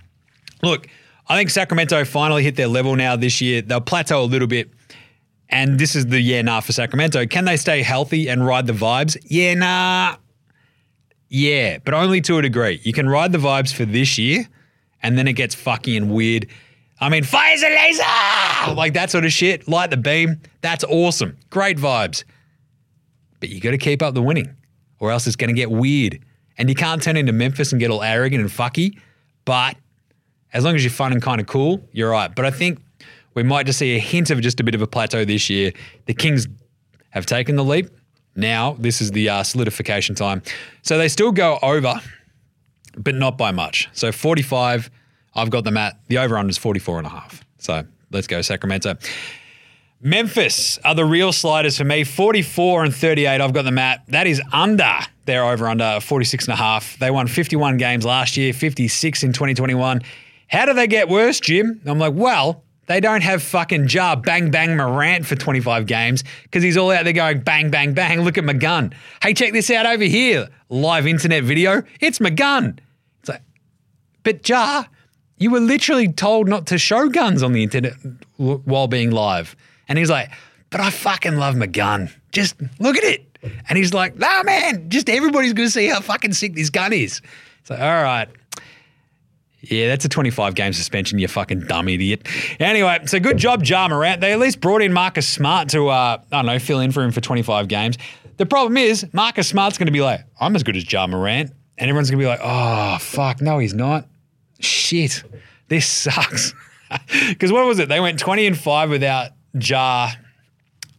look, 0.64 0.88
I 1.28 1.36
think 1.36 1.50
Sacramento 1.50 2.06
finally 2.06 2.44
hit 2.44 2.56
their 2.56 2.68
level 2.68 2.96
now 2.96 3.16
this 3.16 3.42
year. 3.42 3.62
They'll 3.62 3.82
plateau 3.82 4.24
a 4.24 4.26
little 4.26 4.48
bit. 4.48 4.70
And 5.50 5.80
this 5.80 5.96
is 5.96 6.08
the 6.08 6.20
yeah, 6.20 6.42
nah 6.42 6.62
for 6.62 6.72
Sacramento. 6.72 7.26
Can 7.28 7.46
they 7.46 7.58
stay 7.58 7.82
healthy 7.82 8.30
and 8.30 8.46
ride 8.46 8.68
the 8.68 8.74
vibes? 8.74 9.18
Yeah, 9.26 9.54
nah. 9.54 10.16
Yeah, 11.36 11.80
but 11.84 11.94
only 11.94 12.22
to 12.22 12.38
a 12.38 12.42
degree. 12.42 12.80
You 12.84 12.94
can 12.94 13.10
ride 13.10 13.34
the 13.34 13.38
vibes 13.38 13.74
for 13.74 13.84
this 13.84 14.18
year, 14.18 14.48
and 15.04 15.18
then 15.18 15.28
it 15.28 15.34
gets 15.34 15.54
fucking 15.54 15.94
and 15.94 16.10
weird. 16.10 16.48
I 17.02 17.10
mean, 17.10 17.26
fires 17.26 17.62
a 17.62 17.68
laser! 17.68 18.74
Like 18.74 18.94
that 18.94 19.12
sort 19.12 19.26
of 19.26 19.34
shit. 19.34 19.68
Light 19.68 19.90
the 19.90 19.98
beam. 19.98 20.40
That's 20.62 20.86
awesome. 20.86 21.38
Great 21.50 21.78
vibes. 21.78 22.24
But 23.42 23.50
you 23.50 23.60
got 23.60 23.72
to 23.72 23.78
keep 23.78 24.02
up 24.02 24.14
the 24.14 24.22
winning, 24.22 24.56
or 25.00 25.12
else 25.12 25.28
it's 25.28 25.36
going 25.36 25.50
to 25.50 25.54
get 25.54 25.70
weird. 25.70 26.24
And 26.58 26.70
you 26.70 26.76
can't 26.76 27.04
turn 27.04 27.18
into 27.18 27.34
Memphis 27.34 27.74
and 27.74 27.82
get 27.82 27.92
all 27.92 28.02
arrogant 28.02 28.40
and 28.40 28.50
fucky. 28.50 28.98
But 29.44 29.76
as 30.54 30.64
long 30.64 30.76
as 30.76 30.86
you're 30.86 30.90
fun 30.90 31.12
and 31.12 31.22
kind 31.22 31.42
of 31.42 31.48
cool, 31.48 31.86
you're 31.92 32.12
right. 32.12 32.34
But 32.34 32.46
I 32.46 32.52
think 32.52 32.80
we 33.34 33.44
might 33.44 33.66
just 33.66 33.78
see 33.78 33.94
a 33.98 34.00
hint 34.00 34.30
of 34.30 34.40
just 34.40 34.62
a 34.62 34.64
bit 34.64 34.74
of 34.74 34.82
a 34.82 34.88
plateau 34.88 35.26
this 35.26 35.50
year. 35.50 35.74
The 36.06 36.14
Kings 36.14 36.48
have 37.10 37.26
taken 37.26 37.58
the 37.58 37.64
leap. 37.66 37.90
Now, 38.36 38.76
this 38.80 39.02
is 39.02 39.12
the 39.12 39.30
uh, 39.30 39.44
solidification 39.44 40.16
time. 40.16 40.42
So 40.82 40.98
they 40.98 41.08
still 41.08 41.32
go 41.32 41.58
over, 41.62 42.02
but 42.98 43.16
not 43.16 43.38
by 43.38 43.52
much. 43.52 43.90
So 43.94 44.12
45, 44.12 44.90
I've 45.34 45.50
got 45.50 45.64
them 45.64 45.78
at 45.78 46.00
the 46.08 46.18
over 46.18 46.38
under 46.38 46.50
is 46.50 46.58
44 46.58 47.00
and 47.00 47.08
a 47.08 47.10
half. 47.10 47.44
So 47.60 47.86
let's 48.12 48.28
go, 48.28 48.42
Sacramento. 48.42 48.96
Memphis 50.02 50.78
are 50.84 50.94
the 50.94 51.06
real 51.06 51.32
sliders 51.32 51.78
for 51.78 51.84
me. 51.84 52.04
44 52.04 52.84
and 52.84 52.96
38, 52.96 53.42
I've 53.42 53.54
got 53.54 53.64
them 53.64 53.80
at. 53.80 54.06
That 54.08 54.28
is 54.28 54.42
under 54.52 54.94
their 55.26 55.44
over 55.46 55.68
under 55.68 56.00
46 56.00 56.46
and 56.46 56.54
a 56.54 56.58
half. 56.58 57.00
They 57.00 57.10
won 57.10 57.28
51 57.28 57.78
games 57.78 58.06
last 58.06 58.38
year, 58.38 58.54
56 58.54 59.24
in 59.24 59.34
2021. 59.34 60.02
How 60.48 60.66
do 60.66 60.74
they 60.74 60.88
get 60.88 61.10
worse, 61.10 61.40
Jim? 61.40 61.82
I'm 61.86 61.98
like, 61.98 62.14
well, 62.14 62.64
they 62.88 63.00
don't 63.00 63.22
have 63.22 63.42
fucking 63.42 63.88
Ja 63.90 64.16
bang 64.16 64.52
bang 64.52 64.78
Morant 64.78 65.26
for 65.26 65.36
25 65.36 65.86
games 65.86 66.24
because 66.44 66.64
he's 66.64 66.78
all 66.78 66.92
out 66.92 67.04
there 67.04 67.14
going 67.14 67.42
bang 67.42 67.70
bang 67.70 67.94
bang. 67.94 68.22
Look 68.22 68.38
at 68.38 68.44
my 68.44 68.54
gun. 68.54 68.94
Hey, 69.22 69.34
check 69.34 69.54
this 69.54 69.70
out 69.72 69.86
over 69.86 70.04
here. 70.04 70.50
Live 70.70 71.08
internet 71.08 71.44
video. 71.44 71.84
It's 72.00 72.20
my 72.20 72.30
gun. 72.30 72.80
It's 73.22 73.30
like, 73.30 73.42
but 74.24 74.48
Ja, 74.48 74.86
you 75.38 75.52
were 75.52 75.60
literally 75.60 76.12
told 76.12 76.48
not 76.48 76.68
to 76.68 76.78
show 76.78 77.10
guns 77.10 77.44
on 77.44 77.54
the 77.54 77.64
internet 77.64 77.94
while 78.38 78.88
being 78.88 79.12
live. 79.12 79.56
And 79.88 79.98
he's 79.98 80.10
like, 80.10 80.32
but 80.70 80.82
I 80.82 80.90
fucking 80.90 81.38
love 81.38 81.56
my 81.56 81.68
gun. 81.68 82.10
Just 82.32 82.56
look 82.80 82.98
at 82.98 83.04
it. 83.04 83.26
And 83.70 83.78
he's 83.78 83.94
like, 83.94 84.18
nah, 84.18 84.44
man, 84.44 84.90
just 84.90 85.10
everybody's 85.10 85.54
going 85.54 85.68
to 85.68 85.72
see 85.72 85.88
how 85.88 86.02
fucking 86.02 86.34
sick 86.34 86.56
this 86.56 86.70
gun 86.70 86.94
is. 86.94 87.22
It's 87.62 87.70
like, 87.70 87.80
all 87.80 88.04
right. 88.04 88.28
Yeah, 89.70 89.88
that's 89.88 90.06
a 90.06 90.10
25 90.10 90.56
game 90.56 90.74
suspension, 90.74 91.20
you 91.20 91.28
fucking 91.28 91.62
dumb 91.62 91.88
idiot. 91.88 92.28
Anyway, 92.60 93.00
so 93.06 93.20
good 93.20 93.38
job, 93.38 93.64
Ja 93.64 93.88
Morant. 93.88 94.22
They 94.22 94.34
at 94.34 94.40
least 94.40 94.62
brought 94.62 94.82
in 94.82 94.94
Marcus 94.94 95.28
Smart 95.28 95.70
to, 95.70 95.88
uh, 95.90 96.18
I 96.32 96.36
don't 96.36 96.46
know, 96.46 96.60
fill 96.60 96.80
in 96.80 96.92
for 96.92 97.02
him 97.04 97.12
for 97.12 97.22
25 97.22 97.68
games. 97.68 97.98
The 98.38 98.46
problem 98.46 98.78
is, 98.78 99.06
Marcus 99.14 99.48
Smart's 99.48 99.78
going 99.78 99.88
to 99.88 99.92
be 99.94 100.02
like, 100.02 100.22
I'm 100.40 100.56
as 100.56 100.64
good 100.64 100.76
as 100.76 100.92
Ja 100.92 101.08
Morant. 101.08 101.52
And 101.78 101.90
everyone's 101.90 102.10
going 102.10 102.20
to 102.20 102.24
be 102.24 102.28
like, 102.28 102.40
oh, 102.42 102.98
fuck, 103.00 103.42
no, 103.42 103.60
he's 103.60 103.74
not. 103.74 104.08
Shit, 104.60 105.24
this 105.68 105.88
sucks. 105.88 106.54
Because 107.28 107.52
what 107.52 107.66
was 107.66 107.80
it? 107.80 107.90
They 107.90 108.00
went 108.00 108.20
20 108.20 108.46
and 108.46 108.58
5 108.58 108.90
without 108.92 109.32
Ja 109.60 110.12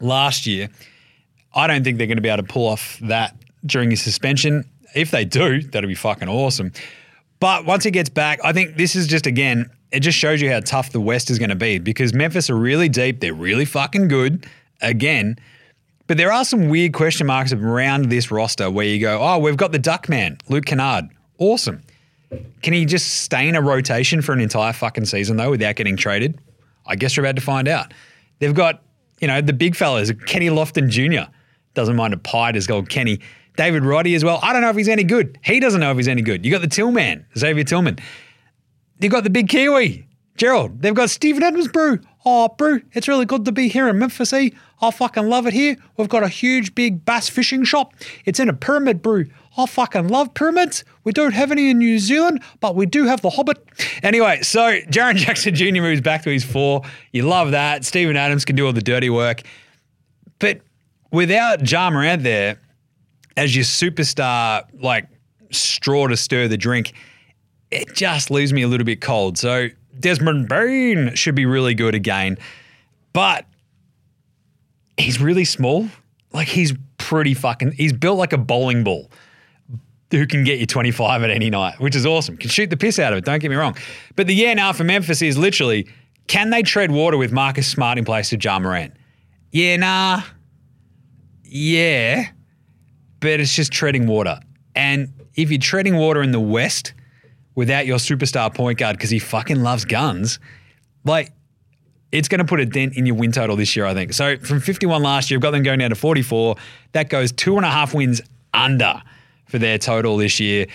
last 0.00 0.46
year. 0.46 0.68
I 1.54 1.68
don't 1.68 1.84
think 1.84 1.96
they're 1.96 2.08
going 2.08 2.18
to 2.18 2.22
be 2.22 2.28
able 2.28 2.44
to 2.44 2.52
pull 2.52 2.66
off 2.66 2.98
that 3.02 3.36
during 3.64 3.90
his 3.90 4.02
suspension. 4.02 4.68
If 4.94 5.12
they 5.12 5.24
do, 5.24 5.62
that'll 5.62 5.88
be 5.88 5.94
fucking 5.94 6.28
awesome. 6.28 6.72
But 7.40 7.66
once 7.66 7.84
he 7.84 7.90
gets 7.90 8.08
back, 8.08 8.40
I 8.42 8.52
think 8.52 8.76
this 8.76 8.96
is 8.96 9.06
just 9.06 9.26
again, 9.26 9.70
it 9.92 10.00
just 10.00 10.18
shows 10.18 10.40
you 10.40 10.50
how 10.50 10.60
tough 10.60 10.90
the 10.90 11.00
West 11.00 11.30
is 11.30 11.38
going 11.38 11.50
to 11.50 11.56
be 11.56 11.78
because 11.78 12.14
Memphis 12.14 12.50
are 12.50 12.56
really 12.56 12.88
deep. 12.88 13.20
They're 13.20 13.34
really 13.34 13.64
fucking 13.64 14.08
good 14.08 14.46
again. 14.80 15.36
But 16.06 16.16
there 16.16 16.32
are 16.32 16.44
some 16.44 16.68
weird 16.68 16.92
question 16.92 17.26
marks 17.26 17.52
around 17.52 18.10
this 18.10 18.30
roster 18.30 18.70
where 18.70 18.86
you 18.86 19.00
go, 19.00 19.20
oh, 19.20 19.38
we've 19.38 19.56
got 19.56 19.72
the 19.72 19.78
Duckman, 19.78 20.40
Luke 20.48 20.64
Kennard. 20.64 21.08
Awesome. 21.38 21.82
Can 22.62 22.72
he 22.72 22.84
just 22.84 23.22
stay 23.22 23.48
in 23.48 23.54
a 23.54 23.60
rotation 23.60 24.22
for 24.22 24.32
an 24.32 24.40
entire 24.40 24.72
fucking 24.72 25.04
season 25.04 25.36
though 25.36 25.50
without 25.50 25.76
getting 25.76 25.96
traded? 25.96 26.38
I 26.86 26.96
guess 26.96 27.16
we're 27.16 27.24
about 27.24 27.36
to 27.36 27.42
find 27.42 27.68
out. 27.68 27.92
They've 28.38 28.54
got, 28.54 28.82
you 29.20 29.28
know, 29.28 29.40
the 29.40 29.52
big 29.52 29.74
fellas, 29.74 30.12
Kenny 30.26 30.48
Lofton 30.48 30.88
Jr. 30.88 31.30
Doesn't 31.74 31.96
mind 31.96 32.14
a 32.14 32.18
pie, 32.18 32.52
just 32.52 32.68
called 32.68 32.88
Kenny. 32.88 33.20
David 33.56 33.84
Roddy 33.84 34.14
as 34.14 34.24
well. 34.24 34.38
I 34.42 34.52
don't 34.52 34.62
know 34.62 34.70
if 34.70 34.76
he's 34.76 34.88
any 34.88 35.04
good. 35.04 35.38
He 35.42 35.60
doesn't 35.60 35.80
know 35.80 35.90
if 35.90 35.96
he's 35.96 36.08
any 36.08 36.22
good. 36.22 36.44
You 36.44 36.52
got 36.52 36.60
the 36.60 36.68
Tillman, 36.68 37.26
Xavier 37.36 37.64
Tillman. 37.64 37.98
You've 39.00 39.12
got 39.12 39.24
the 39.24 39.30
big 39.30 39.48
Kiwi, 39.48 40.06
Gerald. 40.36 40.80
They've 40.82 40.94
got 40.94 41.10
Steven 41.10 41.42
Adams, 41.42 41.68
Brew. 41.68 42.00
Oh, 42.24 42.48
Brew, 42.48 42.82
it's 42.92 43.08
really 43.08 43.24
good 43.24 43.44
to 43.44 43.52
be 43.52 43.68
here 43.68 43.88
in 43.88 43.98
Memphis. 43.98 44.32
Eh? 44.32 44.50
I 44.80 44.90
fucking 44.90 45.28
love 45.28 45.46
it 45.46 45.54
here. 45.54 45.76
We've 45.96 46.08
got 46.08 46.22
a 46.22 46.28
huge, 46.28 46.74
big 46.74 47.04
bass 47.04 47.28
fishing 47.28 47.64
shop. 47.64 47.94
It's 48.24 48.40
in 48.40 48.48
a 48.48 48.52
pyramid, 48.52 49.00
Brew. 49.00 49.26
I 49.56 49.66
fucking 49.66 50.08
love 50.08 50.34
pyramids. 50.34 50.84
We 51.04 51.12
don't 51.12 51.32
have 51.32 51.50
any 51.50 51.70
in 51.70 51.78
New 51.78 51.98
Zealand, 51.98 52.42
but 52.60 52.74
we 52.74 52.84
do 52.84 53.04
have 53.04 53.22
the 53.22 53.30
Hobbit. 53.30 53.56
Anyway, 54.02 54.42
so 54.42 54.60
Jaren 54.90 55.14
Jackson 55.16 55.54
Jr. 55.54 55.80
moves 55.80 56.00
back 56.00 56.22
to 56.24 56.30
his 56.30 56.44
four. 56.44 56.82
You 57.12 57.22
love 57.22 57.52
that. 57.52 57.84
Steven 57.84 58.16
Adams 58.16 58.44
can 58.44 58.56
do 58.56 58.66
all 58.66 58.72
the 58.72 58.82
dirty 58.82 59.08
work. 59.08 59.42
But 60.38 60.60
without 61.10 61.70
Ja 61.70 61.88
Morant 61.90 62.22
there, 62.22 62.58
as 63.36 63.54
your 63.54 63.64
superstar, 63.64 64.64
like 64.80 65.06
straw 65.50 66.06
to 66.06 66.16
stir 66.16 66.48
the 66.48 66.56
drink, 66.56 66.92
it 67.70 67.94
just 67.94 68.30
leaves 68.30 68.52
me 68.52 68.62
a 68.62 68.68
little 68.68 68.84
bit 68.84 69.00
cold. 69.00 69.38
So 69.38 69.68
Desmond 69.98 70.48
Bane 70.48 71.14
should 71.14 71.34
be 71.34 71.46
really 71.46 71.74
good 71.74 71.94
again, 71.94 72.38
but 73.12 73.44
he's 74.96 75.20
really 75.20 75.44
small. 75.44 75.88
Like 76.32 76.48
he's 76.48 76.74
pretty 76.98 77.34
fucking. 77.34 77.72
He's 77.72 77.92
built 77.92 78.18
like 78.18 78.32
a 78.32 78.38
bowling 78.38 78.84
ball 78.84 79.10
who 80.10 80.26
can 80.26 80.44
get 80.44 80.58
you 80.60 80.66
25 80.66 81.22
at 81.24 81.30
any 81.30 81.50
night, 81.50 81.80
which 81.80 81.96
is 81.96 82.06
awesome. 82.06 82.36
Can 82.36 82.48
shoot 82.50 82.70
the 82.70 82.76
piss 82.76 82.98
out 82.98 83.12
of 83.12 83.18
it, 83.18 83.24
don't 83.24 83.40
get 83.40 83.50
me 83.50 83.56
wrong. 83.56 83.76
But 84.14 84.26
the 84.26 84.34
yeah 84.34 84.54
now 84.54 84.72
for 84.72 84.84
Memphis 84.84 85.22
is 85.22 85.36
literally 85.36 85.88
can 86.28 86.50
they 86.50 86.62
tread 86.62 86.90
water 86.90 87.16
with 87.16 87.32
Marcus 87.32 87.68
Smart 87.68 87.98
in 87.98 88.04
place 88.04 88.32
of 88.32 88.42
Ja 88.42 88.58
Morant? 88.58 88.94
Yeah, 89.52 89.76
nah. 89.76 90.22
Yeah. 91.44 92.26
But 93.26 93.40
it's 93.40 93.52
just 93.52 93.72
treading 93.72 94.06
water. 94.06 94.38
And 94.76 95.12
if 95.34 95.50
you're 95.50 95.58
treading 95.58 95.96
water 95.96 96.22
in 96.22 96.30
the 96.30 96.38
West 96.38 96.94
without 97.56 97.84
your 97.84 97.98
superstar 97.98 98.54
point 98.54 98.78
guard 98.78 98.96
because 98.96 99.10
he 99.10 99.18
fucking 99.18 99.64
loves 99.64 99.84
guns, 99.84 100.38
like 101.04 101.32
it's 102.12 102.28
going 102.28 102.38
to 102.38 102.44
put 102.44 102.60
a 102.60 102.66
dent 102.66 102.96
in 102.96 103.04
your 103.04 103.16
win 103.16 103.32
total 103.32 103.56
this 103.56 103.74
year, 103.74 103.84
I 103.84 103.94
think. 103.94 104.12
So 104.12 104.36
from 104.36 104.60
51 104.60 105.02
last 105.02 105.28
year, 105.28 105.38
I've 105.38 105.42
got 105.42 105.50
them 105.50 105.64
going 105.64 105.80
down 105.80 105.90
to 105.90 105.96
44. 105.96 106.54
That 106.92 107.10
goes 107.10 107.32
two 107.32 107.56
and 107.56 107.66
a 107.66 107.68
half 107.68 107.92
wins 107.92 108.22
under 108.54 109.02
for 109.46 109.58
their 109.58 109.76
total 109.76 110.16
this 110.16 110.38
year. 110.38 110.68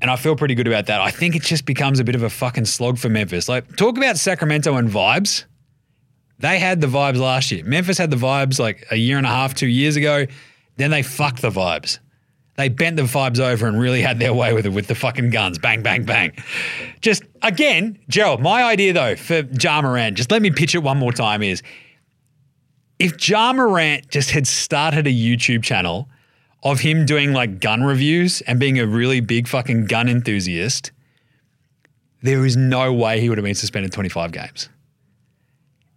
And 0.00 0.12
I 0.12 0.14
feel 0.14 0.36
pretty 0.36 0.54
good 0.54 0.68
about 0.68 0.86
that. 0.86 1.00
I 1.00 1.10
think 1.10 1.34
it 1.34 1.42
just 1.42 1.66
becomes 1.66 1.98
a 1.98 2.04
bit 2.04 2.14
of 2.14 2.22
a 2.22 2.30
fucking 2.30 2.66
slog 2.66 2.98
for 2.98 3.08
Memphis. 3.08 3.48
Like, 3.48 3.74
talk 3.74 3.98
about 3.98 4.16
Sacramento 4.16 4.76
and 4.76 4.88
vibes. 4.88 5.44
They 6.38 6.60
had 6.60 6.80
the 6.80 6.86
vibes 6.86 7.18
last 7.18 7.50
year. 7.50 7.64
Memphis 7.64 7.98
had 7.98 8.12
the 8.12 8.16
vibes 8.16 8.60
like 8.60 8.86
a 8.92 8.96
year 8.96 9.18
and 9.18 9.26
a 9.26 9.30
half, 9.30 9.54
two 9.54 9.66
years 9.66 9.96
ago. 9.96 10.26
Then 10.80 10.90
they 10.90 11.02
fucked 11.02 11.42
the 11.42 11.50
vibes. 11.50 11.98
They 12.56 12.68
bent 12.68 12.96
the 12.96 13.02
vibes 13.04 13.38
over 13.38 13.66
and 13.66 13.80
really 13.80 14.02
had 14.02 14.18
their 14.18 14.34
way 14.34 14.52
with 14.52 14.66
it 14.66 14.70
with 14.70 14.86
the 14.86 14.94
fucking 14.94 15.30
guns. 15.30 15.58
Bang, 15.58 15.82
bang, 15.82 16.04
bang. 16.04 16.32
Just 17.00 17.22
again, 17.42 17.98
Gerald, 18.08 18.40
my 18.40 18.62
idea 18.62 18.92
though 18.92 19.16
for 19.16 19.42
Ja 19.60 19.80
Morant, 19.80 20.16
just 20.16 20.30
let 20.30 20.42
me 20.42 20.50
pitch 20.50 20.74
it 20.74 20.82
one 20.82 20.98
more 20.98 21.12
time 21.12 21.42
is 21.42 21.62
if 22.98 23.28
Ja 23.28 23.52
Morant 23.52 24.10
just 24.10 24.30
had 24.32 24.46
started 24.46 25.06
a 25.06 25.10
YouTube 25.10 25.62
channel 25.62 26.08
of 26.62 26.80
him 26.80 27.06
doing 27.06 27.32
like 27.32 27.60
gun 27.60 27.82
reviews 27.82 28.42
and 28.42 28.60
being 28.60 28.78
a 28.78 28.86
really 28.86 29.20
big 29.20 29.48
fucking 29.48 29.86
gun 29.86 30.08
enthusiast, 30.08 30.92
there 32.22 32.44
is 32.44 32.56
no 32.56 32.92
way 32.92 33.20
he 33.20 33.30
would 33.30 33.38
have 33.38 33.44
been 33.44 33.54
suspended 33.54 33.92
25 33.92 34.32
games. 34.32 34.68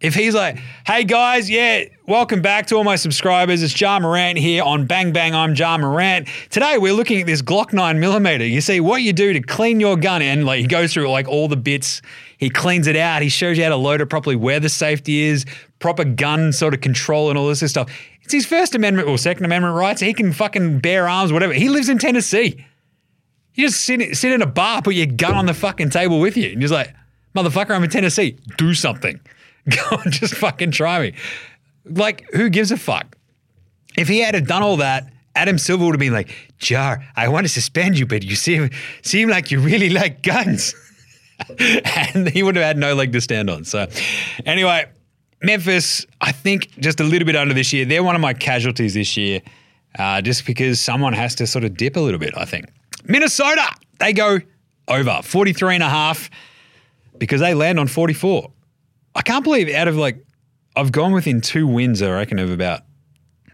If 0.03 0.15
he's 0.15 0.35
like, 0.35 0.59
hey 0.85 1.05
guys, 1.05 1.49
yeah, 1.49 1.85
welcome 2.05 2.41
back 2.41 2.65
to 2.67 2.75
all 2.75 2.83
my 2.83 2.97
subscribers. 2.97 3.63
It's 3.63 3.79
Ja 3.79 4.01
Morant 4.01 4.37
here 4.37 4.61
on 4.61 4.85
Bang 4.85 5.13
Bang. 5.13 5.33
I'm 5.33 5.55
Ja 5.55 5.77
Morant. 5.77 6.27
Today 6.49 6.77
we're 6.77 6.91
looking 6.91 7.21
at 7.21 7.25
this 7.25 7.41
Glock 7.41 7.69
9mm. 7.69 8.51
You 8.51 8.59
see 8.59 8.81
what 8.81 9.01
you 9.01 9.13
do 9.13 9.31
to 9.31 9.39
clean 9.39 9.79
your 9.79 9.95
gun, 9.95 10.21
and 10.21 10.45
like 10.45 10.59
he 10.59 10.67
goes 10.67 10.91
through 10.91 11.09
like 11.09 11.29
all 11.29 11.47
the 11.47 11.55
bits. 11.55 12.01
He 12.37 12.49
cleans 12.49 12.87
it 12.87 12.97
out. 12.97 13.21
He 13.21 13.29
shows 13.29 13.57
you 13.57 13.63
how 13.63 13.69
to 13.69 13.77
load 13.77 14.01
it 14.01 14.07
properly, 14.07 14.35
where 14.35 14.59
the 14.59 14.67
safety 14.67 15.21
is, 15.21 15.45
proper 15.79 16.03
gun 16.03 16.51
sort 16.51 16.73
of 16.73 16.81
control, 16.81 17.29
and 17.29 17.39
all 17.39 17.47
this 17.47 17.61
stuff. 17.61 17.89
It's 18.23 18.33
his 18.33 18.45
First 18.45 18.75
Amendment 18.75 19.07
or 19.07 19.17
Second 19.17 19.45
Amendment 19.45 19.73
rights. 19.73 20.01
He 20.01 20.13
can 20.13 20.33
fucking 20.33 20.79
bear 20.79 21.07
arms, 21.07 21.31
whatever. 21.31 21.53
He 21.53 21.69
lives 21.69 21.87
in 21.87 21.97
Tennessee. 21.97 22.61
You 23.53 23.67
just 23.67 23.79
sit, 23.79 24.17
sit 24.17 24.33
in 24.33 24.41
a 24.41 24.47
bar, 24.47 24.81
put 24.81 24.95
your 24.95 25.05
gun 25.05 25.33
on 25.33 25.45
the 25.45 25.53
fucking 25.53 25.91
table 25.91 26.19
with 26.19 26.35
you, 26.35 26.49
and 26.51 26.61
you're 26.61 26.67
just 26.67 26.73
like, 26.73 26.93
motherfucker, 27.33 27.71
I'm 27.71 27.85
in 27.85 27.89
Tennessee. 27.89 28.37
Do 28.57 28.73
something. 28.73 29.21
Go 29.69 29.97
and 30.03 30.11
just 30.11 30.35
fucking 30.35 30.71
try 30.71 30.99
me. 30.99 31.13
Like, 31.85 32.29
who 32.33 32.49
gives 32.49 32.71
a 32.71 32.77
fuck? 32.77 33.17
If 33.97 34.07
he 34.07 34.19
had 34.19 34.47
done 34.47 34.63
all 34.63 34.77
that, 34.77 35.11
Adam 35.35 35.57
Silver 35.57 35.85
would 35.85 35.95
have 35.95 35.99
been 35.99 36.13
like, 36.13 36.29
Ja, 36.61 36.97
I 37.15 37.27
want 37.27 37.45
to 37.45 37.49
suspend 37.49 37.97
you, 37.97 38.05
but 38.05 38.23
you 38.23 38.35
seem 38.35 38.69
seem 39.01 39.29
like 39.29 39.51
you 39.51 39.59
really 39.59 39.89
like 39.89 40.21
guns. 40.21 40.75
and 41.59 42.29
he 42.29 42.43
would 42.43 42.55
have 42.55 42.65
had 42.65 42.77
no 42.77 42.93
leg 42.93 43.11
to 43.13 43.21
stand 43.21 43.49
on. 43.49 43.63
So, 43.63 43.87
anyway, 44.45 44.85
Memphis, 45.41 46.05
I 46.21 46.31
think 46.31 46.69
just 46.79 46.99
a 46.99 47.03
little 47.03 47.25
bit 47.25 47.35
under 47.35 47.53
this 47.53 47.73
year. 47.73 47.85
They're 47.85 48.03
one 48.03 48.15
of 48.15 48.21
my 48.21 48.33
casualties 48.33 48.93
this 48.93 49.17
year, 49.17 49.41
uh, 49.97 50.21
just 50.21 50.45
because 50.45 50.79
someone 50.79 51.13
has 51.13 51.35
to 51.35 51.47
sort 51.47 51.65
of 51.65 51.75
dip 51.75 51.95
a 51.95 51.99
little 51.99 52.19
bit, 52.19 52.33
I 52.37 52.45
think. 52.45 52.67
Minnesota, 53.05 53.67
they 53.99 54.13
go 54.13 54.39
over 54.87 55.21
43 55.23 55.75
and 55.75 55.83
a 55.83 55.89
half 55.89 56.29
because 57.17 57.41
they 57.41 57.53
land 57.53 57.79
on 57.79 57.87
44. 57.87 58.51
I 59.15 59.21
can't 59.21 59.43
believe 59.43 59.69
out 59.73 59.87
of 59.87 59.95
like, 59.95 60.25
I've 60.75 60.91
gone 60.91 61.11
within 61.11 61.41
two 61.41 61.67
wins, 61.67 62.01
I 62.01 62.11
reckon, 62.11 62.39
of 62.39 62.49
about, 62.49 62.81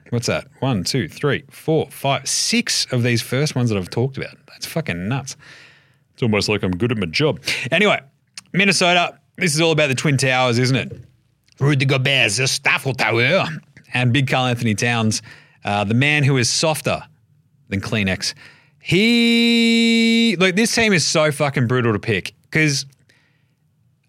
what's 0.10 0.28
that? 0.28 0.48
One, 0.60 0.84
two, 0.84 1.08
three, 1.08 1.44
four, 1.50 1.90
five, 1.90 2.28
six 2.28 2.86
of 2.92 3.04
these 3.04 3.22
first 3.22 3.56
ones 3.56 3.70
that 3.70 3.78
I've 3.78 3.90
talked 3.90 4.18
about. 4.18 4.36
That's 4.48 4.66
fucking 4.66 5.08
nuts. 5.08 5.36
It's 6.14 6.24
almost 6.24 6.50
like 6.50 6.64
I'm 6.64 6.72
good 6.72 6.92
at 6.92 6.98
my 6.98 7.08
job. 7.08 7.42
Anyway, 7.72 8.00
Minnesota, 8.54 9.20
this 9.38 9.54
is 9.54 9.62
all 9.62 9.72
about 9.72 9.88
the 9.88 9.96
Twin 9.96 10.18
Towers, 10.18 10.60
isn't 10.60 10.76
it? 10.76 10.98
Rudy 11.60 11.86
Gobert's 11.86 12.38
the 12.38 12.48
Stifle 12.48 12.94
Tower. 12.94 13.46
And 13.94 14.14
Big 14.14 14.28
Karl-Anthony 14.28 14.76
Towns, 14.76 15.24
uh, 15.66 15.84
the 15.84 15.96
man 15.96 16.24
who 16.24 16.38
is 16.38 16.48
softer 16.48 17.02
than 17.70 17.82
Kleenex. 17.82 18.36
He, 18.80 20.38
like, 20.40 20.56
this 20.56 20.74
team 20.74 20.94
is 20.94 21.06
so 21.06 21.32
fucking 21.32 21.68
brutal 21.68 21.94
to 21.94 22.00
pick 22.00 22.34
because 22.44 22.86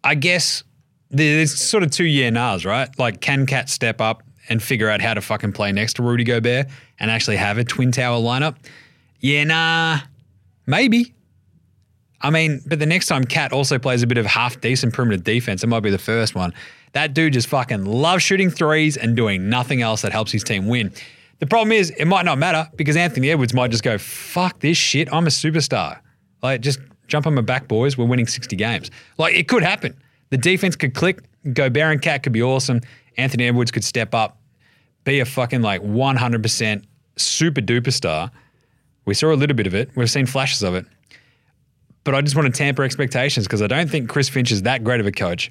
I 0.05 0.15
guess 0.17 0.63
there's 1.11 1.61
sort 1.61 1.83
of 1.83 1.91
two 1.91 2.05
year 2.05 2.31
nars, 2.31 2.65
right? 2.65 2.89
Like, 2.99 3.21
can 3.21 3.47
Cat 3.47 3.69
step 3.69 4.01
up 4.01 4.23
and 4.49 4.63
figure 4.63 4.89
out 4.89 5.01
how 5.01 5.15
to 5.15 5.21
fucking 5.21 5.53
play 5.53 5.73
next 5.73 5.95
to 5.95 6.03
Rudy 6.03 6.25
Gobert 6.25 6.67
and 6.99 7.11
actually 7.11 7.37
have 7.37 7.59
a 7.59 7.65
Twin 7.65 7.93
Tower 7.93 8.19
lineup? 8.19 8.57
Yeah, 9.21 9.45
nah, 9.45 9.99
maybe. 10.67 11.15
I 12.23 12.31
mean, 12.31 12.61
but 12.67 12.79
the 12.79 12.87
next 12.87 13.07
time 13.07 13.25
Cat 13.25 13.53
also 13.53 13.79
plays 13.79 14.03
a 14.03 14.07
bit 14.07 14.19
of 14.19 14.27
half 14.27 14.61
decent 14.61 14.93
perimeter 14.93 15.23
defense, 15.23 15.65
it 15.65 15.69
might 15.69 15.81
be 15.81 15.91
the 15.91 15.99
first 15.99 16.35
one. 16.35 16.53
That 16.93 17.15
dude 17.15 17.33
just 17.33 17.49
fucking 17.49 17.85
loves 17.85 18.23
shooting 18.23 18.51
threes 18.51 18.97
and 18.97 19.17
doing 19.17 19.49
nothing 19.49 19.81
else 19.81 20.03
that 20.03 20.13
helps 20.13 20.33
his 20.33 20.45
team 20.45 20.67
win. 20.67 20.93
The 21.39 21.47
problem 21.47 21.73
is, 21.73 21.91
it 21.91 22.05
might 22.05 22.27
not 22.27 22.39
matter 22.39 22.69
because 22.77 22.97
Anthony 22.97 23.31
Edwards 23.31 23.55
might 23.55 23.71
just 23.71 23.83
go, 23.83 23.97
fuck 23.97 24.61
this 24.61 24.77
shit, 24.77 25.11
I'm 25.13 25.27
a 25.27 25.31
superstar. 25.31 25.99
Like, 26.43 26.61
just 26.61 26.81
jump 27.07 27.27
on 27.27 27.35
my 27.35 27.43
back, 27.43 27.69
boys. 27.69 27.97
We're 27.97 28.05
winning 28.05 28.27
60 28.27 28.55
games. 28.57 28.91
Like, 29.17 29.35
it 29.35 29.49
could 29.49 29.63
happen. 29.63 29.97
The 30.31 30.39
defense 30.39 30.77
could 30.77 30.95
click, 30.95 31.23
Gobert 31.53 31.93
and 31.93 32.03
Cat 32.03 32.23
could 32.23 32.33
be 32.33 32.43
awesome. 32.43 32.81
Anthony 33.17 33.47
Edwards 33.47 33.71
could 33.71 33.85
step 33.85 34.15
up, 34.15 34.39
be 35.05 35.21
a 35.21 35.25
fucking 35.25 35.63
like 35.63 35.83
100% 35.83 36.85
super 37.17 37.61
duper 37.61 37.93
star. 37.93 38.31
We 39.05 39.15
saw 39.15 39.33
a 39.33 39.35
little 39.35 39.57
bit 39.57 39.67
of 39.67 39.75
it. 39.75 39.91
We've 39.97 40.11
seen 40.11 40.27
flashes 40.27 40.63
of 40.63 40.75
it 40.75 40.87
but 42.05 42.15
I 42.15 42.21
just 42.23 42.37
want 42.37 42.47
to 42.47 42.53
tamper 42.53 42.83
expectations 42.83 43.47
because 43.47 43.63
I 43.63 43.67
don't 43.67 43.91
think 43.91 44.09
Chris 44.09 44.29
Finch 44.29 44.51
is 44.51 44.63
that 44.63 44.85
great 44.85 45.01
of 45.01 45.07
a 45.07 45.13
coach. 45.13 45.51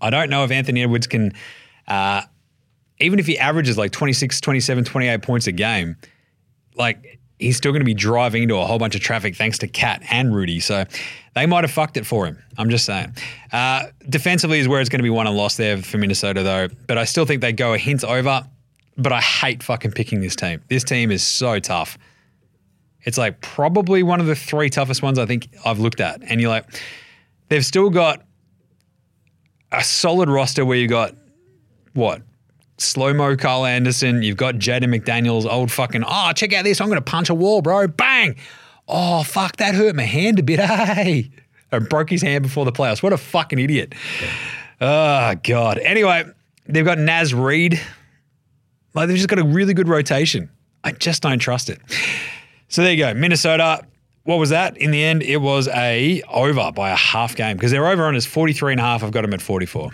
I 0.00 0.10
don't 0.10 0.30
know 0.30 0.44
if 0.44 0.50
Anthony 0.50 0.82
Edwards 0.82 1.06
can, 1.06 1.32
uh, 1.86 2.22
even 3.00 3.18
if 3.18 3.26
he 3.26 3.38
averages 3.38 3.76
like 3.76 3.92
26, 3.92 4.40
27, 4.40 4.84
28 4.84 5.22
points 5.22 5.46
a 5.46 5.52
game, 5.52 5.96
like 6.76 7.18
he's 7.38 7.56
still 7.56 7.72
going 7.72 7.80
to 7.80 7.86
be 7.86 7.94
driving 7.94 8.44
into 8.44 8.56
a 8.56 8.64
whole 8.64 8.78
bunch 8.78 8.94
of 8.94 9.00
traffic 9.00 9.36
thanks 9.36 9.58
to 9.58 9.68
Cat 9.68 10.02
and 10.10 10.34
Rudy. 10.34 10.60
So 10.60 10.84
they 11.34 11.46
might 11.46 11.64
have 11.64 11.70
fucked 11.70 11.96
it 11.96 12.06
for 12.06 12.26
him. 12.26 12.42
I'm 12.58 12.70
just 12.70 12.84
saying. 12.84 13.14
Uh, 13.52 13.86
defensively 14.08 14.58
is 14.58 14.68
where 14.68 14.80
it's 14.80 14.90
going 14.90 14.98
to 14.98 15.04
be 15.04 15.10
won 15.10 15.26
and 15.26 15.36
lost 15.36 15.56
there 15.58 15.78
for 15.78 15.98
Minnesota, 15.98 16.42
though. 16.42 16.68
But 16.86 16.98
I 16.98 17.04
still 17.04 17.24
think 17.24 17.40
they 17.40 17.52
go 17.52 17.72
a 17.72 17.78
hint 17.78 18.04
over. 18.04 18.44
But 18.96 19.12
I 19.12 19.20
hate 19.20 19.62
fucking 19.62 19.92
picking 19.92 20.20
this 20.20 20.36
team. 20.36 20.60
This 20.68 20.84
team 20.84 21.10
is 21.10 21.22
so 21.22 21.58
tough. 21.58 21.96
It's 23.02 23.16
like 23.16 23.40
probably 23.40 24.02
one 24.02 24.20
of 24.20 24.26
the 24.26 24.34
three 24.34 24.68
toughest 24.68 25.02
ones 25.02 25.18
I 25.18 25.24
think 25.24 25.48
I've 25.64 25.78
looked 25.78 26.00
at. 26.00 26.20
And 26.22 26.40
you're 26.40 26.50
like, 26.50 26.66
they've 27.48 27.64
still 27.64 27.88
got 27.88 28.24
a 29.72 29.82
solid 29.82 30.28
roster 30.28 30.64
where 30.64 30.76
you've 30.76 30.90
got 30.90 31.14
what? 31.94 32.22
Slow 32.76 33.14
mo 33.14 33.36
Kyle 33.36 33.64
Anderson. 33.64 34.22
You've 34.22 34.36
got 34.36 34.56
Jaden 34.56 34.94
McDaniels, 34.94 35.50
old 35.50 35.70
fucking, 35.70 36.02
oh, 36.06 36.32
check 36.34 36.52
out 36.52 36.64
this. 36.64 36.80
I'm 36.80 36.88
going 36.88 36.98
to 36.98 37.02
punch 37.02 37.30
a 37.30 37.34
wall, 37.34 37.62
bro. 37.62 37.86
Bang. 37.88 38.36
Oh, 38.92 39.22
fuck, 39.22 39.56
that 39.56 39.74
hurt 39.74 39.94
my 39.94 40.02
hand 40.02 40.40
a 40.40 40.42
bit. 40.42 40.58
Hey. 40.58 41.30
I 41.72 41.78
broke 41.78 42.10
his 42.10 42.22
hand 42.22 42.42
before 42.42 42.64
the 42.64 42.72
playoffs. 42.72 43.02
What 43.02 43.12
a 43.12 43.16
fucking 43.16 43.58
idiot. 43.60 43.94
Oh, 44.80 45.34
God. 45.44 45.78
Anyway, 45.78 46.24
they've 46.66 46.84
got 46.84 46.98
Naz 46.98 47.32
Reid. 47.32 47.80
Like, 48.92 49.06
they've 49.06 49.16
just 49.16 49.28
got 49.28 49.38
a 49.38 49.44
really 49.44 49.72
good 49.72 49.86
rotation. 49.86 50.50
I 50.82 50.90
just 50.90 51.22
don't 51.22 51.38
trust 51.38 51.70
it. 51.70 51.80
So 52.68 52.82
there 52.82 52.90
you 52.90 52.98
go. 52.98 53.14
Minnesota, 53.14 53.86
what 54.24 54.40
was 54.40 54.50
that? 54.50 54.76
In 54.78 54.90
the 54.90 55.04
end, 55.04 55.22
it 55.22 55.36
was 55.36 55.68
a 55.68 56.22
over 56.22 56.72
by 56.72 56.90
a 56.90 56.96
half 56.96 57.36
game 57.36 57.56
because 57.56 57.70
their 57.70 57.86
over 57.86 58.04
on 58.04 58.16
is 58.16 58.26
43 58.26 58.72
and 58.72 58.80
a 58.80 58.84
half. 58.84 59.04
I've 59.04 59.12
got 59.12 59.22
them 59.22 59.34
at 59.34 59.40
44. 59.40 59.90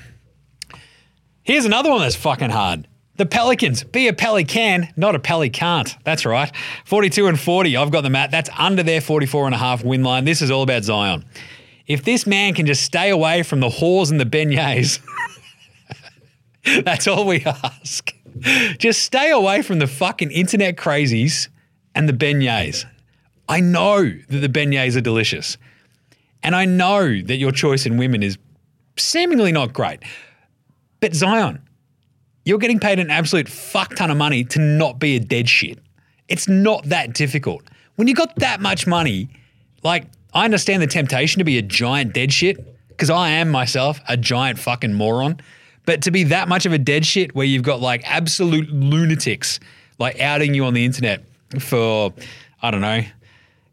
Here's 1.42 1.66
another 1.66 1.90
one 1.90 2.00
that's 2.00 2.16
fucking 2.16 2.50
hard. 2.50 2.88
The 3.16 3.26
Pelicans. 3.26 3.82
Be 3.84 4.08
a 4.08 4.12
Pelican, 4.12 4.88
not 4.96 5.14
a 5.14 5.18
Pelicant. 5.18 5.96
That's 6.04 6.26
right. 6.26 6.52
42 6.84 7.26
and 7.26 7.40
40. 7.40 7.76
I've 7.76 7.90
got 7.90 8.02
them 8.02 8.14
at. 8.14 8.30
That's 8.30 8.50
under 8.58 8.82
their 8.82 9.00
44 9.00 9.46
and 9.46 9.54
a 9.54 9.58
half 9.58 9.82
win 9.82 10.02
line. 10.02 10.24
This 10.24 10.42
is 10.42 10.50
all 10.50 10.62
about 10.62 10.84
Zion. 10.84 11.24
If 11.86 12.04
this 12.04 12.26
man 12.26 12.52
can 12.54 12.66
just 12.66 12.82
stay 12.82 13.10
away 13.10 13.42
from 13.42 13.60
the 13.60 13.68
whores 13.68 14.10
and 14.10 14.20
the 14.20 14.24
beignets, 14.24 15.00
that's 16.84 17.06
all 17.06 17.26
we 17.26 17.42
ask. 17.44 18.12
Just 18.78 19.02
stay 19.02 19.30
away 19.30 19.62
from 19.62 19.78
the 19.78 19.86
fucking 19.86 20.30
internet 20.30 20.76
crazies 20.76 21.48
and 21.94 22.08
the 22.08 22.12
beignets. 22.12 22.84
I 23.48 23.60
know 23.60 24.02
that 24.28 24.38
the 24.38 24.48
beignets 24.48 24.96
are 24.96 25.00
delicious. 25.00 25.56
And 26.42 26.54
I 26.54 26.64
know 26.64 27.22
that 27.22 27.36
your 27.36 27.52
choice 27.52 27.86
in 27.86 27.96
women 27.96 28.22
is 28.22 28.36
seemingly 28.98 29.52
not 29.52 29.72
great. 29.72 30.02
But 31.00 31.14
Zion, 31.14 31.65
you're 32.46 32.58
getting 32.58 32.80
paid 32.80 32.98
an 32.98 33.10
absolute 33.10 33.48
fuck 33.48 33.94
ton 33.96 34.10
of 34.10 34.16
money 34.16 34.44
to 34.44 34.58
not 34.58 34.98
be 34.98 35.16
a 35.16 35.20
dead 35.20 35.48
shit. 35.48 35.78
It's 36.28 36.48
not 36.48 36.84
that 36.84 37.12
difficult. 37.12 37.62
When 37.96 38.08
you 38.08 38.14
got 38.14 38.34
that 38.36 38.60
much 38.60 38.86
money, 38.86 39.28
like, 39.82 40.06
I 40.32 40.44
understand 40.44 40.80
the 40.80 40.86
temptation 40.86 41.40
to 41.40 41.44
be 41.44 41.58
a 41.58 41.62
giant 41.62 42.14
dead 42.14 42.32
shit, 42.32 42.56
because 42.88 43.10
I 43.10 43.30
am 43.30 43.50
myself 43.50 44.00
a 44.08 44.16
giant 44.16 44.58
fucking 44.58 44.94
moron. 44.94 45.40
But 45.84 46.02
to 46.02 46.10
be 46.10 46.24
that 46.24 46.48
much 46.48 46.66
of 46.66 46.72
a 46.72 46.78
dead 46.78 47.04
shit 47.04 47.34
where 47.34 47.46
you've 47.46 47.62
got 47.62 47.80
like 47.80 48.02
absolute 48.10 48.70
lunatics 48.70 49.60
like 49.98 50.20
outing 50.20 50.54
you 50.54 50.64
on 50.64 50.74
the 50.74 50.84
internet 50.84 51.22
for, 51.60 52.12
I 52.62 52.70
don't 52.70 52.80
know, 52.80 53.02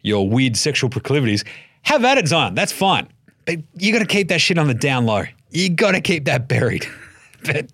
your 0.02 0.28
weird 0.28 0.58
sexual 0.58 0.90
proclivities, 0.90 1.44
have 1.84 2.04
at 2.04 2.18
it, 2.18 2.28
Zion. 2.28 2.56
That's 2.56 2.72
fine. 2.72 3.08
But 3.46 3.60
you 3.76 3.92
got 3.94 4.00
to 4.00 4.06
keep 4.06 4.30
that 4.30 4.42
shit 4.42 4.58
on 4.58 4.68
the 4.68 4.74
down 4.74 5.06
low. 5.06 5.24
You 5.52 5.70
got 5.70 5.92
to 5.92 6.02
keep 6.02 6.26
that 6.26 6.48
buried. 6.48 6.88
but 7.46 7.68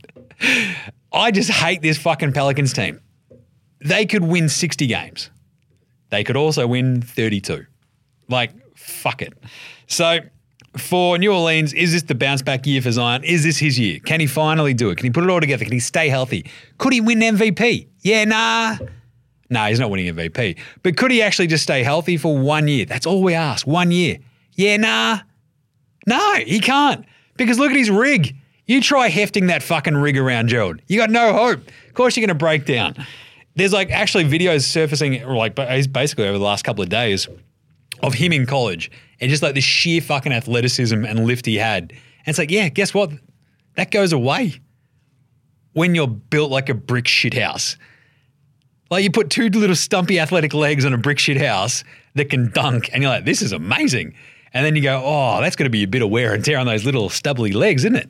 I 1.12 1.32
just 1.32 1.50
hate 1.50 1.82
this 1.82 1.98
fucking 1.98 2.34
Pelicans 2.34 2.74
team. 2.74 3.02
They 3.82 4.06
could 4.06 4.24
win 4.24 4.50
60 4.50 4.88
games. 4.88 5.30
They 6.10 6.24
could 6.24 6.38
also 6.38 6.68
win 6.68 7.02
32. 7.02 7.66
Like, 8.28 8.52
fuck 8.76 9.22
it. 9.22 9.34
So, 9.88 10.20
for 10.78 11.18
New 11.18 11.34
Orleans, 11.34 11.74
is 11.74 11.94
this 11.94 12.04
the 12.04 12.16
bounce 12.16 12.42
back 12.42 12.66
year 12.66 12.82
for 12.82 12.92
Zion? 12.92 13.24
Is 13.24 13.44
this 13.44 13.58
his 13.58 13.80
year? 13.80 14.00
Can 14.00 14.20
he 14.20 14.28
finally 14.28 14.74
do 14.74 14.90
it? 14.90 14.98
Can 14.98 15.06
he 15.06 15.12
put 15.12 15.24
it 15.24 15.30
all 15.30 15.40
together? 15.40 15.64
Can 15.64 15.74
he 15.74 15.80
stay 15.80 16.10
healthy? 16.10 16.46
Could 16.78 16.94
he 16.94 17.02
win 17.02 17.20
MVP? 17.20 17.88
Yeah, 18.02 18.26
nah. 18.26 18.78
Nah, 19.50 19.68
he's 19.68 19.80
not 19.80 19.90
winning 19.90 20.14
MVP. 20.14 20.58
But 20.84 20.96
could 20.96 21.12
he 21.12 21.22
actually 21.22 21.48
just 21.48 21.64
stay 21.64 21.84
healthy 21.84 22.18
for 22.18 22.38
one 22.38 22.68
year? 22.68 22.86
That's 22.86 23.06
all 23.06 23.24
we 23.24 23.34
ask. 23.34 23.66
One 23.66 23.92
year. 23.92 24.20
Yeah, 24.54 24.78
nah. 24.78 25.20
No, 26.06 26.36
he 26.36 26.60
can't. 26.60 27.06
Because 27.36 27.58
look 27.58 27.72
at 27.72 27.78
his 27.78 27.90
rig. 27.90 28.36
You 28.70 28.82
try 28.82 29.10
hefting 29.10 29.48
that 29.48 29.64
fucking 29.64 29.98
rig 29.98 30.16
around 30.16 30.50
Gerald. 30.50 30.80
You 30.86 31.00
got 31.00 31.10
no 31.10 31.34
hope. 31.34 31.68
Of 31.88 31.94
course 31.96 32.16
you're 32.16 32.22
going 32.22 32.38
to 32.38 32.40
break 32.40 32.66
down. 32.66 33.04
There's 33.56 33.74
like 33.74 33.90
actually 33.90 34.26
videos 34.26 34.62
surfacing 34.62 35.26
like 35.26 35.56
basically 35.56 36.28
over 36.28 36.38
the 36.38 36.44
last 36.44 36.64
couple 36.64 36.84
of 36.84 36.90
days 36.90 37.28
of 38.04 38.14
him 38.14 38.32
in 38.32 38.46
college 38.46 38.92
and 39.20 39.28
just 39.28 39.42
like 39.42 39.56
the 39.56 39.60
sheer 39.60 40.02
fucking 40.02 40.32
athleticism 40.32 41.04
and 41.04 41.26
lift 41.26 41.48
he 41.48 41.56
had. 41.56 41.92
And 41.92 42.28
it's 42.28 42.38
like, 42.38 42.52
yeah, 42.52 42.70
guess 42.70 42.94
what? 42.94 43.10
That 43.74 43.90
goes 43.90 44.14
away 44.14 44.62
when 45.74 45.96
you're 45.96 46.08
built 46.08 46.52
like 46.52 46.70
a 46.70 46.76
brick 46.76 47.06
shithouse. 47.06 47.76
Like 48.92 49.04
you 49.04 49.10
put 49.10 49.32
two 49.32 49.50
little 49.50 49.76
stumpy 49.76 50.20
athletic 50.20 50.54
legs 50.54 50.86
on 50.86 50.94
a 50.94 50.98
brick 51.00 51.18
shit 51.18 51.38
house 51.38 51.84
that 52.14 52.30
can 52.30 52.52
dunk, 52.52 52.92
and 52.94 53.02
you're 53.02 53.12
like, 53.12 53.26
this 53.26 53.42
is 53.42 53.52
amazing. 53.52 54.14
And 54.54 54.64
then 54.64 54.76
you 54.76 54.84
go, 54.84 55.02
oh, 55.04 55.42
that's 55.42 55.56
going 55.56 55.66
to 55.66 55.72
be 55.72 55.82
a 55.82 55.88
bit 55.88 56.04
of 56.04 56.12
wear 56.12 56.36
and 56.36 56.46
tear 56.46 56.60
on 56.60 56.68
those 56.68 56.86
little 56.86 57.10
stubbly 57.10 57.52
legs, 57.52 57.84
isn't 57.84 57.96
it? 57.96 58.10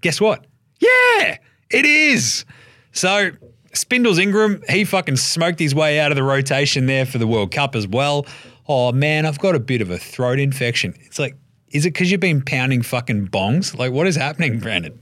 Guess 0.00 0.20
what? 0.20 0.46
Yeah, 0.78 1.36
it 1.70 1.84
is. 1.84 2.44
So 2.92 3.30
Spindles 3.72 4.18
Ingram, 4.18 4.62
he 4.68 4.84
fucking 4.84 5.16
smoked 5.16 5.58
his 5.58 5.74
way 5.74 6.00
out 6.00 6.10
of 6.10 6.16
the 6.16 6.22
rotation 6.22 6.86
there 6.86 7.06
for 7.06 7.18
the 7.18 7.26
World 7.26 7.52
Cup 7.52 7.74
as 7.74 7.86
well. 7.86 8.26
Oh 8.68 8.92
man, 8.92 9.26
I've 9.26 9.38
got 9.38 9.54
a 9.54 9.60
bit 9.60 9.80
of 9.80 9.90
a 9.90 9.98
throat 9.98 10.38
infection. 10.38 10.94
It's 11.00 11.18
like, 11.18 11.36
is 11.68 11.86
it 11.86 11.90
because 11.92 12.10
you've 12.10 12.20
been 12.20 12.42
pounding 12.42 12.82
fucking 12.82 13.28
bongs? 13.28 13.76
Like, 13.76 13.92
what 13.92 14.06
is 14.06 14.16
happening, 14.16 14.58
Brandon? 14.60 15.00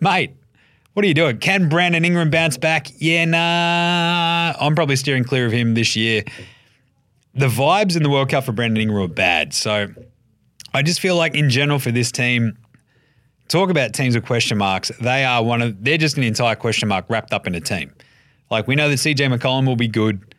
Mate, 0.00 0.34
what 0.94 1.04
are 1.04 1.08
you 1.08 1.14
doing? 1.14 1.38
Can 1.38 1.68
Brandon 1.68 2.04
Ingram 2.04 2.30
bounce 2.30 2.56
back? 2.56 2.88
Yeah, 2.98 3.24
nah. 3.24 4.54
I'm 4.58 4.74
probably 4.74 4.96
steering 4.96 5.24
clear 5.24 5.46
of 5.46 5.52
him 5.52 5.74
this 5.74 5.96
year. 5.96 6.24
The 7.34 7.46
vibes 7.46 7.96
in 7.96 8.02
the 8.02 8.10
World 8.10 8.28
Cup 8.28 8.44
for 8.44 8.52
Brandon 8.52 8.82
Ingram 8.82 9.02
are 9.02 9.08
bad. 9.08 9.54
So 9.54 9.88
I 10.74 10.82
just 10.82 11.00
feel 11.00 11.16
like 11.16 11.34
in 11.34 11.50
general 11.50 11.78
for 11.78 11.90
this 11.90 12.12
team, 12.12 12.58
talk 13.52 13.70
about 13.70 13.92
teams 13.92 14.14
with 14.14 14.24
question 14.24 14.58
marks. 14.58 14.90
They 15.00 15.24
are 15.24 15.42
one 15.44 15.62
of 15.62 15.84
they're 15.84 15.98
just 15.98 16.16
an 16.16 16.22
entire 16.24 16.54
question 16.56 16.88
mark 16.88 17.04
wrapped 17.08 17.32
up 17.32 17.46
in 17.46 17.54
a 17.54 17.60
team. 17.60 17.92
Like 18.50 18.66
we 18.66 18.74
know 18.74 18.88
that 18.88 18.96
CJ 18.96 19.32
McCollum 19.36 19.66
will 19.66 19.76
be 19.76 19.88
good, 19.88 20.34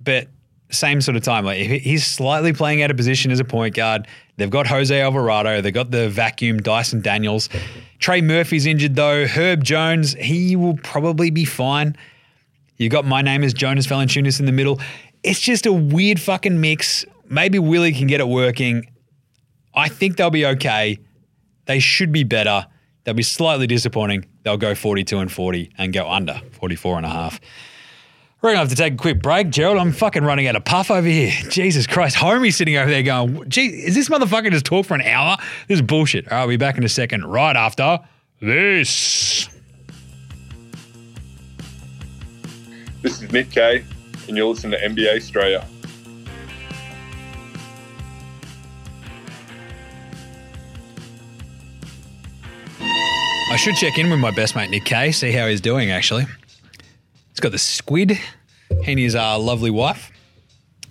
but 0.00 0.28
same 0.70 1.00
sort 1.00 1.16
of 1.16 1.22
time. 1.22 1.44
Like 1.44 1.58
he- 1.58 1.78
he's 1.78 2.06
slightly 2.06 2.52
playing 2.52 2.82
out 2.82 2.90
of 2.90 2.96
position 2.96 3.30
as 3.30 3.40
a 3.40 3.44
point 3.44 3.74
guard. 3.74 4.06
They've 4.36 4.50
got 4.50 4.66
Jose 4.66 4.98
Alvarado. 5.00 5.60
They've 5.60 5.72
got 5.72 5.90
the 5.90 6.08
vacuum 6.08 6.58
Dyson 6.58 7.00
Daniels. 7.02 7.48
Trey 7.98 8.20
Murphy's 8.20 8.66
injured 8.66 8.96
though. 8.96 9.26
Herb 9.26 9.62
Jones, 9.64 10.14
he 10.14 10.56
will 10.56 10.76
probably 10.78 11.30
be 11.30 11.44
fine. 11.44 11.96
You 12.78 12.88
got 12.88 13.04
my 13.04 13.22
name 13.22 13.44
is 13.44 13.52
Jonas 13.52 13.86
Valanciunas 13.86 14.40
in 14.40 14.46
the 14.46 14.52
middle. 14.52 14.80
It's 15.22 15.40
just 15.40 15.66
a 15.66 15.72
weird 15.72 16.18
fucking 16.20 16.60
mix. 16.60 17.04
Maybe 17.28 17.58
Willie 17.58 17.92
can 17.92 18.08
get 18.08 18.20
it 18.20 18.26
working. 18.28 18.86
I 19.74 19.88
think 19.88 20.16
they'll 20.16 20.30
be 20.30 20.46
okay. 20.46 20.98
They 21.66 21.78
should 21.78 22.12
be 22.12 22.24
better. 22.24 22.66
They'll 23.04 23.14
be 23.14 23.22
slightly 23.22 23.66
disappointing. 23.66 24.26
They'll 24.42 24.56
go 24.56 24.74
42 24.74 25.18
and 25.18 25.30
40 25.30 25.72
and 25.78 25.92
go 25.92 26.08
under 26.08 26.40
44 26.52 26.98
and 26.98 27.06
a 27.06 27.08
half. 27.08 27.40
We're 28.40 28.50
going 28.50 28.56
to 28.56 28.60
have 28.60 28.68
to 28.70 28.76
take 28.76 28.94
a 28.94 28.96
quick 28.96 29.22
break, 29.22 29.50
Gerald. 29.50 29.78
I'm 29.78 29.92
fucking 29.92 30.24
running 30.24 30.48
out 30.48 30.56
of 30.56 30.64
puff 30.64 30.90
over 30.90 31.06
here. 31.06 31.30
Jesus 31.48 31.86
Christ. 31.86 32.16
Homie's 32.16 32.56
sitting 32.56 32.76
over 32.76 32.90
there 32.90 33.04
going, 33.04 33.48
gee, 33.48 33.66
is 33.66 33.94
this 33.94 34.08
motherfucker 34.08 34.50
just 34.50 34.64
talk 34.64 34.84
for 34.84 34.94
an 34.94 35.02
hour? 35.02 35.36
This 35.68 35.76
is 35.76 35.82
bullshit. 35.82 36.30
All 36.30 36.38
right, 36.38 36.44
we'll 36.46 36.54
be 36.54 36.56
back 36.56 36.76
in 36.76 36.82
a 36.82 36.88
second 36.88 37.24
right 37.24 37.54
after 37.54 38.00
this. 38.40 39.48
This 43.00 43.22
is 43.22 43.32
Nick 43.32 43.50
Kay, 43.50 43.84
and 44.26 44.36
you're 44.36 44.46
listening 44.46 44.72
to 44.72 44.88
NBA 44.88 45.16
Straya. 45.18 45.64
I 53.52 53.56
should 53.56 53.76
check 53.76 53.98
in 53.98 54.08
with 54.08 54.18
my 54.18 54.30
best 54.30 54.56
mate 54.56 54.70
Nick 54.70 54.86
Kay, 54.86 55.12
see 55.12 55.30
how 55.30 55.46
he's 55.46 55.60
doing 55.60 55.90
actually. 55.90 56.24
He's 57.28 57.40
got 57.40 57.52
the 57.52 57.58
squid 57.58 58.12
He 58.12 58.92
and 58.92 58.98
his 58.98 59.14
uh, 59.14 59.38
lovely 59.38 59.70
wife. 59.70 60.10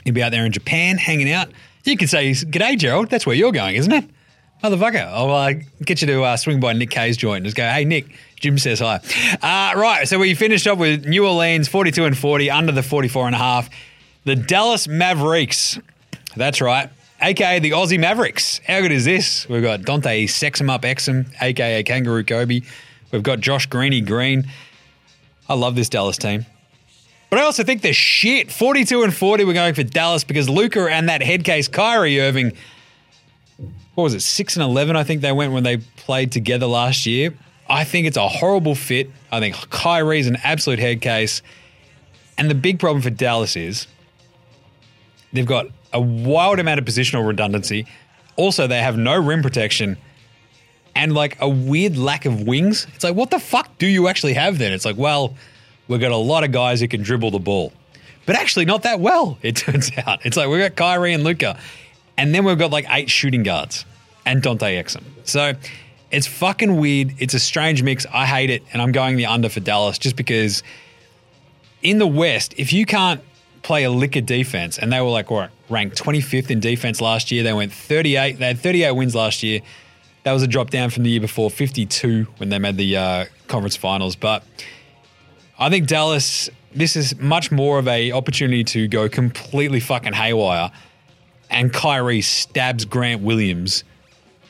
He'll 0.03 0.13
be 0.13 0.21
out 0.21 0.31
there 0.31 0.45
in 0.45 0.51
Japan 0.51 0.99
hanging 0.99 1.31
out. 1.31 1.49
You 1.85 1.97
could 1.97 2.07
say, 2.07 2.29
G'day, 2.29 2.77
Gerald. 2.77 3.09
That's 3.09 3.25
where 3.25 3.35
you're 3.35 3.51
going, 3.51 3.77
isn't 3.77 3.91
it? 3.91 4.05
Motherfucker. 4.63 5.07
I'll 5.07 5.31
uh, 5.31 5.53
get 5.83 6.01
you 6.01 6.07
to 6.09 6.21
uh, 6.21 6.37
swing 6.37 6.59
by 6.59 6.73
Nick 6.73 6.91
Kay's 6.91 7.17
joint 7.17 7.37
and 7.37 7.45
just 7.45 7.57
go, 7.57 7.67
hey, 7.67 7.83
Nick, 7.83 8.15
Jim 8.35 8.59
says 8.59 8.79
hi. 8.79 8.99
Uh, 9.41 9.75
right. 9.75 10.07
So 10.07 10.19
we 10.19 10.35
finished 10.35 10.67
up 10.67 10.77
with 10.77 11.07
New 11.07 11.25
Orleans 11.25 11.67
42 11.67 12.05
and 12.05 12.15
40, 12.15 12.51
under 12.51 12.71
the 12.71 12.83
44 12.83 13.25
and 13.25 13.33
a 13.33 13.39
half. 13.39 13.71
The 14.25 14.35
Dallas 14.35 14.87
Mavericks. 14.87 15.79
That's 16.35 16.61
right. 16.61 16.91
AKA 17.21 17.59
the 17.59 17.71
Aussie 17.71 17.99
Mavericks. 17.99 18.59
How 18.65 18.81
good 18.81 18.91
is 18.91 19.05
this? 19.05 19.47
We've 19.47 19.61
got 19.61 19.83
Dante 19.83 20.25
Sexum 20.25 20.71
Up 20.71 20.81
Exum, 20.81 21.27
AKA 21.39 21.83
Kangaroo 21.83 22.23
Kobe. 22.23 22.61
We've 23.11 23.21
got 23.21 23.41
Josh 23.41 23.67
Greeny 23.67 24.01
Green. 24.01 24.47
I 25.47 25.53
love 25.53 25.75
this 25.75 25.87
Dallas 25.87 26.17
team. 26.17 26.47
But 27.29 27.37
I 27.37 27.43
also 27.43 27.63
think 27.63 27.83
they're 27.83 27.93
shit. 27.93 28.51
42 28.51 29.03
and 29.03 29.13
40, 29.13 29.43
we're 29.43 29.53
going 29.53 29.75
for 29.75 29.83
Dallas 29.83 30.23
because 30.23 30.49
Luka 30.49 30.87
and 30.91 31.09
that 31.09 31.21
head 31.21 31.43
case, 31.43 31.67
Kyrie 31.67 32.19
Irving, 32.19 32.53
what 33.93 34.03
was 34.03 34.15
it, 34.15 34.21
6 34.21 34.55
and 34.55 34.63
11, 34.63 34.95
I 34.95 35.03
think 35.03 35.21
they 35.21 35.31
went 35.31 35.53
when 35.53 35.63
they 35.63 35.77
played 35.77 36.31
together 36.31 36.65
last 36.65 37.05
year. 37.05 37.35
I 37.69 37.83
think 37.83 38.07
it's 38.07 38.17
a 38.17 38.27
horrible 38.27 38.73
fit. 38.73 39.11
I 39.31 39.39
think 39.39 39.55
Kyrie's 39.69 40.27
an 40.27 40.37
absolute 40.43 40.79
head 40.79 41.01
case. 41.01 41.43
And 42.37 42.49
the 42.49 42.55
big 42.55 42.79
problem 42.79 43.03
for 43.03 43.11
Dallas 43.11 43.55
is 43.55 43.85
they've 45.31 45.45
got 45.45 45.67
a 45.93 46.01
wild 46.01 46.59
amount 46.59 46.79
of 46.79 46.85
positional 46.85 47.27
redundancy. 47.27 47.85
Also, 48.35 48.67
they 48.67 48.79
have 48.79 48.97
no 48.97 49.19
rim 49.21 49.41
protection 49.41 49.97
and 50.95 51.13
like 51.13 51.37
a 51.41 51.49
weird 51.49 51.97
lack 51.97 52.25
of 52.25 52.43
wings. 52.43 52.87
It's 52.95 53.03
like, 53.03 53.15
what 53.15 53.29
the 53.29 53.39
fuck 53.39 53.77
do 53.77 53.87
you 53.87 54.07
actually 54.07 54.33
have 54.33 54.57
then? 54.57 54.73
It's 54.73 54.85
like, 54.85 54.97
well, 54.97 55.35
we've 55.87 56.01
got 56.01 56.11
a 56.11 56.17
lot 56.17 56.43
of 56.43 56.51
guys 56.51 56.79
who 56.81 56.87
can 56.87 57.01
dribble 57.01 57.31
the 57.31 57.39
ball, 57.39 57.73
but 58.25 58.35
actually 58.35 58.65
not 58.65 58.83
that 58.83 58.99
well, 58.99 59.37
it 59.43 59.55
turns 59.55 59.91
out. 60.05 60.25
It's 60.25 60.37
like 60.37 60.49
we've 60.49 60.59
got 60.59 60.75
Kyrie 60.75 61.13
and 61.13 61.23
Luka, 61.23 61.59
and 62.17 62.33
then 62.33 62.45
we've 62.45 62.59
got 62.59 62.71
like 62.71 62.85
eight 62.89 63.09
shooting 63.09 63.43
guards 63.43 63.85
and 64.25 64.41
Dante 64.41 64.81
Exum. 64.81 65.03
So 65.23 65.53
it's 66.11 66.27
fucking 66.27 66.77
weird. 66.77 67.15
It's 67.19 67.33
a 67.33 67.39
strange 67.39 67.83
mix. 67.83 68.05
I 68.11 68.25
hate 68.25 68.49
it, 68.49 68.63
and 68.73 68.81
I'm 68.81 68.91
going 68.91 69.17
the 69.17 69.25
under 69.25 69.49
for 69.49 69.59
Dallas 69.59 69.97
just 69.97 70.15
because 70.15 70.63
in 71.81 71.97
the 71.97 72.07
West, 72.07 72.53
if 72.57 72.73
you 72.73 72.85
can't 72.85 73.21
play 73.63 73.83
a 73.83 73.91
liquor 73.91 74.21
defense, 74.21 74.77
and 74.77 74.91
they 74.91 75.01
were 75.01 75.09
like 75.09 75.29
what 75.29 75.51
ranked 75.69 76.01
25th 76.01 76.49
in 76.49 76.59
defense 76.59 77.01
last 77.01 77.31
year, 77.31 77.43
they 77.43 77.53
went 77.53 77.71
38. 77.71 78.39
They 78.39 78.47
had 78.47 78.59
38 78.59 78.91
wins 78.91 79.15
last 79.15 79.43
year. 79.43 79.61
That 80.23 80.33
was 80.33 80.43
a 80.43 80.47
drop 80.47 80.69
down 80.69 80.89
from 80.89 81.03
the 81.03 81.09
year 81.09 81.21
before, 81.21 81.49
52 81.49 82.27
when 82.37 82.49
they 82.49 82.59
made 82.59 82.77
the 82.77 82.97
uh, 82.97 83.25
conference 83.47 83.75
finals. 83.75 84.15
But 84.15 84.43
I 85.57 85.69
think 85.69 85.87
Dallas, 85.87 86.49
this 86.75 86.95
is 86.95 87.17
much 87.19 87.51
more 87.51 87.79
of 87.79 87.87
a 87.87 88.11
opportunity 88.11 88.63
to 88.65 88.87
go 88.87 89.09
completely 89.09 89.79
fucking 89.79 90.13
haywire, 90.13 90.71
and 91.49 91.73
Kyrie 91.73 92.21
stabs 92.21 92.85
Grant 92.85 93.21
Williams 93.21 93.83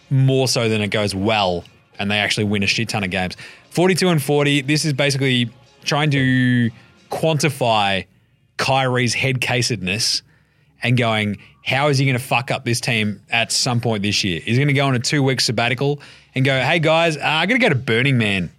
more 0.10 0.48
so 0.48 0.68
than 0.68 0.82
it 0.82 0.90
goes 0.90 1.16
well, 1.16 1.64
and 1.98 2.12
they 2.12 2.18
actually 2.18 2.44
win 2.44 2.64
a 2.64 2.68
shit 2.68 2.90
ton 2.90 3.04
of 3.04 3.12
games. 3.12 3.38
42 3.70 4.10
and 4.10 4.22
40. 4.22 4.62
This 4.62 4.84
is 4.84 4.92
basically 4.92 5.50
trying 5.86 6.12
to 6.12 6.70
quantify 7.10 8.06
Kyrie's 8.62 9.14
head 9.14 9.42
casedness 9.42 10.22
and 10.84 10.98
going, 10.98 11.38
how 11.64 11.90
is 11.90 11.98
he 11.98 12.06
going 12.06 12.18
to 12.18 12.24
fuck 12.24 12.52
up 12.52 12.66
this 12.66 12.80
team 12.80 13.22
at 13.30 13.52
some 13.52 13.82
point 13.82 14.04
this 14.04 14.24
year? 14.24 14.40
He's 14.40 14.58
going 14.58 14.68
to 14.68 14.74
go 14.74 14.88
on 14.88 14.96
a 14.96 15.00
two 15.00 15.22
week 15.22 15.42
sabbatical 15.42 16.02
and 16.34 16.46
go, 16.46 16.62
hey 16.62 16.80
guys, 16.80 17.18
uh, 17.18 17.22
I'm 17.24 17.48
going 17.48 17.60
to 17.60 17.66
go 17.66 17.70
to 17.70 17.76
Burning 17.80 18.18
Man 18.18 18.50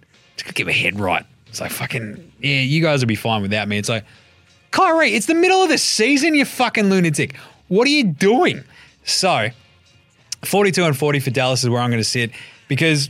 going 0.43 0.53
to 0.53 0.57
get 0.57 0.67
my 0.67 0.73
head 0.73 0.99
right. 0.99 1.25
It's 1.47 1.61
like, 1.61 1.71
fucking, 1.71 2.33
yeah, 2.39 2.61
you 2.61 2.81
guys 2.81 3.01
will 3.01 3.07
be 3.07 3.15
fine 3.15 3.41
without 3.41 3.67
me. 3.67 3.77
It's 3.77 3.89
like, 3.89 4.05
Kyrie, 4.71 5.13
it's 5.13 5.27
the 5.27 5.35
middle 5.35 5.61
of 5.61 5.69
the 5.69 5.77
season, 5.77 6.33
you 6.35 6.45
fucking 6.45 6.89
lunatic. 6.89 7.35
What 7.67 7.87
are 7.87 7.91
you 7.91 8.05
doing? 8.05 8.63
So, 9.05 9.49
42 10.43 10.83
and 10.83 10.97
40 10.97 11.19
for 11.19 11.29
Dallas 11.29 11.63
is 11.63 11.69
where 11.69 11.81
I'm 11.81 11.91
going 11.91 12.01
to 12.01 12.07
sit 12.07 12.31
because 12.67 13.09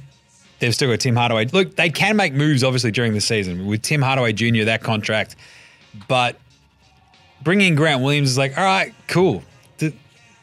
they've 0.60 0.76
still 0.76 0.90
got 0.90 1.00
Tim 1.00 1.16
Hardaway. 1.16 1.46
Look, 1.46 1.76
they 1.76 1.90
can 1.90 2.16
make 2.16 2.34
moves 2.34 2.64
obviously 2.64 2.92
during 2.92 3.14
the 3.14 3.22
season 3.22 3.66
with 3.66 3.82
Tim 3.82 4.02
Hardaway 4.02 4.34
Jr. 4.34 4.66
that 4.66 4.84
contract, 4.84 5.36
but 6.08 6.38
bringing 7.44 7.70
in 7.70 7.76
Grant 7.76 8.02
Williams 8.02 8.32
is 8.32 8.38
like, 8.38 8.58
all 8.58 8.64
right, 8.64 8.94
cool. 9.08 9.44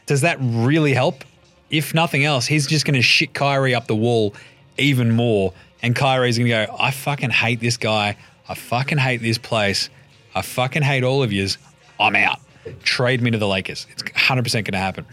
Does 0.05 0.21
that 0.21 0.37
really 0.41 0.93
help? 0.93 1.23
If 1.69 1.93
nothing 1.93 2.25
else, 2.25 2.45
he's 2.45 2.67
just 2.67 2.85
going 2.85 2.95
to 2.95 3.01
shit 3.01 3.33
Kyrie 3.33 3.73
up 3.73 3.87
the 3.87 3.95
wall 3.95 4.33
even 4.77 5.11
more, 5.11 5.53
and 5.81 5.95
Kyrie's 5.95 6.37
going 6.37 6.49
to 6.49 6.65
go, 6.65 6.75
I 6.77 6.91
fucking 6.91 7.29
hate 7.29 7.59
this 7.59 7.77
guy. 7.77 8.17
I 8.49 8.55
fucking 8.55 8.97
hate 8.97 9.21
this 9.21 9.37
place. 9.37 9.89
I 10.35 10.41
fucking 10.41 10.81
hate 10.81 11.03
all 11.03 11.23
of 11.23 11.31
yous. 11.31 11.57
I'm 11.99 12.15
out. 12.15 12.39
Trade 12.83 13.21
me 13.21 13.31
to 13.31 13.37
the 13.37 13.47
Lakers. 13.47 13.87
It's 13.91 14.03
100% 14.03 14.51
going 14.51 14.65
to 14.65 14.77
happen. 14.77 15.05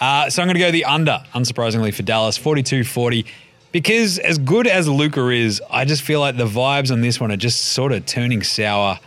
Uh, 0.00 0.28
so 0.28 0.42
I'm 0.42 0.48
going 0.48 0.56
to 0.56 0.60
go 0.60 0.70
the 0.70 0.84
under, 0.84 1.24
unsurprisingly, 1.34 1.94
for 1.94 2.02
Dallas, 2.02 2.36
42 2.36 2.84
40. 2.84 3.24
Because 3.70 4.18
as 4.18 4.36
good 4.36 4.66
as 4.66 4.88
Luka 4.88 5.28
is, 5.30 5.62
I 5.70 5.84
just 5.84 6.02
feel 6.02 6.20
like 6.20 6.36
the 6.36 6.46
vibes 6.46 6.92
on 6.92 7.00
this 7.00 7.18
one 7.18 7.32
are 7.32 7.36
just 7.36 7.62
sort 7.68 7.92
of 7.92 8.04
turning 8.04 8.42
sour. 8.42 8.98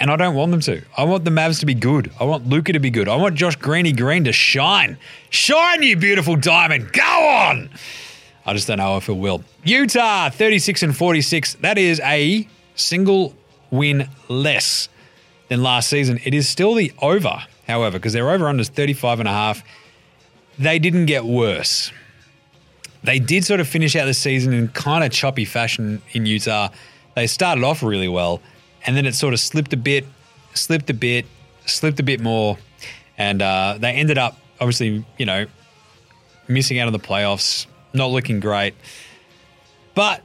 And 0.00 0.10
I 0.10 0.16
don't 0.16 0.34
want 0.34 0.50
them 0.50 0.60
to. 0.62 0.82
I 0.96 1.04
want 1.04 1.24
the 1.26 1.30
Mavs 1.30 1.60
to 1.60 1.66
be 1.66 1.74
good. 1.74 2.10
I 2.18 2.24
want 2.24 2.48
Luka 2.48 2.72
to 2.72 2.80
be 2.80 2.88
good. 2.90 3.06
I 3.06 3.16
want 3.16 3.34
Josh 3.34 3.56
Greeny 3.56 3.92
Green 3.92 4.24
to 4.24 4.32
shine. 4.32 4.96
Shine, 5.28 5.82
you 5.82 5.94
beautiful 5.94 6.36
diamond. 6.36 6.92
Go 6.92 7.02
on. 7.02 7.68
I 8.46 8.54
just 8.54 8.66
don't 8.66 8.78
know 8.78 8.96
if 8.96 9.10
it 9.10 9.12
will. 9.12 9.44
Utah, 9.62 10.30
36 10.30 10.82
and 10.82 10.96
46. 10.96 11.54
That 11.54 11.76
is 11.76 12.00
a 12.00 12.48
single 12.74 13.34
win 13.70 14.08
less 14.28 14.88
than 15.48 15.62
last 15.62 15.90
season. 15.90 16.18
It 16.24 16.32
is 16.32 16.48
still 16.48 16.74
the 16.74 16.92
over, 17.02 17.42
however, 17.66 17.98
because 17.98 18.14
their 18.14 18.30
over 18.30 18.48
under 18.48 18.62
is 18.62 18.70
35 18.70 19.20
and 19.20 19.28
a 19.28 19.32
half. 19.32 19.62
They 20.58 20.78
didn't 20.78 21.06
get 21.06 21.26
worse. 21.26 21.92
They 23.04 23.18
did 23.18 23.44
sort 23.44 23.60
of 23.60 23.68
finish 23.68 23.96
out 23.96 24.06
the 24.06 24.14
season 24.14 24.52
in 24.52 24.68
kind 24.68 25.04
of 25.04 25.10
choppy 25.10 25.44
fashion 25.44 26.00
in 26.12 26.24
Utah. 26.26 26.68
They 27.14 27.26
started 27.26 27.64
off 27.64 27.82
really 27.82 28.08
well, 28.08 28.40
and 28.86 28.96
then 28.96 29.06
it 29.06 29.14
sort 29.14 29.34
of 29.34 29.40
slipped 29.40 29.72
a 29.72 29.76
bit, 29.76 30.06
slipped 30.54 30.90
a 30.90 30.94
bit, 30.94 31.26
slipped 31.66 32.00
a 32.00 32.02
bit 32.02 32.20
more, 32.20 32.58
and 33.18 33.42
uh, 33.42 33.76
they 33.78 33.92
ended 33.92 34.18
up 34.18 34.36
obviously, 34.60 35.04
you 35.18 35.26
know, 35.26 35.46
missing 36.48 36.78
out 36.78 36.86
on 36.86 36.92
the 36.92 36.98
playoffs, 36.98 37.66
not 37.92 38.06
looking 38.10 38.40
great. 38.40 38.74
But 39.94 40.22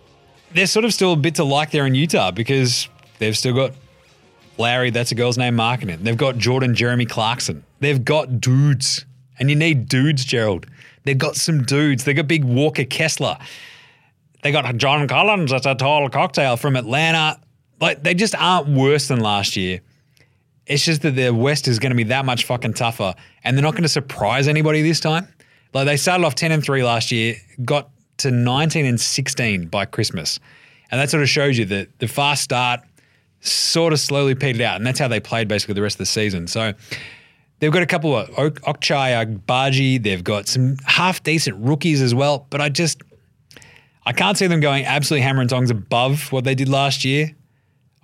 there's 0.53 0.71
sort 0.71 0.85
of 0.85 0.93
still 0.93 1.13
a 1.13 1.17
bit 1.17 1.35
to 1.35 1.43
like 1.43 1.71
there 1.71 1.85
in 1.85 1.95
Utah 1.95 2.31
because 2.31 2.87
they've 3.19 3.37
still 3.37 3.53
got 3.53 3.73
Larry, 4.57 4.89
that's 4.89 5.11
a 5.11 5.15
girl's 5.15 5.37
name, 5.37 5.55
marketing. 5.55 5.99
They've 6.03 6.15
got 6.15 6.37
Jordan 6.37 6.75
Jeremy 6.75 7.05
Clarkson. 7.05 7.63
They've 7.79 8.03
got 8.03 8.39
dudes. 8.39 9.05
And 9.37 9.49
you 9.49 9.55
need 9.55 9.89
dudes, 9.89 10.23
Gerald. 10.23 10.65
They've 11.03 11.17
got 11.17 11.35
some 11.35 11.63
dudes. 11.63 12.05
They've 12.05 12.15
got 12.15 12.27
big 12.27 12.45
Walker 12.45 12.85
Kessler. 12.85 13.37
They 14.43 14.51
got 14.51 14.77
John 14.77 15.07
Collins, 15.07 15.51
that's 15.51 15.65
a 15.65 15.75
tall 15.75 16.07
cocktail 16.09 16.55
from 16.55 16.75
Atlanta. 16.75 17.39
Like, 17.79 18.03
they 18.03 18.13
just 18.13 18.35
aren't 18.35 18.69
worse 18.69 19.07
than 19.07 19.19
last 19.19 19.55
year. 19.55 19.81
It's 20.65 20.83
just 20.83 21.03
that 21.03 21.11
the 21.11 21.29
West 21.31 21.67
is 21.67 21.77
going 21.77 21.91
to 21.91 21.95
be 21.95 22.05
that 22.05 22.25
much 22.25 22.45
fucking 22.45 22.73
tougher, 22.73 23.13
and 23.43 23.55
they're 23.55 23.63
not 23.63 23.73
going 23.73 23.83
to 23.83 23.89
surprise 23.89 24.47
anybody 24.47 24.81
this 24.81 24.99
time. 24.99 25.27
Like 25.73 25.85
they 25.85 25.97
started 25.97 26.25
off 26.25 26.33
ten 26.35 26.51
and 26.51 26.63
three 26.63 26.83
last 26.83 27.11
year, 27.11 27.35
got 27.63 27.89
to 28.17 28.31
nineteen 28.31 28.85
and 28.85 28.99
sixteen 28.99 29.67
by 29.67 29.85
Christmas, 29.85 30.39
and 30.89 30.99
that 30.99 31.11
sort 31.11 31.21
of 31.21 31.29
shows 31.29 31.57
you 31.57 31.65
that 31.65 31.99
the 31.99 32.07
fast 32.07 32.43
start 32.43 32.79
sort 33.41 33.93
of 33.93 33.99
slowly 33.99 34.33
petered 34.33 34.61
out, 34.61 34.77
and 34.77 34.87
that's 34.87 34.97
how 34.97 35.07
they 35.07 35.19
played 35.19 35.47
basically 35.47 35.75
the 35.75 35.83
rest 35.83 35.95
of 35.95 35.99
the 35.99 36.05
season. 36.07 36.47
So 36.47 36.73
they've 37.59 37.71
got 37.71 37.83
a 37.83 37.85
couple 37.85 38.15
of 38.15 38.29
Ochai 38.29 39.23
Agbaji. 39.23 40.01
They've 40.01 40.23
got 40.23 40.47
some 40.47 40.77
half 40.85 41.21
decent 41.21 41.57
rookies 41.63 42.01
as 42.01 42.15
well, 42.15 42.47
but 42.49 42.59
I 42.59 42.69
just 42.69 43.03
I 44.05 44.13
can't 44.13 44.35
see 44.35 44.47
them 44.47 44.61
going 44.61 44.85
absolutely 44.85 45.21
hammer 45.21 45.41
and 45.41 45.49
tongs 45.49 45.69
above 45.69 46.31
what 46.31 46.43
they 46.43 46.55
did 46.55 46.69
last 46.69 47.05
year. 47.05 47.35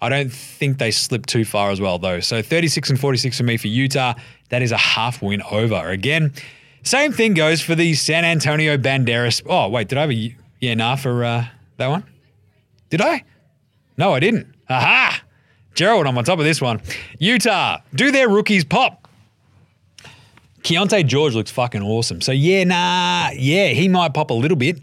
I 0.02 0.10
don't 0.10 0.32
think 0.32 0.80
they 0.80 0.90
slipped 0.90 1.30
too 1.30 1.46
far 1.46 1.70
as 1.70 1.80
well, 1.80 2.00
though. 2.00 2.20
So 2.20 2.42
36 2.42 2.90
and 2.90 3.00
46 3.00 3.38
for 3.38 3.44
me 3.44 3.58
for 3.58 3.68
Utah. 3.68 4.16
That 4.50 4.64
is 4.64 4.72
a 4.72 4.78
half 4.78 5.22
win 5.22 5.44
over. 5.44 5.90
Again, 5.90 6.34
same 6.84 7.12
thing 7.12 7.36
goes 7.36 7.62
for 7.62 7.76
the 7.76 7.94
San 7.94 8.26
Antonio 8.26 8.78
Banderas. 8.78 9.44
Oh, 9.46 9.70
wait, 9.70 9.88
did 9.88 9.98
I 10.00 10.02
have 10.02 10.12
a 10.12 10.36
yeah, 10.60 10.74
nah 10.74 10.96
for 10.96 11.24
uh, 11.24 11.46
that 11.78 11.88
one? 11.88 12.04
Did 12.90 13.02
I? 13.02 13.24
No, 13.98 14.14
I 14.14 14.20
didn't. 14.20 14.48
Aha! 14.70 15.22
Gerald, 15.76 16.08
I'm 16.08 16.18
on 16.18 16.24
top 16.24 16.40
of 16.40 16.46
this 16.46 16.62
one. 16.62 16.82
Utah, 17.20 17.80
do 17.94 18.12
their 18.12 18.28
rookies 18.28 18.66
pop? 18.66 19.08
Keyonte 20.64 21.06
George 21.06 21.34
looks 21.34 21.50
fucking 21.50 21.82
awesome. 21.82 22.22
So, 22.22 22.32
yeah, 22.32 22.64
nah, 22.64 23.30
yeah, 23.34 23.70
he 23.70 23.88
might 23.88 24.14
pop 24.14 24.30
a 24.30 24.34
little 24.34 24.58
bit, 24.58 24.82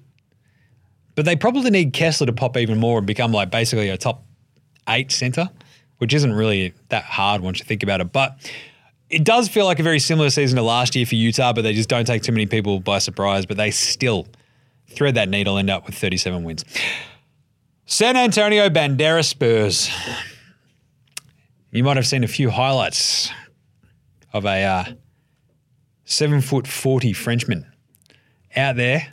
but 1.15 1.25
they 1.25 1.37
probably 1.37 1.71
need 1.71 1.93
Kessler 1.93 2.27
to 2.27 2.33
pop 2.33 2.57
even 2.57 2.79
more 2.79 2.99
and 2.99 3.07
become 3.07 3.33
like 3.33 3.51
basically 3.51 3.89
a 3.89 3.97
top 3.97 4.25
eight 4.89 5.13
center, 5.13 5.49
which 5.99 6.15
isn't 6.15 6.33
really 6.33 6.75
that 6.89 7.05
hard 7.05 7.41
once 7.41 7.59
you 7.59 7.65
think 7.65 7.83
about 7.83 8.01
it. 8.01 8.13
But 8.13 8.39
it 9.11 9.25
does 9.25 9.49
feel 9.49 9.65
like 9.65 9.79
a 9.79 9.83
very 9.83 9.99
similar 9.99 10.31
season 10.31 10.57
to 10.57 10.63
last 10.63 10.95
year 10.97 11.07
for 11.07 11.15
Utah, 11.15 11.53
but 11.53 11.63
they 11.63 11.73
just 11.73 11.89
don't 11.89 12.07
take 12.07 12.23
too 12.23 12.33
many 12.33 12.47
people 12.47 12.81
by 12.81 12.99
surprise. 12.99 13.47
But 13.47 13.57
they 13.57 13.71
still 13.71 14.27
thread 14.91 15.15
that 15.15 15.29
needle, 15.29 15.59
end 15.59 15.71
up 15.71 15.87
with 15.87 15.97
37 15.97 16.45
wins. 16.45 16.65
San 17.87 18.17
Antonio 18.17 18.69
Bandera 18.69 19.25
Spurs. 19.25 19.91
You 21.71 21.85
might 21.85 21.97
have 21.97 22.07
seen 22.07 22.25
a 22.25 22.29
few 22.29 22.51
highlights 22.51 23.31
of 24.33 24.45
a 24.45 24.63
uh, 24.63 24.85
seven 26.05 26.41
foot 26.41 26.67
40 26.67 27.13
Frenchman 27.13 27.67
out 28.57 28.77
there 28.77 29.13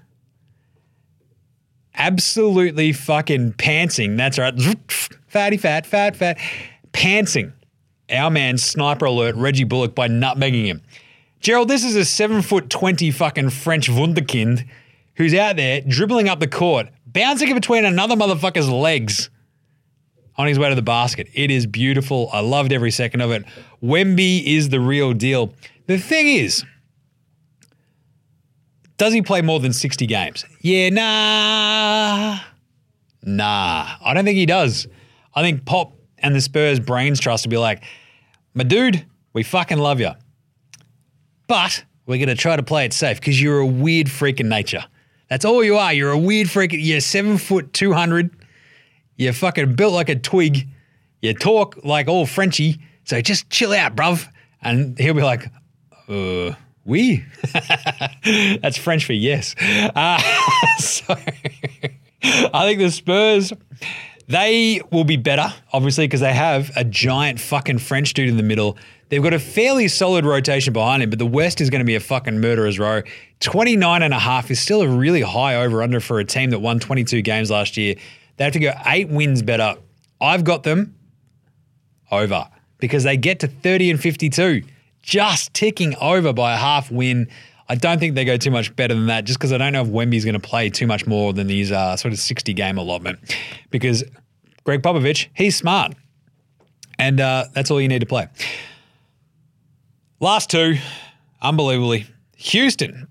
absolutely 1.97 2.93
fucking 2.93 3.53
pantsing. 3.53 4.17
That's 4.17 4.37
right. 4.37 4.53
Fatty 5.35 5.57
fat, 5.57 5.85
fat, 5.85 6.15
fat. 6.15 6.39
Pantsing. 6.93 7.51
Our 8.09 8.31
man, 8.31 8.57
sniper 8.57 9.03
alert, 9.03 9.35
Reggie 9.35 9.65
Bullock 9.65 9.93
by 9.93 10.07
nutmegging 10.07 10.63
him. 10.63 10.81
Gerald, 11.41 11.67
this 11.67 11.83
is 11.83 11.97
a 11.97 12.05
seven 12.05 12.41
foot 12.41 12.69
20 12.69 13.11
fucking 13.11 13.49
French 13.49 13.89
wunderkind 13.89 14.65
who's 15.17 15.33
out 15.33 15.57
there 15.57 15.81
dribbling 15.81 16.29
up 16.29 16.39
the 16.39 16.47
court, 16.47 16.87
bouncing 17.05 17.49
in 17.49 17.55
between 17.55 17.83
another 17.83 18.15
motherfucker's 18.15 18.69
legs 18.69 19.29
on 20.37 20.47
his 20.47 20.57
way 20.57 20.69
to 20.69 20.75
the 20.75 20.81
basket. 20.81 21.27
It 21.33 21.51
is 21.51 21.65
beautiful. 21.65 22.29
I 22.31 22.39
loved 22.39 22.71
every 22.71 22.91
second 22.91 23.19
of 23.19 23.31
it. 23.31 23.43
Wemby 23.83 24.41
is 24.41 24.69
the 24.69 24.79
real 24.79 25.11
deal. 25.11 25.53
The 25.87 25.97
thing 25.97 26.29
is, 26.29 26.63
does 28.95 29.11
he 29.11 29.21
play 29.21 29.41
more 29.41 29.59
than 29.59 29.73
60 29.73 30.07
games? 30.07 30.45
Yeah, 30.61 30.91
nah. 30.91 32.39
Nah. 33.21 33.97
I 34.01 34.13
don't 34.13 34.23
think 34.23 34.37
he 34.37 34.45
does. 34.45 34.87
I 35.35 35.41
think 35.41 35.65
Pop 35.65 35.93
and 36.17 36.35
the 36.35 36.41
Spurs 36.41 36.79
brains 36.79 37.19
trust 37.19 37.45
will 37.45 37.51
be 37.51 37.57
like, 37.57 37.83
my 38.53 38.63
dude, 38.63 39.05
we 39.33 39.43
fucking 39.43 39.77
love 39.77 39.99
you. 39.99 40.11
But 41.47 41.83
we're 42.05 42.17
going 42.17 42.29
to 42.29 42.35
try 42.35 42.55
to 42.55 42.63
play 42.63 42.85
it 42.85 42.93
safe 42.93 43.19
because 43.19 43.41
you're 43.41 43.59
a 43.59 43.65
weird 43.65 44.09
freak 44.09 44.39
in 44.39 44.49
nature. 44.49 44.85
That's 45.29 45.43
all 45.43 45.63
you 45.63 45.77
are. 45.77 45.91
You're 45.93 46.11
a 46.11 46.17
weird 46.17 46.49
freak. 46.49 46.71
You're 46.73 47.01
seven 47.01 47.37
foot 47.37 47.73
200. 47.73 48.29
You're 49.17 49.33
fucking 49.33 49.75
built 49.75 49.93
like 49.93 50.09
a 50.09 50.15
twig. 50.15 50.67
You 51.21 51.33
talk 51.33 51.79
like 51.83 52.07
all 52.07 52.25
Frenchy. 52.25 52.79
So 53.03 53.21
just 53.21 53.49
chill 53.49 53.73
out, 53.73 53.95
bruv. 53.95 54.27
And 54.61 54.97
he'll 54.97 55.13
be 55.13 55.21
like, 55.21 55.51
uh, 56.07 56.53
we? 56.85 57.25
That's 58.61 58.77
French 58.77 59.05
for 59.05 59.13
yes. 59.13 59.55
Uh, 59.61 60.17
so 60.77 61.15
I 62.23 62.65
think 62.65 62.79
the 62.79 62.91
Spurs, 62.91 63.53
they 64.27 64.81
will 64.91 65.03
be 65.03 65.17
better, 65.17 65.53
obviously, 65.71 66.07
because 66.07 66.21
they 66.21 66.33
have 66.33 66.71
a 66.75 66.83
giant 66.83 67.39
fucking 67.39 67.77
French 67.77 68.13
dude 68.13 68.29
in 68.29 68.37
the 68.37 68.43
middle. 68.43 68.77
They've 69.09 69.21
got 69.21 69.33
a 69.33 69.39
fairly 69.39 69.87
solid 69.87 70.25
rotation 70.25 70.73
behind 70.73 71.03
him, 71.03 71.11
but 71.11 71.19
the 71.19 71.27
West 71.27 71.61
is 71.61 71.69
going 71.69 71.79
to 71.79 71.85
be 71.85 71.95
a 71.95 71.99
fucking 71.99 72.39
murderer's 72.41 72.79
row. 72.79 73.03
29 73.41 74.01
and 74.01 74.13
a 74.13 74.19
half 74.19 74.49
is 74.49 74.59
still 74.59 74.81
a 74.81 74.87
really 74.87 75.21
high 75.21 75.55
over 75.55 75.83
under 75.83 75.99
for 75.99 76.19
a 76.19 76.25
team 76.25 76.49
that 76.49 76.59
won 76.59 76.79
22 76.79 77.21
games 77.21 77.51
last 77.51 77.77
year. 77.77 77.95
They 78.37 78.43
have 78.43 78.53
to 78.53 78.59
go 78.59 78.73
eight 78.87 79.09
wins 79.09 79.43
better. 79.43 79.75
I've 80.19 80.43
got 80.43 80.63
them 80.63 80.95
over 82.11 82.47
because 82.79 83.03
they 83.03 83.17
get 83.17 83.39
to 83.41 83.47
30 83.47 83.91
and 83.91 84.01
52, 84.01 84.63
just 85.03 85.53
ticking 85.53 85.95
over 85.97 86.33
by 86.33 86.53
a 86.53 86.57
half 86.57 86.89
win. 86.89 87.27
I 87.67 87.75
don't 87.75 87.99
think 87.99 88.15
they 88.15 88.25
go 88.25 88.37
too 88.37 88.51
much 88.51 88.75
better 88.75 88.93
than 88.93 89.07
that 89.07 89.25
just 89.25 89.39
because 89.39 89.51
I 89.51 89.57
don't 89.57 89.73
know 89.73 89.81
if 89.81 89.87
Wemby's 89.87 90.23
going 90.23 90.39
to 90.39 90.39
play 90.39 90.69
too 90.69 90.85
much 90.85 91.07
more 91.07 91.33
than 91.33 91.47
these 91.47 91.71
uh, 91.71 91.95
sort 91.97 92.13
of 92.13 92.19
60 92.19 92.53
game 92.53 92.77
allotment 92.77 93.35
because 93.71 94.03
Gregg 94.63 94.81
Popovich, 94.81 95.27
he's 95.33 95.55
smart. 95.55 95.93
And 96.99 97.19
uh, 97.19 97.45
that's 97.53 97.71
all 97.71 97.81
you 97.81 97.87
need 97.87 97.99
to 97.99 98.05
play. 98.05 98.27
Last 100.19 100.49
two, 100.49 100.75
unbelievably. 101.41 102.07
Houston. 102.37 103.07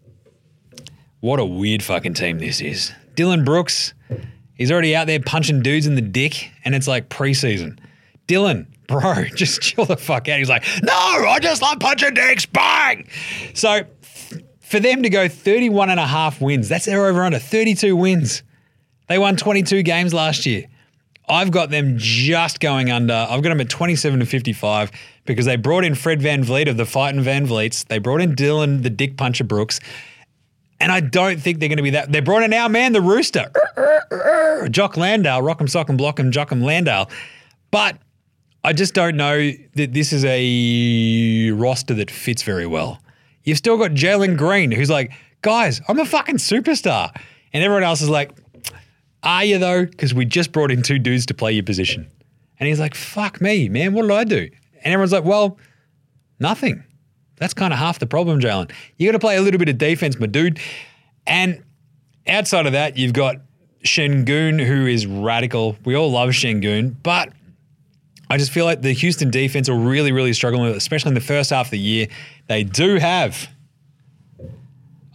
What 1.20 1.40
a 1.40 1.44
weird 1.44 1.82
fucking 1.82 2.14
team 2.14 2.38
this 2.38 2.60
is. 2.60 2.92
Dillon 3.14 3.44
Brooks, 3.44 3.94
he's 4.54 4.70
already 4.70 4.94
out 4.94 5.06
there 5.06 5.20
punching 5.20 5.62
dudes 5.62 5.86
in 5.86 5.94
the 5.94 6.02
dick, 6.02 6.50
and 6.64 6.74
it's 6.74 6.88
like 6.88 7.08
preseason. 7.08 7.78
Dillon, 8.26 8.66
bro, 8.88 9.24
just 9.34 9.60
chill 9.60 9.84
the 9.84 9.96
fuck 9.96 10.28
out. 10.28 10.38
He's 10.38 10.48
like, 10.48 10.64
no, 10.82 10.92
I 10.92 11.38
just 11.40 11.62
love 11.62 11.78
punching 11.80 12.14
dicks, 12.14 12.46
bang. 12.46 13.08
So 13.54 13.84
for 14.64 14.80
them 14.80 15.02
to 15.02 15.10
go 15.10 15.28
31 15.28 15.90
and 15.90 16.00
a 16.00 16.06
half 16.06 16.40
wins, 16.40 16.68
that's 16.68 16.86
their 16.86 17.06
over 17.06 17.22
under 17.22 17.38
32 17.38 17.94
wins. 17.94 18.42
They 19.08 19.18
won 19.18 19.36
22 19.36 19.82
games 19.82 20.14
last 20.14 20.46
year. 20.46 20.64
I've 21.28 21.50
got 21.50 21.70
them 21.70 21.94
just 21.96 22.60
going 22.60 22.90
under. 22.90 23.14
I've 23.28 23.42
got 23.42 23.50
them 23.50 23.60
at 23.60 23.68
27 23.68 24.20
to 24.20 24.26
55 24.26 24.90
because 25.24 25.46
they 25.46 25.56
brought 25.56 25.84
in 25.84 25.94
Fred 25.94 26.20
VanVleet 26.20 26.68
of 26.68 26.76
the 26.76 26.86
Fighting 26.86 27.22
VanVleets. 27.22 27.86
They 27.86 27.98
brought 27.98 28.20
in 28.20 28.34
Dillon, 28.34 28.82
the 28.82 28.90
Dick 28.90 29.16
Puncher 29.16 29.44
Brooks. 29.44 29.80
And 30.80 30.90
I 30.90 31.00
don't 31.00 31.40
think 31.40 31.60
they're 31.60 31.68
going 31.68 31.76
to 31.78 31.82
be 31.82 31.90
that. 31.90 32.12
They 32.12 32.20
brought 32.20 32.42
in 32.42 32.52
our 32.52 32.68
man, 32.68 32.92
the 32.92 33.00
Rooster, 33.00 33.50
Jock 34.70 34.96
Landale, 34.96 35.40
Rock'em 35.40 35.68
Sock'em 35.68 35.98
Block'em 35.98 36.30
Jock'em 36.30 36.62
Landale. 36.62 37.08
But 37.70 37.98
I 38.62 38.72
just 38.72 38.94
don't 38.94 39.16
know 39.16 39.50
that 39.74 39.92
this 39.92 40.12
is 40.12 40.24
a 40.26 41.50
roster 41.52 41.94
that 41.94 42.10
fits 42.10 42.42
very 42.42 42.66
well. 42.66 42.98
You've 43.44 43.58
still 43.58 43.76
got 43.76 43.92
Jalen 43.92 44.36
Green, 44.36 44.70
who's 44.70 44.90
like, 44.90 45.12
guys, 45.42 45.80
I'm 45.86 45.98
a 45.98 46.04
fucking 46.04 46.36
superstar. 46.36 47.14
And 47.52 47.62
everyone 47.62 47.84
else 47.84 48.02
is 48.02 48.08
like, 48.08 48.32
are 49.22 49.44
you 49.44 49.58
though? 49.58 49.86
Because 49.86 50.12
we 50.12 50.24
just 50.24 50.52
brought 50.52 50.70
in 50.70 50.82
two 50.82 50.98
dudes 50.98 51.26
to 51.26 51.34
play 51.34 51.52
your 51.52 51.62
position. 51.62 52.10
And 52.58 52.68
he's 52.68 52.80
like, 52.80 52.94
fuck 52.94 53.40
me, 53.40 53.68
man, 53.68 53.92
what 53.92 54.02
did 54.02 54.10
I 54.10 54.24
do? 54.24 54.48
And 54.82 54.92
everyone's 54.92 55.12
like, 55.12 55.24
well, 55.24 55.58
nothing. 56.40 56.84
That's 57.36 57.54
kind 57.54 57.72
of 57.72 57.78
half 57.78 57.98
the 57.98 58.06
problem, 58.06 58.40
Jalen. 58.40 58.70
You 58.96 59.08
got 59.08 59.12
to 59.12 59.18
play 59.18 59.36
a 59.36 59.42
little 59.42 59.58
bit 59.58 59.68
of 59.68 59.78
defense, 59.78 60.18
my 60.18 60.26
dude. 60.26 60.60
And 61.26 61.62
outside 62.26 62.66
of 62.66 62.72
that, 62.72 62.96
you've 62.96 63.12
got 63.12 63.36
Sengun, 63.84 64.64
who 64.64 64.86
is 64.86 65.06
radical. 65.06 65.76
We 65.84 65.94
all 65.94 66.10
love 66.10 66.30
Sengun, 66.30 66.94
but 67.02 67.32
I 68.30 68.38
just 68.38 68.52
feel 68.52 68.64
like 68.64 68.82
the 68.82 68.92
Houston 68.92 69.30
defense 69.30 69.68
are 69.68 69.76
really, 69.76 70.12
really 70.12 70.32
struggling, 70.32 70.74
especially 70.74 71.10
in 71.10 71.14
the 71.14 71.20
first 71.20 71.50
half 71.50 71.66
of 71.66 71.70
the 71.70 71.78
year. 71.78 72.06
They 72.46 72.64
do 72.64 72.96
have 72.96 73.48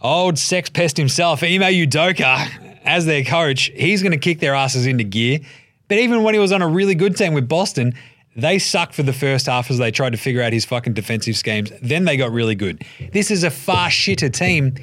old 0.00 0.38
sex 0.38 0.70
pest 0.70 0.96
himself, 0.96 1.42
Ime 1.42 1.60
Udoka, 1.60 2.80
as 2.84 3.06
their 3.06 3.22
coach. 3.24 3.70
He's 3.74 4.02
going 4.02 4.12
to 4.12 4.18
kick 4.18 4.40
their 4.40 4.54
asses 4.54 4.86
into 4.86 5.04
gear. 5.04 5.40
But 5.88 5.98
even 5.98 6.22
when 6.22 6.34
he 6.34 6.40
was 6.40 6.52
on 6.52 6.62
a 6.62 6.68
really 6.68 6.94
good 6.94 7.16
team 7.16 7.34
with 7.34 7.48
Boston, 7.48 7.94
they 8.36 8.58
sucked 8.58 8.94
for 8.94 9.02
the 9.02 9.12
first 9.12 9.46
half 9.46 9.70
as 9.70 9.78
they 9.78 9.90
tried 9.90 10.10
to 10.10 10.16
figure 10.16 10.42
out 10.42 10.52
his 10.52 10.64
fucking 10.64 10.94
defensive 10.94 11.36
schemes. 11.36 11.72
Then 11.82 12.04
they 12.04 12.16
got 12.16 12.30
really 12.30 12.54
good. 12.54 12.84
This 13.12 13.30
is 13.30 13.44
a 13.44 13.50
far 13.50 13.88
shitter 13.88 14.32
team 14.32 14.74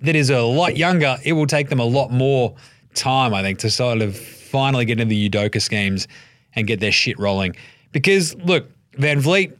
that 0.00 0.16
is 0.16 0.30
a 0.30 0.42
lot 0.42 0.76
younger. 0.76 1.18
It 1.24 1.32
will 1.34 1.46
take 1.46 1.68
them 1.68 1.78
a 1.78 1.84
lot 1.84 2.10
more 2.10 2.54
time, 2.94 3.34
I 3.34 3.42
think, 3.42 3.58
to 3.60 3.70
sort 3.70 4.00
of 4.00 4.16
finally 4.16 4.84
get 4.84 5.00
into 5.00 5.10
the 5.10 5.28
Udoka 5.28 5.60
schemes 5.60 6.08
and 6.54 6.66
get 6.66 6.80
their 6.80 6.92
shit 6.92 7.18
rolling. 7.18 7.54
Because 7.92 8.34
look, 8.36 8.70
Van 8.94 9.20
Vliet, 9.20 9.58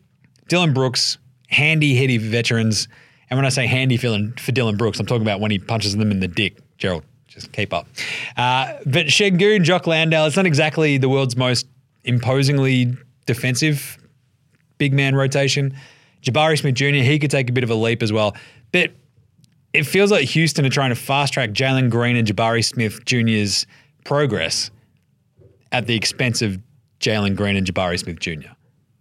Dillon 0.49 0.73
Brooks, 0.73 1.19
handy, 1.57 1.95
heady 1.95 2.19
veterans. 2.19 2.89
And 3.31 3.39
when 3.39 3.47
I 3.47 3.49
say 3.49 3.67
handy 3.67 3.97
for 3.97 4.17
for 4.39 4.53
Dillon 4.53 4.77
Brooks, 4.77 5.01
I'm 5.01 5.07
talking 5.07 5.23
about 5.23 5.41
when 5.41 5.51
he 5.51 5.59
punches 5.59 5.97
them 5.97 6.11
in 6.11 6.21
the 6.21 6.29
dick. 6.29 6.59
Gerald, 6.79 7.05
just 7.27 7.51
keep 7.53 7.73
up. 7.73 7.87
Uh, 8.37 8.75
but 8.85 9.07
Sengun, 9.07 9.63
Jock 9.63 9.87
Landale, 9.87 10.27
it's 10.27 10.37
not 10.37 10.47
exactly 10.47 10.99
the 10.99 11.09
world's 11.09 11.37
most 11.37 11.67
imposingly 12.05 12.95
defensive 13.25 13.99
big 14.79 14.93
man 14.93 15.15
rotation. 15.15 15.75
Jabari 16.23 16.59
Smith 16.59 16.75
Jr., 16.75 16.87
he 16.87 17.19
could 17.19 17.31
take 17.31 17.49
a 17.49 17.53
bit 17.53 17.65
of 17.65 17.71
a 17.71 17.75
leap 17.75 18.03
as 18.03 18.13
well. 18.13 18.37
But 18.73 18.93
it 19.73 19.85
feels 19.85 20.11
like 20.11 20.29
Houston 20.29 20.65
are 20.67 20.71
trying 20.71 20.91
to 20.91 20.97
fast 20.97 21.33
track 21.33 21.51
Jalen 21.51 21.91
Green 21.91 22.17
and 22.17 22.27
Jabari 22.27 22.65
Smith 22.65 23.05
Jr.'s 23.05 23.67
progress 24.05 24.71
at 25.73 25.87
the 25.87 25.95
expense 25.95 26.43
of 26.43 26.59
Jalen 27.01 27.37
Green 27.37 27.57
and 27.57 27.67
Jabari 27.67 27.99
Smith 27.99 28.21
Jr., 28.21 28.49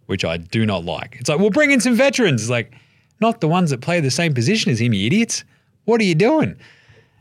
which 0.06 0.24
I 0.24 0.36
do 0.36 0.66
not 0.66 0.84
like. 0.84 1.16
It's 1.20 1.28
like, 1.28 1.38
we'll 1.38 1.50
bring 1.50 1.70
in 1.70 1.80
some 1.80 1.94
veterans. 1.94 2.42
It's 2.42 2.50
like, 2.50 2.72
not 3.20 3.40
the 3.40 3.48
ones 3.48 3.70
that 3.70 3.80
play 3.80 4.00
the 4.00 4.10
same 4.10 4.34
position 4.34 4.70
as 4.70 4.80
him, 4.80 4.92
you 4.92 5.06
idiots. 5.06 5.44
What 5.84 6.00
are 6.00 6.04
you 6.04 6.14
doing? 6.14 6.56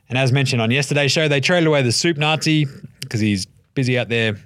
And 0.09 0.17
as 0.17 0.31
mentioned 0.31 0.61
on 0.61 0.71
yesterday's 0.71 1.11
show, 1.11 1.27
they 1.27 1.39
traded 1.39 1.67
away 1.67 1.81
the 1.81 1.91
soup 1.91 2.17
Nazi 2.17 2.67
because 3.01 3.19
he's 3.19 3.45
busy 3.73 3.97
out 3.97 4.09
there 4.09 4.37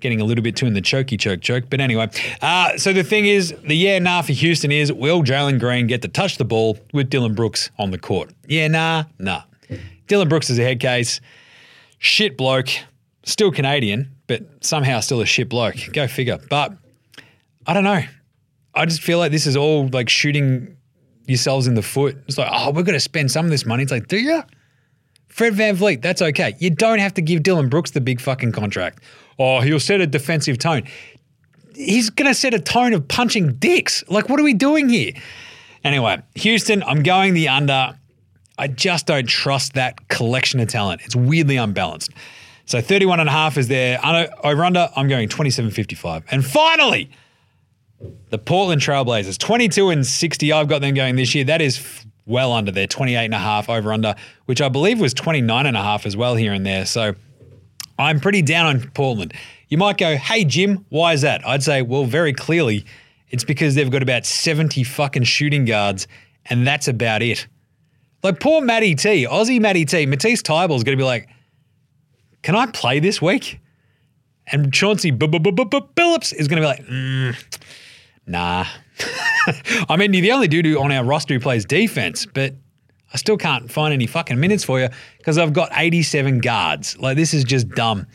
getting 0.00 0.20
a 0.20 0.24
little 0.24 0.42
bit 0.42 0.56
too 0.56 0.66
in 0.66 0.74
the 0.74 0.82
chokey 0.82 1.18
choke 1.18 1.40
choke. 1.40 1.64
But 1.70 1.80
anyway, 1.80 2.08
uh, 2.40 2.76
so 2.76 2.92
the 2.92 3.04
thing 3.04 3.26
is, 3.26 3.54
the 3.66 3.74
yeah 3.74 3.98
nah 4.00 4.22
for 4.22 4.32
Houston 4.32 4.70
is 4.72 4.92
will 4.92 5.22
Jalen 5.22 5.58
Green 5.60 5.86
get 5.86 6.02
to 6.02 6.08
touch 6.08 6.38
the 6.38 6.44
ball 6.44 6.78
with 6.92 7.08
Dillon 7.08 7.34
Brooks 7.34 7.70
on 7.78 7.90
the 7.90 7.98
court? 7.98 8.30
Yeah 8.46 8.68
nah 8.68 9.04
nah. 9.18 9.42
Dillon 10.08 10.28
Brooks 10.28 10.50
is 10.50 10.58
a 10.58 10.62
head 10.62 10.80
case, 10.80 11.20
shit 11.98 12.36
bloke, 12.36 12.68
still 13.24 13.50
Canadian, 13.50 14.14
but 14.26 14.42
somehow 14.60 15.00
still 15.00 15.20
a 15.20 15.26
shit 15.26 15.48
bloke. 15.48 15.76
Go 15.92 16.06
figure. 16.06 16.38
But 16.50 16.76
I 17.66 17.74
don't 17.74 17.84
know. 17.84 18.02
I 18.74 18.86
just 18.86 19.02
feel 19.02 19.18
like 19.18 19.32
this 19.32 19.46
is 19.46 19.56
all 19.56 19.88
like 19.88 20.08
shooting 20.08 20.76
yourselves 21.26 21.66
in 21.66 21.74
the 21.74 21.82
foot. 21.82 22.16
It's 22.26 22.38
like, 22.38 22.48
oh, 22.50 22.70
we're 22.72 22.82
going 22.82 22.94
to 22.94 23.00
spend 23.00 23.30
some 23.30 23.44
of 23.44 23.50
this 23.50 23.64
money. 23.66 23.82
It's 23.82 23.92
like, 23.92 24.08
do 24.08 24.18
you? 24.18 24.42
Fred 25.28 25.54
VanVleet, 25.54 26.02
that's 26.02 26.20
okay. 26.20 26.54
You 26.58 26.70
don't 26.70 26.98
have 26.98 27.14
to 27.14 27.22
give 27.22 27.42
Dillon 27.42 27.68
Brooks 27.68 27.92
the 27.92 28.00
big 28.00 28.20
fucking 28.20 28.52
contract. 28.52 29.02
Oh, 29.38 29.60
he'll 29.60 29.80
set 29.80 30.00
a 30.00 30.06
defensive 30.06 30.58
tone. 30.58 30.82
He's 31.74 32.10
going 32.10 32.28
to 32.28 32.34
set 32.34 32.52
a 32.52 32.58
tone 32.58 32.92
of 32.92 33.08
punching 33.08 33.54
dicks. 33.54 34.04
Like, 34.08 34.28
what 34.28 34.38
are 34.38 34.42
we 34.42 34.52
doing 34.52 34.88
here? 34.88 35.12
Anyway, 35.84 36.20
Houston, 36.34 36.82
I'm 36.82 37.02
going 37.02 37.34
the 37.34 37.48
under. 37.48 37.98
I 38.58 38.68
just 38.68 39.06
don't 39.06 39.26
trust 39.26 39.72
that 39.74 40.08
collection 40.08 40.60
of 40.60 40.68
talent. 40.68 41.00
It's 41.04 41.16
weirdly 41.16 41.56
unbalanced. 41.56 42.10
So 42.66 42.80
31 42.80 43.20
and 43.20 43.28
a 43.28 43.32
half 43.32 43.56
is 43.56 43.68
there. 43.68 43.98
Over 44.44 44.64
under, 44.64 44.90
I'm 44.94 45.08
going 45.08 45.28
27.55. 45.28 46.24
And 46.30 46.44
finally, 46.44 47.10
the 48.30 48.38
Portland 48.38 48.80
Trailblazers, 48.80 49.38
22 49.38 49.90
and 49.90 50.06
60. 50.06 50.52
I've 50.52 50.68
got 50.68 50.80
them 50.80 50.94
going 50.94 51.16
this 51.16 51.34
year. 51.34 51.44
That 51.44 51.60
is 51.60 52.04
well 52.26 52.52
under 52.52 52.70
their 52.70 52.86
28 52.86 53.24
and 53.24 53.34
a 53.34 53.38
half 53.38 53.68
over 53.68 53.92
under, 53.92 54.14
which 54.46 54.60
I 54.60 54.68
believe 54.68 55.00
was 55.00 55.12
29 55.14 55.66
and 55.66 55.76
a 55.76 55.82
half 55.82 56.06
as 56.06 56.16
well 56.16 56.34
here 56.34 56.52
and 56.52 56.64
there. 56.64 56.86
So 56.86 57.14
I'm 57.98 58.20
pretty 58.20 58.42
down 58.42 58.66
on 58.66 58.90
Portland. 58.94 59.34
You 59.68 59.78
might 59.78 59.98
go, 59.98 60.16
hey, 60.16 60.44
Jim, 60.44 60.84
why 60.88 61.12
is 61.12 61.22
that? 61.22 61.46
I'd 61.46 61.62
say, 61.62 61.82
well, 61.82 62.04
very 62.04 62.32
clearly, 62.32 62.84
it's 63.30 63.44
because 63.44 63.74
they've 63.74 63.90
got 63.90 64.02
about 64.02 64.26
70 64.26 64.84
fucking 64.84 65.24
shooting 65.24 65.64
guards, 65.64 66.06
and 66.46 66.66
that's 66.66 66.88
about 66.88 67.22
it. 67.22 67.46
Like 68.22 68.38
poor 68.38 68.60
Matty 68.60 68.94
T, 68.94 69.26
Aussie 69.26 69.60
Matty 69.60 69.84
T, 69.84 70.06
Matisse 70.06 70.40
is 70.40 70.42
going 70.42 70.84
to 70.84 70.96
be 70.96 71.02
like, 71.02 71.28
can 72.42 72.54
I 72.54 72.66
play 72.66 73.00
this 73.00 73.20
week? 73.20 73.60
And 74.46 74.72
Chauncey 74.72 75.12
Billups 75.12 76.34
is 76.34 76.48
going 76.48 76.60
to 76.60 76.62
be 76.62 76.66
like, 76.66 76.86
mm, 76.86 77.58
nah. 78.26 78.66
I 79.88 79.96
mean, 79.96 80.12
you're 80.12 80.22
the 80.22 80.32
only 80.32 80.48
dude 80.48 80.66
who 80.66 80.80
on 80.80 80.92
our 80.92 81.04
roster 81.04 81.34
who 81.34 81.40
plays 81.40 81.64
defense, 81.64 82.26
but 82.26 82.54
I 83.12 83.16
still 83.16 83.36
can't 83.36 83.70
find 83.70 83.92
any 83.92 84.06
fucking 84.06 84.38
minutes 84.38 84.64
for 84.64 84.80
you 84.80 84.88
because 85.18 85.38
I've 85.38 85.52
got 85.52 85.70
87 85.74 86.38
guards. 86.38 86.98
Like, 86.98 87.16
this 87.16 87.34
is 87.34 87.44
just 87.44 87.68
dumb. 87.70 88.06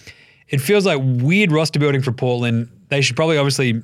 It 0.50 0.60
feels 0.60 0.86
like 0.86 1.00
weird 1.02 1.52
roster 1.52 1.80
building 1.80 2.02
for 2.02 2.12
Portland. 2.12 2.70
They 2.90 3.02
should 3.02 3.16
probably 3.16 3.38
obviously 3.38 3.84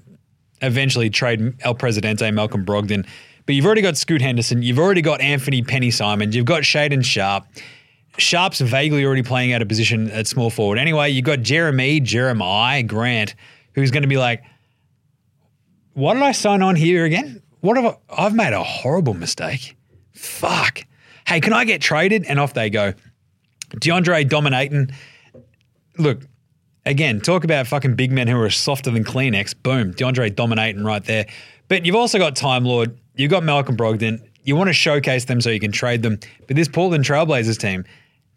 eventually 0.61 1.09
trade 1.09 1.55
El 1.61 1.75
Presidente, 1.75 2.29
Malcolm 2.31 2.65
Brogdon. 2.65 3.05
But 3.45 3.55
you've 3.55 3.65
already 3.65 3.81
got 3.81 3.97
Scoot 3.97 4.21
Henderson. 4.21 4.63
You've 4.63 4.79
already 4.79 5.01
got 5.01 5.19
Anfernee 5.19 5.67
Penny 5.67 5.91
Simon. 5.91 6.31
You've 6.31 6.45
got 6.45 6.63
Shaedon 6.63 7.03
Sharpe. 7.03 7.45
Sharpe's 8.17 8.61
vaguely 8.61 9.03
already 9.05 9.23
playing 9.23 9.53
out 9.53 9.61
of 9.61 9.67
position 9.67 10.09
at 10.11 10.27
small 10.27 10.49
forward. 10.49 10.77
Anyway, 10.77 11.09
you've 11.09 11.25
got 11.25 11.41
Jeremy, 11.41 11.99
Jeremiah 11.99 12.83
Grant, 12.83 13.35
who's 13.73 13.91
going 13.91 14.03
to 14.03 14.07
be 14.07 14.17
like, 14.17 14.43
what 15.93 16.15
did 16.15 16.23
I 16.23 16.31
sign 16.31 16.61
on 16.61 16.75
here 16.75 17.05
again? 17.05 17.41
What 17.61 17.77
have 17.77 17.85
I? 17.85 18.23
I've 18.25 18.35
made 18.35 18.53
a 18.53 18.63
horrible 18.63 19.13
mistake. 19.13 19.75
Fuck. 20.13 20.81
Hey, 21.27 21.39
can 21.39 21.53
I 21.53 21.65
get 21.65 21.81
traded? 21.81 22.25
And 22.25 22.39
off 22.39 22.53
they 22.53 22.69
go. 22.69 22.93
DeAndre 23.75 24.27
dominating. 24.27 24.91
Look, 25.97 26.21
again, 26.85 27.21
talk 27.21 27.43
about 27.43 27.67
fucking 27.67 27.95
big 27.95 28.11
men 28.11 28.27
who 28.27 28.39
are 28.39 28.49
softer 28.49 28.91
than 28.91 29.03
Kleenex. 29.03 29.55
Boom. 29.61 29.93
DeAndre 29.93 30.35
dominating 30.35 30.83
right 30.83 31.03
there. 31.03 31.25
But 31.67 31.85
you've 31.85 31.95
also 31.95 32.17
got 32.17 32.35
Time 32.35 32.65
Lord. 32.65 32.99
You've 33.15 33.31
got 33.31 33.43
Malcolm 33.43 33.77
Brogdon. 33.77 34.21
You 34.43 34.55
want 34.55 34.67
to 34.67 34.73
showcase 34.73 35.25
them 35.25 35.39
so 35.39 35.49
you 35.49 35.59
can 35.59 35.71
trade 35.71 36.03
them. 36.03 36.19
But 36.47 36.55
this 36.55 36.67
Portland 36.67 37.05
Trailblazers 37.05 37.57
team, 37.57 37.85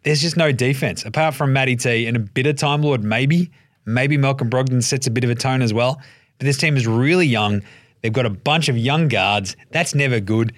there's 0.03 0.21
just 0.21 0.37
no 0.37 0.51
defense 0.51 1.03
apart 1.03 1.35
from 1.35 1.51
Matty 1.51 1.75
T 1.75 2.07
and 2.07 2.15
a 2.15 2.19
bit 2.19 2.47
of 2.47 2.55
Time 2.55 2.81
Lord, 2.81 3.03
maybe. 3.03 3.51
Maybe 3.85 4.17
Malcolm 4.17 4.49
Brogdon 4.49 4.83
sets 4.83 5.07
a 5.07 5.11
bit 5.11 5.23
of 5.23 5.29
a 5.29 5.35
tone 5.35 5.61
as 5.61 5.73
well. 5.73 6.01
But 6.37 6.45
this 6.45 6.57
team 6.57 6.77
is 6.77 6.87
really 6.87 7.27
young. 7.27 7.63
They've 8.01 8.13
got 8.13 8.25
a 8.25 8.31
bunch 8.31 8.69
of 8.69 8.77
young 8.77 9.07
guards. 9.07 9.55
That's 9.71 9.95
never 9.95 10.19
good. 10.19 10.53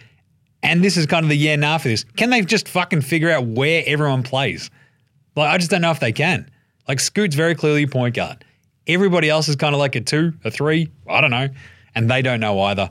And 0.62 0.84
this 0.84 0.98
is 0.98 1.06
kind 1.06 1.24
of 1.24 1.30
the 1.30 1.38
year 1.38 1.56
now 1.56 1.78
for 1.78 1.88
this. 1.88 2.04
Can 2.18 2.30
they 2.30 2.42
just 2.42 2.68
fucking 2.68 3.02
figure 3.02 3.32
out 3.32 3.46
where 3.46 3.84
everyone 3.86 4.24
plays? 4.24 4.70
Like, 5.36 5.50
I 5.50 5.58
just 5.58 5.72
don't 5.72 5.82
know 5.82 5.92
if 5.92 6.02
they 6.02 6.12
can. 6.12 6.50
Like, 6.88 7.00
Scoot's 7.00 7.36
very 7.36 7.56
clearly 7.56 7.88
point 7.88 8.16
guard. 8.16 8.44
Everybody 8.88 9.30
else 9.30 9.48
is 9.48 9.56
kind 9.56 9.74
of 9.74 9.80
like 9.80 9.96
a 9.96 10.02
two, 10.02 10.34
a 10.44 10.52
three, 10.52 10.90
I 11.08 11.22
don't 11.22 11.32
know. 11.32 11.48
And 11.96 12.10
they 12.10 12.22
don't 12.22 12.40
know 12.40 12.60
either. 12.62 12.90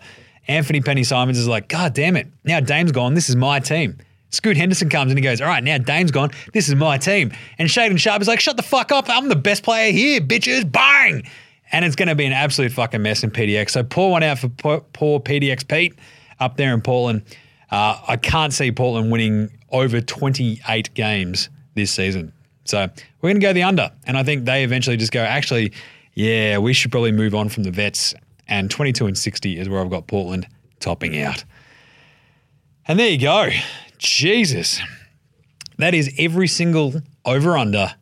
Anfernee 0.49 0.85
Penny 0.85 1.05
Simons 1.05 1.39
is 1.39 1.49
like, 1.49 1.69
God 1.69 1.93
damn 1.93 2.17
it. 2.17 2.29
Now 2.45 2.61
Dame's 2.61 2.93
gone. 2.93 3.15
This 3.15 3.29
is 3.29 3.37
my 3.37 3.61
team. 3.61 3.99
Scoot 4.31 4.57
Henderson 4.57 4.89
comes 4.89 5.11
and 5.11 5.19
he 5.19 5.23
goes, 5.23 5.41
All 5.41 5.49
right, 5.49 5.63
now 5.63 5.79
Dame's 5.79 6.11
gone. 6.11 6.31
This 6.53 6.69
is 6.69 6.75
my 6.75 6.99
team. 6.99 7.33
And 7.59 7.69
Shaedon 7.69 7.99
Sharpe 7.99 8.23
is 8.23 8.29
like, 8.29 8.41
Shut 8.41 8.57
the 8.57 8.63
fuck 8.63 8.93
up. 8.93 9.07
I'm 9.09 9.29
the 9.29 9.37
best 9.37 9.63
player 9.63 9.91
here, 9.91 10.21
bitches. 10.21 10.71
Bang 10.71 11.25
and 11.73 11.85
it's 11.85 11.97
going 11.97 12.09
to 12.09 12.15
be 12.15 12.25
an 12.25 12.33
absolute 12.33 12.73
fucking 12.73 13.03
mess 13.03 13.23
in 13.23 13.31
PDX. 13.31 13.71
So 13.71 13.83
pour 13.83 14.11
one 14.11 14.23
out 14.23 14.39
for 14.39 14.49
poor, 14.49 14.81
poor 14.93 15.21
PDX 15.21 15.67
Pete 15.67 15.95
up 16.41 16.57
there 16.57 16.73
in 16.75 16.81
Portland. 16.81 17.23
Uh, 17.71 18.01
I 18.07 18.17
can't 18.17 18.53
see 18.53 18.73
Portland 18.73 19.13
winning 19.13 19.51
over 19.71 20.01
28 20.01 20.95
games 20.95 21.51
this 21.75 21.93
season. 21.93 22.33
So 22.65 22.89
we're 23.21 23.31
going 23.31 23.41
to 23.41 23.47
go 23.47 23.53
the 23.53 23.63
under. 23.63 23.91
And 24.07 24.17
I 24.17 24.23
think 24.23 24.45
they 24.45 24.65
eventually 24.65 24.97
just 24.97 25.13
go, 25.13 25.23
actually, 25.23 25.73
yeah, 26.15 26.59
we 26.59 26.73
should 26.73 26.91
probably 26.91 27.13
move 27.13 27.35
on 27.35 27.49
from 27.49 27.65
the 27.65 27.71
vets. 27.71 28.15
And 28.47 28.71
22 28.71 29.07
and 29.07 29.19
60 29.19 29.59
is 29.59 29.69
where 29.69 29.81
I've 29.81 29.91
got 29.91 30.07
Portland 30.07 30.47
topping 30.81 31.21
out. 31.21 31.45
And 32.87 32.99
there 32.99 33.09
you 33.09 33.19
go. 33.19 33.51
Jesus. 33.99 34.81
That 35.77 35.93
is 35.95 36.13
every 36.19 36.49
single 36.49 36.95
over 37.25 37.59
under 37.59 37.95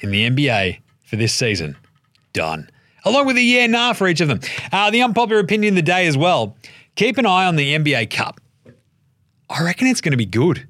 in 0.00 0.10
the 0.10 0.28
NBA 0.28 0.80
for 1.04 1.16
this 1.16 1.32
season. 1.32 1.76
Done 2.34 2.68
along 3.06 3.26
with 3.26 3.36
a 3.36 3.42
yeah, 3.42 3.66
nah 3.66 3.94
for 3.94 4.08
each 4.08 4.20
of 4.20 4.28
them. 4.28 4.40
Uh, 4.70 4.90
the 4.90 5.00
unpopular 5.00 5.40
opinion 5.40 5.72
of 5.72 5.76
the 5.76 5.82
day 5.82 6.06
as 6.06 6.16
well. 6.18 6.56
Keep 6.96 7.16
an 7.16 7.24
eye 7.24 7.46
on 7.46 7.56
the 7.56 7.74
NBA 7.74 8.10
Cup. 8.10 8.40
I 9.48 9.62
reckon 9.62 9.86
it's 9.86 10.00
going 10.00 10.12
to 10.12 10.18
be 10.18 10.26
good. 10.26 10.68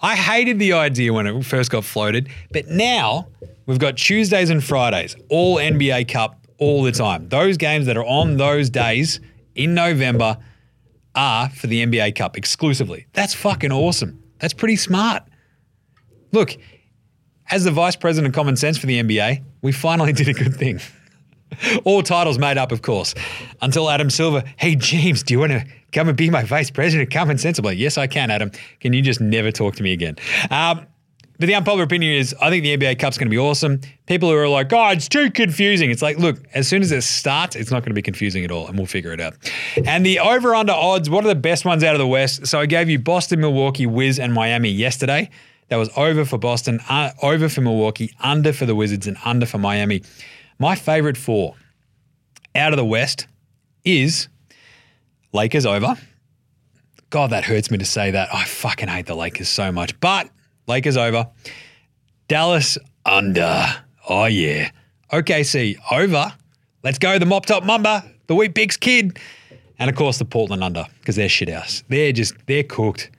I 0.00 0.16
hated 0.16 0.58
the 0.58 0.72
idea 0.72 1.12
when 1.12 1.26
it 1.26 1.44
first 1.44 1.70
got 1.70 1.84
floated, 1.84 2.28
but 2.52 2.68
now 2.68 3.28
we've 3.66 3.78
got 3.78 3.96
Tuesdays 3.96 4.48
and 4.50 4.62
Fridays, 4.62 5.14
all 5.28 5.56
NBA 5.56 6.08
Cup 6.08 6.46
all 6.58 6.82
the 6.82 6.92
time. 6.92 7.28
Those 7.28 7.56
games 7.56 7.86
that 7.86 7.96
are 7.96 8.04
on 8.04 8.36
those 8.36 8.70
days 8.70 9.20
in 9.54 9.74
November 9.74 10.38
are 11.14 11.50
for 11.50 11.66
the 11.66 11.84
NBA 11.84 12.14
Cup 12.14 12.36
exclusively. 12.36 13.06
That's 13.12 13.34
fucking 13.34 13.72
awesome. 13.72 14.22
That's 14.38 14.54
pretty 14.54 14.76
smart. 14.76 15.24
Look, 16.32 16.56
as 17.50 17.64
the 17.64 17.72
vice 17.72 17.96
president 17.96 18.32
of 18.32 18.36
common 18.36 18.56
sense 18.56 18.78
for 18.78 18.86
the 18.86 19.02
NBA, 19.02 19.42
we 19.62 19.72
finally 19.72 20.12
did 20.14 20.28
a 20.28 20.34
good 20.34 20.54
thing. 20.54 20.80
All 21.84 22.02
titles 22.02 22.38
made 22.38 22.58
up, 22.58 22.72
of 22.72 22.82
course. 22.82 23.14
Until 23.60 23.90
Adam 23.90 24.10
Silver, 24.10 24.44
hey, 24.56 24.74
James, 24.76 25.22
do 25.22 25.34
you 25.34 25.40
want 25.40 25.52
to 25.52 25.66
come 25.92 26.08
and 26.08 26.16
be 26.16 26.30
my 26.30 26.44
vice 26.44 26.70
president? 26.70 27.10
Common 27.10 27.38
sensibly. 27.38 27.76
Yes, 27.76 27.98
I 27.98 28.06
can, 28.06 28.30
Adam. 28.30 28.50
Can 28.80 28.92
you 28.92 29.02
just 29.02 29.20
never 29.20 29.50
talk 29.50 29.76
to 29.76 29.82
me 29.82 29.92
again? 29.92 30.16
Um, 30.50 30.86
but 31.38 31.46
the 31.46 31.54
unpopular 31.54 31.84
opinion 31.84 32.14
is 32.14 32.34
I 32.40 32.50
think 32.50 32.64
the 32.64 32.76
NBA 32.76 32.98
Cup's 32.98 33.16
going 33.16 33.28
to 33.28 33.30
be 33.30 33.38
awesome. 33.38 33.80
People 34.06 34.28
who 34.28 34.34
are 34.36 34.48
like, 34.48 34.72
oh, 34.72 34.88
it's 34.88 35.08
too 35.08 35.30
confusing. 35.30 35.88
It's 35.90 36.02
like, 36.02 36.18
look, 36.18 36.36
as 36.52 36.66
soon 36.66 36.82
as 36.82 36.90
it 36.90 37.02
starts, 37.02 37.54
it's 37.54 37.70
not 37.70 37.82
going 37.82 37.90
to 37.90 37.94
be 37.94 38.02
confusing 38.02 38.44
at 38.44 38.50
all, 38.50 38.66
and 38.66 38.76
we'll 38.76 38.88
figure 38.88 39.12
it 39.12 39.20
out. 39.20 39.34
And 39.86 40.04
the 40.04 40.18
over 40.18 40.54
under 40.54 40.72
odds, 40.72 41.08
what 41.08 41.24
are 41.24 41.28
the 41.28 41.36
best 41.36 41.64
ones 41.64 41.84
out 41.84 41.94
of 41.94 42.00
the 42.00 42.08
West? 42.08 42.48
So 42.48 42.58
I 42.58 42.66
gave 42.66 42.88
you 42.88 42.98
Boston, 42.98 43.40
Milwaukee, 43.40 43.86
Wiz, 43.86 44.18
and 44.18 44.34
Miami 44.34 44.70
yesterday. 44.70 45.30
That 45.68 45.76
was 45.76 45.90
over 45.96 46.24
for 46.24 46.38
Boston, 46.38 46.80
uh, 46.88 47.10
over 47.22 47.48
for 47.48 47.60
Milwaukee, 47.60 48.12
under 48.20 48.52
for 48.52 48.66
the 48.66 48.74
Wizards, 48.74 49.06
and 49.06 49.16
under 49.24 49.46
for 49.46 49.58
Miami. 49.58 50.02
My 50.58 50.74
favorite 50.74 51.16
four 51.16 51.54
out 52.54 52.72
of 52.72 52.76
the 52.76 52.84
West 52.84 53.26
is 53.84 54.28
Lakers 55.32 55.66
over. 55.66 55.96
God, 57.10 57.30
that 57.30 57.44
hurts 57.44 57.70
me 57.70 57.78
to 57.78 57.84
say 57.84 58.10
that. 58.10 58.28
I 58.34 58.44
fucking 58.44 58.88
hate 58.88 59.06
the 59.06 59.14
Lakers 59.14 59.48
so 59.48 59.72
much. 59.72 59.98
But 60.00 60.28
Lakers 60.66 60.96
over. 60.96 61.28
Dallas 62.26 62.76
under. 63.06 63.64
Oh, 64.08 64.26
yeah. 64.26 64.70
OKC 65.12 65.76
over. 65.90 66.32
Let's 66.82 66.98
go, 66.98 67.18
the 67.18 67.26
mop 67.26 67.46
top 67.46 67.64
mumba, 67.64 68.08
the 68.26 68.34
Weet-Bix 68.34 68.78
kid. 68.78 69.18
And 69.78 69.88
of 69.88 69.96
course, 69.96 70.18
the 70.18 70.24
Portland 70.24 70.62
under, 70.62 70.86
because 71.00 71.16
they're 71.16 71.28
shit 71.28 71.48
house. 71.48 71.82
They're 71.88 72.12
just, 72.12 72.34
they're 72.46 72.64
cooked. 72.64 73.10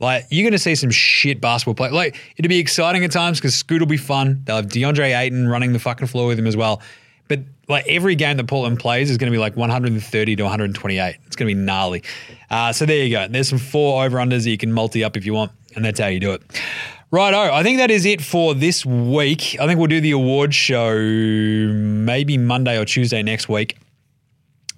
Like, 0.00 0.26
you're 0.30 0.44
going 0.44 0.52
to 0.52 0.58
see 0.58 0.74
some 0.74 0.90
shit 0.90 1.40
basketball 1.40 1.74
play. 1.74 1.90
Like, 1.90 2.16
it'll 2.36 2.48
be 2.48 2.58
exciting 2.58 3.04
at 3.04 3.12
times 3.12 3.38
because 3.38 3.54
Scoot 3.54 3.80
will 3.80 3.86
be 3.86 3.98
fun. 3.98 4.42
They'll 4.44 4.56
have 4.56 4.66
DeAndre 4.66 5.16
Ayton 5.16 5.46
running 5.46 5.72
the 5.72 5.78
fucking 5.78 6.08
floor 6.08 6.26
with 6.26 6.38
him 6.38 6.46
as 6.46 6.56
well. 6.56 6.80
but 7.28 7.40
like 7.68 7.86
every 7.86 8.16
game 8.16 8.36
that 8.38 8.48
Portland 8.48 8.80
plays 8.80 9.10
is 9.10 9.16
going 9.16 9.30
to 9.30 9.34
be 9.34 9.38
like 9.38 9.56
130 9.56 10.36
to 10.36 10.42
128. 10.42 11.16
It's 11.26 11.36
going 11.36 11.48
to 11.48 11.54
be 11.54 11.60
gnarly. 11.60 12.02
Uh, 12.50 12.72
so 12.72 12.84
there 12.84 13.04
you 13.04 13.10
go. 13.10 13.28
There's 13.28 13.48
some 13.48 13.58
four 13.58 14.04
over 14.04 14.18
unders 14.18 14.44
that 14.44 14.50
you 14.50 14.58
can 14.58 14.72
multi 14.72 15.04
up 15.04 15.16
if 15.16 15.24
you 15.24 15.32
want, 15.32 15.52
and 15.76 15.84
that's 15.84 16.00
how 16.00 16.08
you 16.08 16.18
do 16.18 16.32
it. 16.32 16.42
Righto, 17.12 17.52
I 17.52 17.62
think 17.62 17.78
that 17.78 17.90
is 17.90 18.04
it 18.04 18.22
for 18.22 18.54
this 18.54 18.84
week. 18.86 19.56
I 19.60 19.66
think 19.66 19.78
we'll 19.78 19.88
do 19.88 20.00
the 20.00 20.12
award 20.12 20.54
show 20.54 20.96
maybe 20.96 22.38
Monday 22.38 22.78
or 22.78 22.84
Tuesday 22.84 23.22
next 23.22 23.48
week 23.48 23.78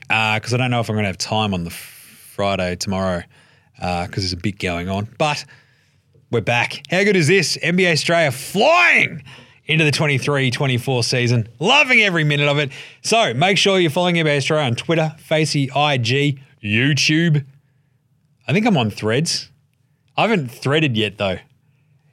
because 0.00 0.52
I 0.52 0.56
don't 0.56 0.70
know 0.70 0.80
if 0.80 0.88
I'm 0.88 0.94
going 0.94 1.04
to 1.04 1.08
have 1.08 1.18
time 1.18 1.54
on 1.54 1.64
the 1.64 1.70
Friday 1.70 2.76
tomorrow 2.76 3.22
Uh, 3.82 4.06
because 4.06 4.22
there's 4.22 4.32
a 4.32 4.36
bit 4.36 4.58
going 4.58 4.88
on. 4.88 5.08
But 5.18 5.44
we're 6.30 6.40
back. 6.40 6.82
How 6.88 7.02
good 7.02 7.16
is 7.16 7.26
this? 7.26 7.56
NBA 7.58 7.94
Straya 7.94 8.32
flying 8.32 9.24
into 9.66 9.84
the 9.84 9.90
23 9.90 10.50
24 10.50 11.02
season. 11.02 11.48
Loving 11.58 12.00
every 12.00 12.24
minute 12.24 12.48
of 12.48 12.58
it. 12.58 12.70
So 13.02 13.34
make 13.34 13.58
sure 13.58 13.80
you're 13.80 13.90
following 13.90 14.14
NBA 14.16 14.38
Straya 14.38 14.66
on 14.66 14.76
Twitter, 14.76 15.14
Facey, 15.18 15.64
IG, 15.64 16.40
YouTube. 16.62 17.44
I 18.46 18.52
think 18.52 18.66
I'm 18.66 18.76
on 18.76 18.90
threads. 18.90 19.50
I 20.16 20.22
haven't 20.22 20.48
threaded 20.48 20.96
yet 20.96 21.18
though. 21.18 21.38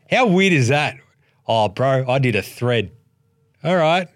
How 0.10 0.26
weird 0.26 0.54
is 0.54 0.70
that? 0.70 0.98
Oh, 1.48 1.70
bro, 1.70 2.04
I 2.08 2.20
did 2.20 2.36
a 2.36 2.42
thread. 2.42 2.92
All 3.64 3.76
right. 3.76 4.08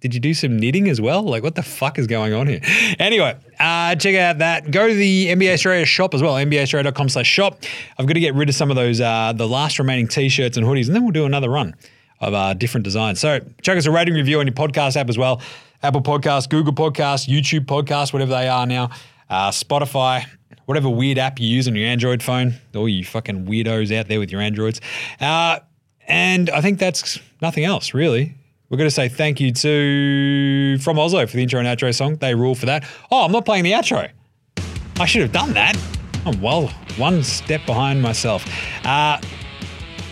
Did 0.00 0.14
you 0.14 0.20
do 0.20 0.34
some 0.34 0.58
knitting 0.58 0.88
as 0.88 1.00
well? 1.00 1.22
Like, 1.22 1.42
what 1.42 1.54
the 1.54 1.62
fuck 1.62 1.98
is 1.98 2.06
going 2.06 2.32
on 2.32 2.46
here? 2.46 2.60
Anyway, 2.98 3.36
uh, 3.58 3.94
check 3.96 4.14
out 4.16 4.38
that. 4.38 4.70
Go 4.70 4.88
to 4.88 4.94
the 4.94 5.28
NBA 5.28 5.54
Straya 5.54 5.84
shop 5.84 6.14
as 6.14 6.22
well, 6.22 6.34
nbastraya.com 6.34 7.08
slash 7.08 7.26
shop. 7.26 7.62
I've 7.98 8.06
got 8.06 8.14
to 8.14 8.20
get 8.20 8.34
rid 8.34 8.48
of 8.48 8.54
some 8.54 8.70
of 8.70 8.76
those, 8.76 9.00
uh, 9.00 9.32
the 9.34 9.48
last 9.48 9.78
remaining 9.78 10.08
t-shirts 10.08 10.56
and 10.56 10.66
hoodies, 10.66 10.86
and 10.86 10.94
then 10.94 11.02
we'll 11.02 11.12
do 11.12 11.26
another 11.26 11.48
run 11.50 11.74
of 12.20 12.34
uh, 12.34 12.54
different 12.54 12.84
designs. 12.84 13.20
So 13.20 13.40
check 13.62 13.78
us 13.78 13.86
a 13.86 13.90
rating 13.90 14.14
review 14.14 14.40
on 14.40 14.46
your 14.46 14.54
podcast 14.54 14.96
app 14.96 15.08
as 15.08 15.18
well. 15.18 15.40
Apple 15.82 16.02
Podcast, 16.02 16.48
Google 16.50 16.72
Podcast, 16.72 17.28
YouTube 17.28 17.66
Podcast, 17.66 18.12
whatever 18.12 18.32
they 18.32 18.48
are 18.48 18.66
now, 18.66 18.90
uh, 19.30 19.50
Spotify, 19.50 20.24
whatever 20.66 20.88
weird 20.88 21.18
app 21.18 21.38
you 21.38 21.46
use 21.46 21.68
on 21.68 21.74
your 21.74 21.86
Android 21.86 22.22
phone, 22.22 22.54
all 22.74 22.88
you 22.88 23.04
fucking 23.04 23.46
weirdos 23.46 23.96
out 23.96 24.08
there 24.08 24.18
with 24.18 24.32
your 24.32 24.40
Androids. 24.40 24.80
Uh, 25.20 25.60
and 26.08 26.50
I 26.50 26.60
think 26.60 26.78
that's 26.78 27.20
nothing 27.40 27.64
else, 27.64 27.94
really. 27.94 28.34
We're 28.70 28.76
going 28.76 28.88
to 28.88 28.94
say 28.94 29.08
thank 29.08 29.40
you 29.40 29.50
to 29.50 30.78
From 30.80 30.98
Oslo 30.98 31.26
for 31.26 31.36
the 31.36 31.42
intro 31.42 31.58
and 31.58 31.66
outro 31.66 31.94
song. 31.94 32.16
They 32.16 32.34
rule 32.34 32.54
for 32.54 32.66
that. 32.66 32.86
Oh, 33.10 33.24
I'm 33.24 33.32
not 33.32 33.46
playing 33.46 33.64
the 33.64 33.72
outro. 33.72 34.10
I 35.00 35.06
should 35.06 35.22
have 35.22 35.32
done 35.32 35.54
that. 35.54 35.76
I'm 36.26 36.40
well 36.42 36.68
one 36.98 37.22
step 37.22 37.64
behind 37.64 38.02
myself. 38.02 38.44
Uh, 38.84 39.18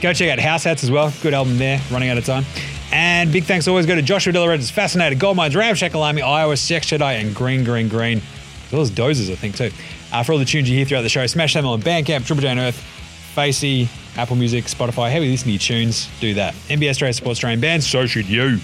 go 0.01 0.13
check 0.15 0.31
out 0.31 0.39
House 0.39 0.65
Hats 0.65 0.83
as 0.85 0.91
well. 0.91 1.13
Good 1.21 1.35
album 1.35 1.59
there. 1.59 1.81
Running 1.91 2.09
out 2.09 2.17
of 2.17 2.25
time. 2.25 2.45
And 2.93 3.31
big 3.31 3.45
thanks 3.45 3.69
always 3.69 3.85
go 3.85 3.95
to 3.95 4.01
Joshua 4.01 4.33
Delared's 4.33 4.71
Fascinated, 4.71 5.19
Gold 5.19 5.37
Mines, 5.37 5.55
Ram 5.55 5.75
Shakalami, 5.75 6.23
Iowa, 6.23 6.57
Sex 6.57 6.87
Jedi, 6.87 7.21
and 7.21 7.35
Green, 7.35 7.65
Green, 7.65 7.89
Green. 7.89 8.23
As 8.67 8.73
well 8.73 8.83
as 8.83 8.91
Dozers, 8.91 9.31
I 9.31 9.35
think, 9.35 9.57
too. 9.57 9.71
Uh, 10.13 10.23
for 10.23 10.33
all 10.33 10.39
the 10.39 10.45
tunes 10.45 10.71
you 10.71 10.77
hear 10.77 10.87
throughout 10.87 11.03
the 11.03 11.09
show, 11.09 11.27
smash 11.27 11.53
them 11.53 11.67
on 11.67 11.83
Bandcamp, 11.83 12.27
Triple 12.27 12.43
J 12.43 12.49
Unearthed, 12.49 12.83
Facey, 13.37 13.87
Apple 14.17 14.35
Music, 14.35 14.65
Spotify. 14.65 15.13
How 15.13 15.19
you 15.19 15.31
listen 15.31 15.49
to 15.49 15.53
your 15.53 15.59
tunes? 15.59 16.09
Do 16.21 16.33
that. 16.35 16.55
NBA 16.71 16.89
Straya 16.93 17.15
Sports 17.15 17.41
Train 17.41 17.61
Band, 17.61 17.85
so 17.85 18.07
should 18.07 18.27
you. 18.27 18.59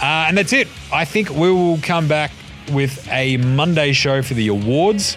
Uh, 0.00 0.26
and 0.28 0.38
that's 0.38 0.52
it. 0.52 0.68
I 0.92 1.04
think 1.04 1.30
we 1.30 1.50
will 1.50 1.78
come 1.78 2.06
back 2.06 2.30
with 2.72 3.08
a 3.10 3.38
Monday 3.38 3.92
show 3.92 4.22
for 4.22 4.34
the 4.34 4.46
awards. 4.46 5.16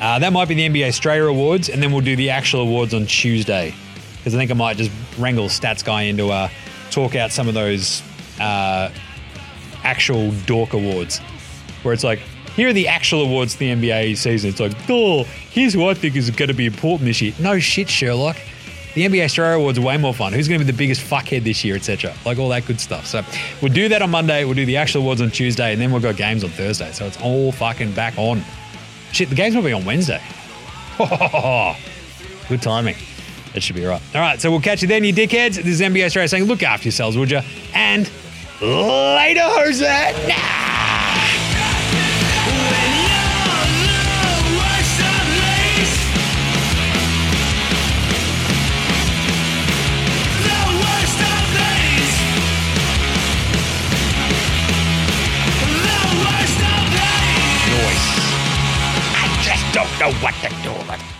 Uh, 0.00 0.20
that 0.20 0.32
might 0.32 0.46
be 0.46 0.54
the 0.54 0.68
NBA 0.68 0.90
Straya 0.90 1.28
Awards, 1.28 1.68
and 1.68 1.82
then 1.82 1.90
we'll 1.90 2.04
do 2.04 2.14
the 2.14 2.30
actual 2.30 2.60
awards 2.60 2.94
on 2.94 3.04
Tuesday. 3.04 3.74
Because 4.18 4.32
I 4.36 4.38
think 4.38 4.52
I 4.52 4.54
might 4.54 4.76
just 4.76 4.92
wrangle 5.18 5.46
Stats 5.46 5.84
Guy 5.84 6.02
into 6.02 6.30
uh, 6.30 6.48
talk 6.92 7.16
out 7.16 7.32
some 7.32 7.48
of 7.48 7.54
those 7.54 8.00
uh, 8.38 8.92
actual 9.82 10.30
Dork 10.46 10.72
Awards, 10.72 11.18
where 11.82 11.92
it's 11.92 12.04
like, 12.04 12.20
here 12.56 12.70
are 12.70 12.72
the 12.72 12.88
actual 12.88 13.20
awards 13.20 13.52
for 13.52 13.60
the 13.60 13.70
NBA 13.70 14.16
season. 14.16 14.50
It's 14.50 14.60
like, 14.60 14.72
oh, 14.88 15.24
here's 15.50 15.74
who 15.74 15.86
I 15.86 15.94
think 15.94 16.16
is 16.16 16.30
going 16.30 16.48
to 16.48 16.54
be 16.54 16.64
important 16.64 17.06
this 17.06 17.20
year. 17.20 17.34
No 17.38 17.58
shit, 17.58 17.88
Sherlock. 17.88 18.36
The 18.94 19.06
NBA 19.06 19.26
Straya 19.26 19.56
Awards 19.56 19.78
are 19.78 19.82
way 19.82 19.98
more 19.98 20.14
fun. 20.14 20.32
Who's 20.32 20.48
going 20.48 20.58
to 20.58 20.64
be 20.64 20.72
the 20.72 20.76
biggest 20.76 21.02
fuckhead 21.02 21.44
this 21.44 21.62
year, 21.62 21.76
etc. 21.76 22.14
Like 22.24 22.38
all 22.38 22.48
that 22.48 22.64
good 22.64 22.80
stuff. 22.80 23.06
So 23.06 23.22
we'll 23.60 23.74
do 23.74 23.90
that 23.90 24.00
on 24.00 24.08
Monday. 24.08 24.46
We'll 24.46 24.54
do 24.54 24.64
the 24.64 24.78
actual 24.78 25.02
awards 25.02 25.20
on 25.20 25.30
Tuesday, 25.30 25.72
and 25.72 25.80
then 25.80 25.92
we'll 25.92 26.00
go 26.00 26.14
games 26.14 26.42
on 26.42 26.48
Thursday. 26.48 26.90
So 26.92 27.04
it's 27.04 27.20
all 27.20 27.52
fucking 27.52 27.92
back 27.92 28.16
on. 28.16 28.42
Shit, 29.12 29.28
the 29.28 29.34
games 29.34 29.54
will 29.54 29.62
be 29.62 29.74
on 29.74 29.84
Wednesday. 29.84 30.22
Good 32.48 32.62
timing. 32.62 32.96
That 33.52 33.62
should 33.62 33.76
be 33.76 33.84
right. 33.84 34.00
All 34.14 34.22
right, 34.22 34.40
so 34.40 34.50
we'll 34.50 34.60
catch 34.60 34.80
you 34.80 34.88
then, 34.88 35.04
you 35.04 35.12
dickheads. 35.12 35.56
This 35.56 35.66
is 35.66 35.80
NBA 35.82 36.06
Straya 36.06 36.30
saying, 36.30 36.44
look 36.44 36.62
after 36.62 36.86
yourselves, 36.86 37.18
would 37.18 37.30
you? 37.30 37.40
And 37.74 38.10
later, 38.62 39.42
Jose. 39.42 39.86
I 39.86 40.75
know 59.98 60.12
what 60.20 60.34
to 60.34 60.48
do 60.62 60.72
with 60.90 61.15